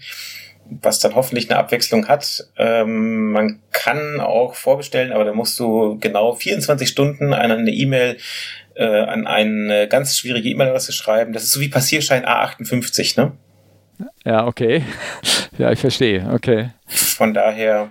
[0.81, 2.45] was dann hoffentlich eine Abwechslung hat.
[2.57, 8.17] Ähm, man kann auch vorbestellen, aber da musst du genau 24 Stunden eine E-Mail
[8.75, 11.33] äh, an eine ganz schwierige E-Mail-Adresse schreiben.
[11.33, 13.33] Das ist so wie Passierschein A58, ne?
[14.25, 14.83] Ja, okay.
[15.57, 16.25] Ja, ich verstehe.
[16.31, 16.69] Okay.
[16.85, 17.89] Von daher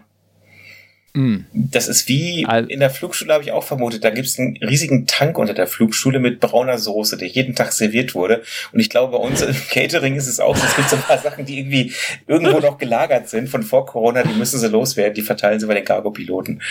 [1.14, 1.38] Mm.
[1.52, 4.04] Das ist wie in der Flugschule, habe ich auch vermutet.
[4.04, 7.72] Da gibt es einen riesigen Tank unter der Flugschule mit brauner Soße, der jeden Tag
[7.72, 8.42] serviert wurde.
[8.72, 10.64] Und ich glaube, bei uns im Catering ist es auch so.
[10.64, 11.92] Es gibt so ein paar Sachen, die irgendwie
[12.26, 14.22] irgendwo noch gelagert sind von vor Corona.
[14.22, 15.14] Die müssen sie loswerden.
[15.14, 16.62] Die verteilen sie bei den Cargo-Piloten.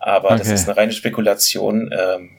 [0.00, 0.38] Aber okay.
[0.38, 1.90] das ist eine reine Spekulation.
[1.92, 2.30] Ähm,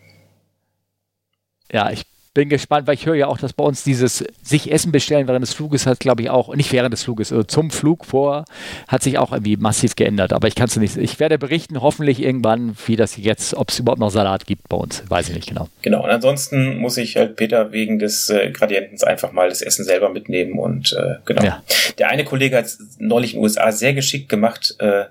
[1.71, 2.05] ja, ich
[2.35, 5.41] bin gespannt, weil ich höre ja auch, dass bei uns dieses sich Essen bestellen während
[5.41, 8.45] des Fluges hat, glaube ich, auch, nicht während des Fluges, also zum Flug vor,
[8.87, 10.33] hat sich auch irgendwie massiv geändert.
[10.33, 13.79] Aber ich kann es nicht, ich werde berichten, hoffentlich irgendwann, wie das jetzt, ob es
[13.79, 15.03] überhaupt noch Salat gibt bei uns.
[15.07, 15.69] Weiß ich nicht genau.
[15.81, 19.85] Genau, und ansonsten muss ich halt Peter wegen des äh, Gradientens einfach mal das Essen
[19.85, 21.41] selber mitnehmen und äh, genau.
[21.41, 21.63] Ja.
[21.97, 24.75] Der eine Kollege hat es neulich in den USA sehr geschickt gemacht.
[24.79, 25.05] Äh,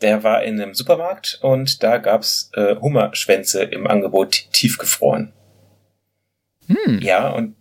[0.00, 5.32] der war in einem Supermarkt und da gab's äh, Hummerschwänze im Angebot tiefgefroren.
[6.74, 7.00] Hm.
[7.00, 7.54] Ja, und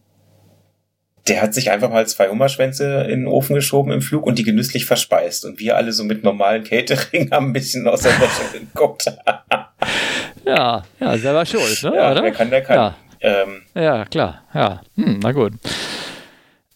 [1.28, 4.43] der hat sich einfach mal zwei Hummerschwänze in den Ofen geschoben im Flug und die
[4.43, 5.45] genüsslich verspeist.
[5.45, 9.05] Und wir alle so mit normalen Catering haben ein bisschen aus der Wäsche geguckt.
[10.45, 11.95] ja, ja, selber schuld, ne?
[11.95, 12.24] Ja, Oder?
[12.24, 12.76] wer kann, der kann.
[12.76, 14.82] Ja, ähm, ja klar, ja.
[14.95, 15.53] Hm, na gut.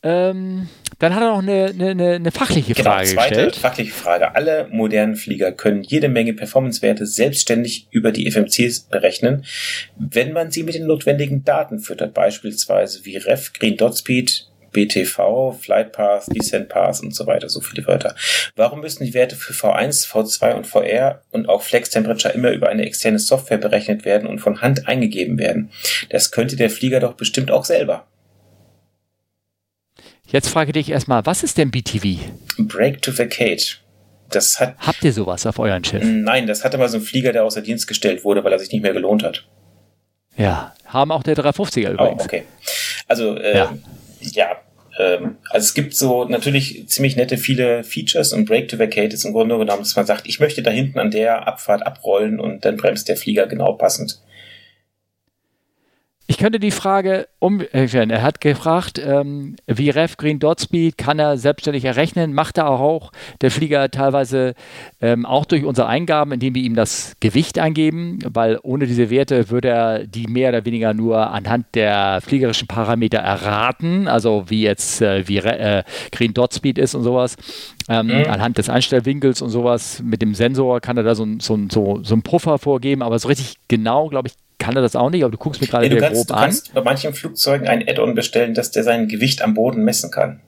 [0.03, 0.69] Ähm,
[0.99, 3.55] Dann hat er noch eine, eine, eine fachliche genau, Frage zweite gestellt.
[3.55, 4.35] fachliche Frage.
[4.35, 9.45] Alle modernen Flieger können jede Menge Performance-Werte selbstständig über die FMCs berechnen,
[9.97, 15.53] wenn man sie mit den notwendigen Daten füttert, beispielsweise wie Ref, Green Dot Speed, BTV,
[15.53, 18.13] Flight Path, Descent Path und so weiter, so viele Wörter.
[18.57, 22.67] Warum müssen die Werte für V1, V2 und VR und auch Flex Temperature immer über
[22.67, 25.71] eine externe Software berechnet werden und von Hand eingegeben werden?
[26.09, 28.05] Das könnte der Flieger doch bestimmt auch selber.
[30.27, 32.19] Jetzt frage dich erstmal, was ist denn BTV?
[32.57, 33.77] Break to Vacate.
[34.29, 36.03] Das hat, Habt ihr sowas auf euren Schiff?
[36.03, 38.71] Nein, das hatte mal so ein Flieger, der außer Dienst gestellt wurde, weil er sich
[38.71, 39.47] nicht mehr gelohnt hat.
[40.35, 42.23] Ja, haben auch der 350er übrigens.
[42.23, 42.43] Oh, okay.
[43.07, 43.73] Also, äh, ja,
[44.19, 44.57] ja
[44.97, 49.25] ähm, also es gibt so natürlich ziemlich nette viele Features und Break to Vacate ist
[49.25, 52.65] im Grunde genommen, dass man sagt, ich möchte da hinten an der Abfahrt abrollen und
[52.65, 54.21] dann bremst der Flieger genau passend.
[56.27, 58.09] Ich könnte die Frage umstellen.
[58.09, 62.67] Er hat gefragt, ähm, wie Ref Green Dot Speed kann er selbstständig errechnen, macht er
[62.67, 63.11] auch
[63.41, 64.55] der Flieger teilweise
[65.01, 69.51] ähm, auch durch unsere Eingaben, indem wir ihm das Gewicht eingeben, weil ohne diese Werte
[69.51, 75.03] würde er die mehr oder weniger nur anhand der fliegerischen Parameter erraten, also wie jetzt
[75.03, 77.35] äh, wie äh, Green Dot Speed ist und sowas.
[77.87, 78.25] Ähm, mhm.
[78.31, 82.15] Anhand des Einstellwinkels und sowas mit dem Sensor kann er da so, so, so, so
[82.15, 85.31] einen Puffer vorgeben, aber so richtig genau, glaube ich, kann er das auch nicht, aber
[85.31, 86.39] du guckst mir gerade nee, kannst, grob du an.
[86.39, 90.11] Du kannst bei manchen Flugzeugen ein Add-on bestellen, dass der sein Gewicht am Boden messen
[90.11, 90.41] kann.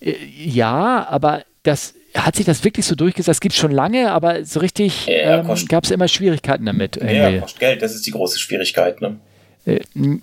[0.00, 3.28] Äh, ja, aber das hat sich das wirklich so durchgesetzt?
[3.28, 6.96] Das gibt es schon lange, aber so richtig ja, ähm, gab es immer Schwierigkeiten damit.
[6.96, 9.00] Ja, kostet Geld, das ist die große Schwierigkeit.
[9.00, 9.18] Ne?
[9.64, 9.80] Äh,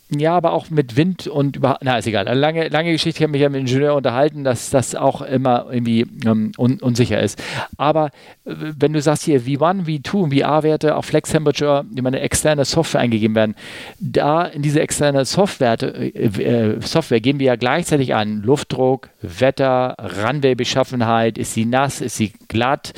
[0.09, 2.25] ja, aber auch mit Wind und überhaupt, na, ist egal.
[2.37, 6.05] Lange, lange Geschichte, ich habe mich ja mit Ingenieur unterhalten, dass das auch immer irgendwie
[6.25, 7.41] ähm, un, unsicher ist.
[7.77, 8.07] Aber
[8.45, 12.65] äh, wenn du sagst hier V1, V2 und VR-Werte auf Flex Temperature, die meine externe
[12.65, 13.55] Software eingegeben werden,
[13.99, 19.95] da in diese externe Software, äh, äh, Software geben wir ja gleichzeitig an Luftdruck, Wetter,
[20.23, 22.93] Runway-Beschaffenheit, ist sie nass, ist sie glatt,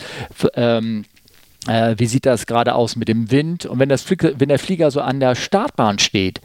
[0.56, 1.06] ähm,
[1.68, 3.66] äh, wie sieht das gerade aus mit dem Wind?
[3.66, 6.42] Und wenn, das Flieger, wenn der Flieger so an der Startbahn steht,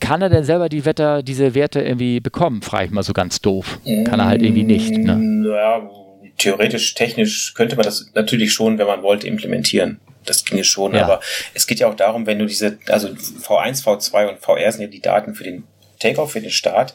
[0.00, 2.62] kann er denn selber die Wetter, diese Werte irgendwie bekommen?
[2.62, 3.78] Frage ich mal so ganz doof.
[4.04, 4.90] Kann er halt irgendwie nicht.
[4.90, 5.48] Ne?
[5.48, 5.88] Ja,
[6.36, 10.00] theoretisch, technisch könnte man das natürlich schon, wenn man wollte, implementieren.
[10.26, 11.04] Das ginge schon, ja.
[11.04, 11.20] aber
[11.52, 14.86] es geht ja auch darum, wenn du diese, also V1, V2 und VR sind ja
[14.86, 15.64] die Daten für den
[16.00, 16.94] Takeoff, für den Start.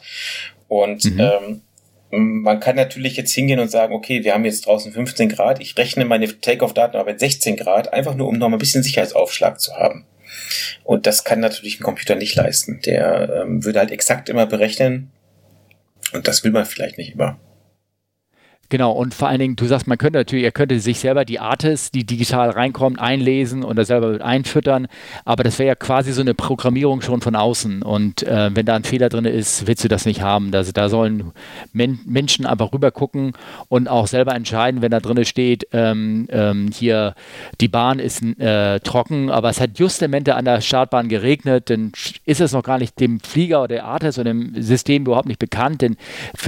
[0.68, 1.20] Und mhm.
[1.20, 1.62] ähm,
[2.10, 5.76] man kann natürlich jetzt hingehen und sagen, okay, wir haben jetzt draußen 15 Grad, ich
[5.76, 9.60] rechne meine Takeoff-Daten aber mit 16 Grad, einfach nur um noch mal ein bisschen Sicherheitsaufschlag
[9.60, 10.06] zu haben.
[10.82, 12.80] Und das kann natürlich ein Computer nicht leisten.
[12.84, 15.10] Der ähm, würde halt exakt immer berechnen
[16.12, 17.38] und das will man vielleicht nicht immer.
[18.70, 21.40] Genau, und vor allen Dingen, du sagst, man könnte natürlich, er könnte sich selber die
[21.40, 24.86] Artis, die digital reinkommt, einlesen und das selber mit einfüttern,
[25.24, 27.82] aber das wäre ja quasi so eine Programmierung schon von außen.
[27.82, 30.52] Und äh, wenn da ein Fehler drin ist, willst du das nicht haben.
[30.52, 31.32] Das, da sollen
[31.72, 33.32] Men Menschen einfach rüber gucken
[33.68, 37.16] und auch selber entscheiden, wenn da drin steht, ähm, ähm, hier
[37.60, 41.90] die Bahn ist äh, trocken, aber es hat Justamente an der Startbahn geregnet, dann
[42.24, 45.40] ist es noch gar nicht dem Flieger oder der Artis oder dem System überhaupt nicht
[45.40, 45.96] bekannt, dann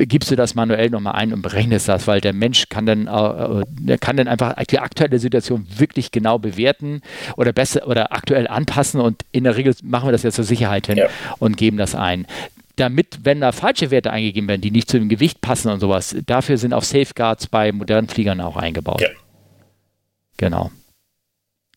[0.07, 3.65] gibst du das manuell nochmal ein und berechnest das, weil der Mensch kann dann, äh,
[3.81, 7.01] der kann dann einfach die aktuelle Situation wirklich genau bewerten
[7.39, 10.89] oder besser oder aktuell anpassen und in der Regel machen wir das ja zur Sicherheit
[10.89, 11.07] hin ja.
[11.39, 12.27] und geben das ein
[12.77, 16.15] damit, wenn da falsche Werte eingegeben werden, die nicht zu dem Gewicht passen und sowas,
[16.27, 19.01] dafür sind auch Safeguards bei modernen Fliegern auch eingebaut.
[19.01, 19.09] Ja.
[20.37, 20.71] Genau.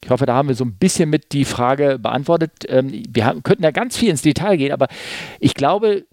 [0.04, 2.52] Ich hoffe, da haben wir so ein bisschen mit die Frage beantwortet.
[2.68, 4.88] Ähm, wir könnten ja ganz viel ins Detail gehen, aber
[5.40, 6.06] ich glaube,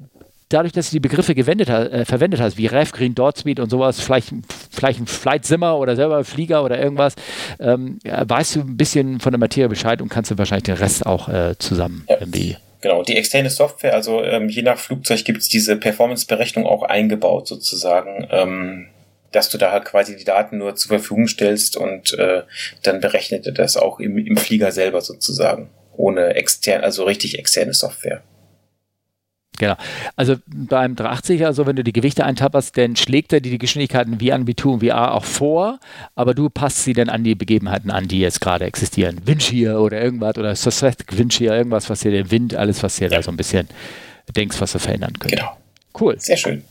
[0.52, 3.70] dadurch, dass du die Begriffe gewendet, äh, verwendet hast, wie Ref, Green Dot Speed und
[3.70, 4.32] sowas, vielleicht,
[4.70, 7.14] vielleicht ein Flight Simmer oder selber Flieger oder irgendwas,
[7.60, 10.76] ähm, ja, weißt du ein bisschen von der Materie Bescheid und kannst du wahrscheinlich den
[10.76, 12.16] Rest auch äh, zusammen ja.
[12.20, 12.56] irgendwie.
[12.80, 17.46] Genau, die externe Software, also ähm, je nach Flugzeug gibt es diese Performance-Berechnung auch eingebaut
[17.46, 18.26] sozusagen.
[18.30, 18.88] Ähm,
[19.30, 22.42] dass du da halt quasi die Daten nur zur Verfügung stellst und äh,
[22.82, 27.72] dann berechnet er das auch im, im Flieger selber sozusagen, ohne extern, also richtig externe
[27.72, 28.22] Software.
[29.58, 29.76] Genau.
[30.16, 34.18] Also beim 380er, also wenn du die Gewichte eintapperst, dann schlägt er dir die Geschwindigkeiten
[34.20, 35.78] wie an V2 und VR auch vor,
[36.14, 39.20] aber du passt sie dann an die Begebenheiten an, die jetzt gerade existieren.
[39.24, 43.18] Windshear oder irgendwas oder Sussex Windshear, irgendwas, was dir den Wind, alles, was dir ja.
[43.18, 43.68] da so ein bisschen
[44.34, 45.36] denkst, was du verändern könnte.
[45.36, 45.56] Genau.
[45.98, 46.18] Cool.
[46.18, 46.64] Sehr schön.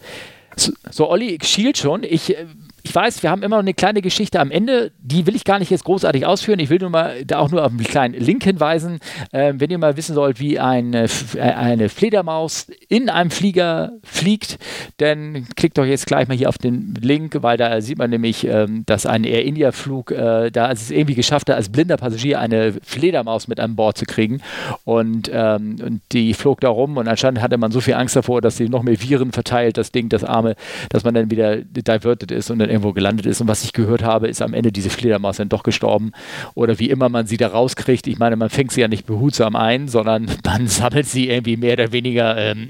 [0.55, 2.03] So, so Olli schielt schon.
[2.03, 2.45] Ich äh,
[2.83, 5.59] ich weiß, wir haben immer noch eine kleine Geschichte am Ende, die will ich gar
[5.59, 6.59] nicht jetzt großartig ausführen.
[6.59, 8.99] Ich will nur mal da auch nur auf einen kleinen Link hinweisen.
[9.33, 11.05] Ähm, wenn ihr mal wissen sollt, wie eine,
[11.35, 14.57] äh, eine Fledermaus in einem Flieger fliegt,
[14.97, 18.47] dann klickt doch jetzt gleich mal hier auf den Link, weil da sieht man nämlich,
[18.47, 22.39] ähm, dass ein Air India Flug äh, da es irgendwie geschafft hat, als blinder Passagier
[22.39, 24.41] eine Fledermaus mit an Bord zu kriegen.
[24.85, 28.41] Und, ähm, und die flog da rum und anscheinend hatte man so viel Angst davor,
[28.41, 30.55] dass sie noch mehr Viren verteilt, das Ding, das Arme,
[30.89, 33.41] dass man dann wieder diverted ist und dann irgendwo gelandet ist.
[33.41, 36.11] Und was ich gehört habe, ist am Ende diese Fledermaus dann doch gestorben.
[36.55, 38.07] Oder wie immer man sie da rauskriegt.
[38.07, 41.73] Ich meine, man fängt sie ja nicht behutsam ein, sondern man sammelt sie irgendwie mehr
[41.73, 42.69] oder weniger ähm,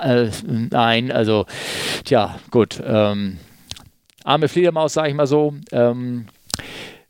[0.00, 0.28] äh,
[0.74, 1.12] ein.
[1.12, 1.46] Also,
[2.04, 2.82] tja, gut.
[2.84, 3.38] Ähm,
[4.24, 5.54] arme Fledermaus, sage ich mal so.
[5.70, 6.26] Ähm,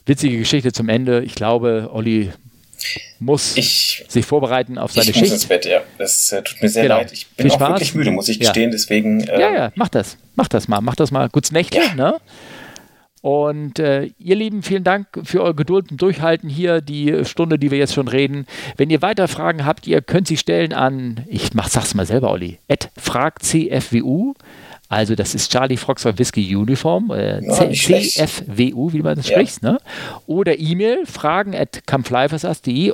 [0.06, 1.22] witzige Geschichte zum Ende.
[1.22, 2.32] Ich glaube, Olli
[3.18, 5.26] muss ich, sich vorbereiten auf seine ich Schicht.
[5.26, 5.82] Ich muss ins Bett, ja.
[5.98, 6.96] Das äh, tut mir sehr genau.
[6.96, 7.12] leid.
[7.12, 7.68] Ich bin Viel auch Spaß.
[7.70, 8.70] wirklich müde, muss ich gestehen.
[8.70, 8.72] Ja.
[8.72, 9.20] Deswegen.
[9.20, 10.16] Ähm, ja, ja, mach das.
[10.34, 10.80] Mach das mal.
[10.80, 11.28] Mach das mal.
[11.28, 11.94] Gutes Nächte, ja.
[11.94, 12.20] ne?
[13.22, 17.70] Und äh, ihr Lieben, vielen Dank für eure Geduld und Durchhalten hier, die Stunde, die
[17.70, 18.46] wir jetzt schon reden.
[18.76, 22.32] Wenn ihr weiter Fragen habt, ihr könnt sie stellen an, ich mach, sag's mal selber,
[22.32, 24.34] Olli, at fragcfwu
[24.92, 29.36] also das ist Charlie Foxtrot Whisky Uniform, äh, ja, CFWU, wie man das ja.
[29.36, 29.78] spricht, ne?
[30.26, 31.82] Oder E-Mail, fragen at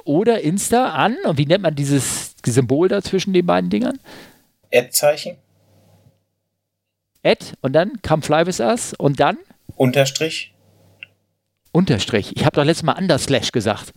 [0.05, 3.99] oder Insta an, und wie nennt man dieses Symbol da zwischen den beiden Dingern?
[4.73, 5.39] Ad-Zeichen.
[7.25, 9.37] Ad und dann Us und dann?
[9.75, 10.55] Unterstrich.
[11.73, 12.37] Unterstrich.
[12.37, 13.93] Ich habe doch letztes Mal Underslash gesagt.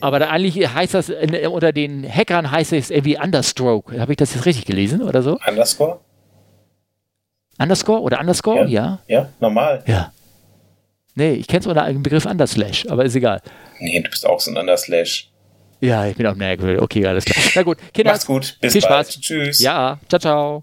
[0.00, 4.00] Aber eigentlich heißt das, in, unter den Hackern heißt es irgendwie Understroke.
[4.00, 5.38] Habe ich das jetzt richtig gelesen oder so?
[5.46, 6.00] Underscore?
[7.58, 8.66] Underscore oder Underscore?
[8.66, 9.00] Ja.
[9.06, 9.82] Ja, ja normal.
[9.86, 10.12] Ja.
[11.14, 13.40] Nee, ich kenne es unter dem Begriff Underslash, aber ist egal.
[13.78, 15.30] Nee, du bist auch so ein Underslash.
[15.80, 16.82] Ja, ich bin auch merkwürdig.
[16.82, 17.44] Okay, alles klar.
[17.54, 18.12] Na gut, Kinder.
[18.12, 18.56] Macht's gut.
[18.60, 19.06] Bis viel bald.
[19.06, 19.20] Spaß.
[19.20, 19.60] Tschüss.
[19.60, 20.62] Ja, ciao, ciao.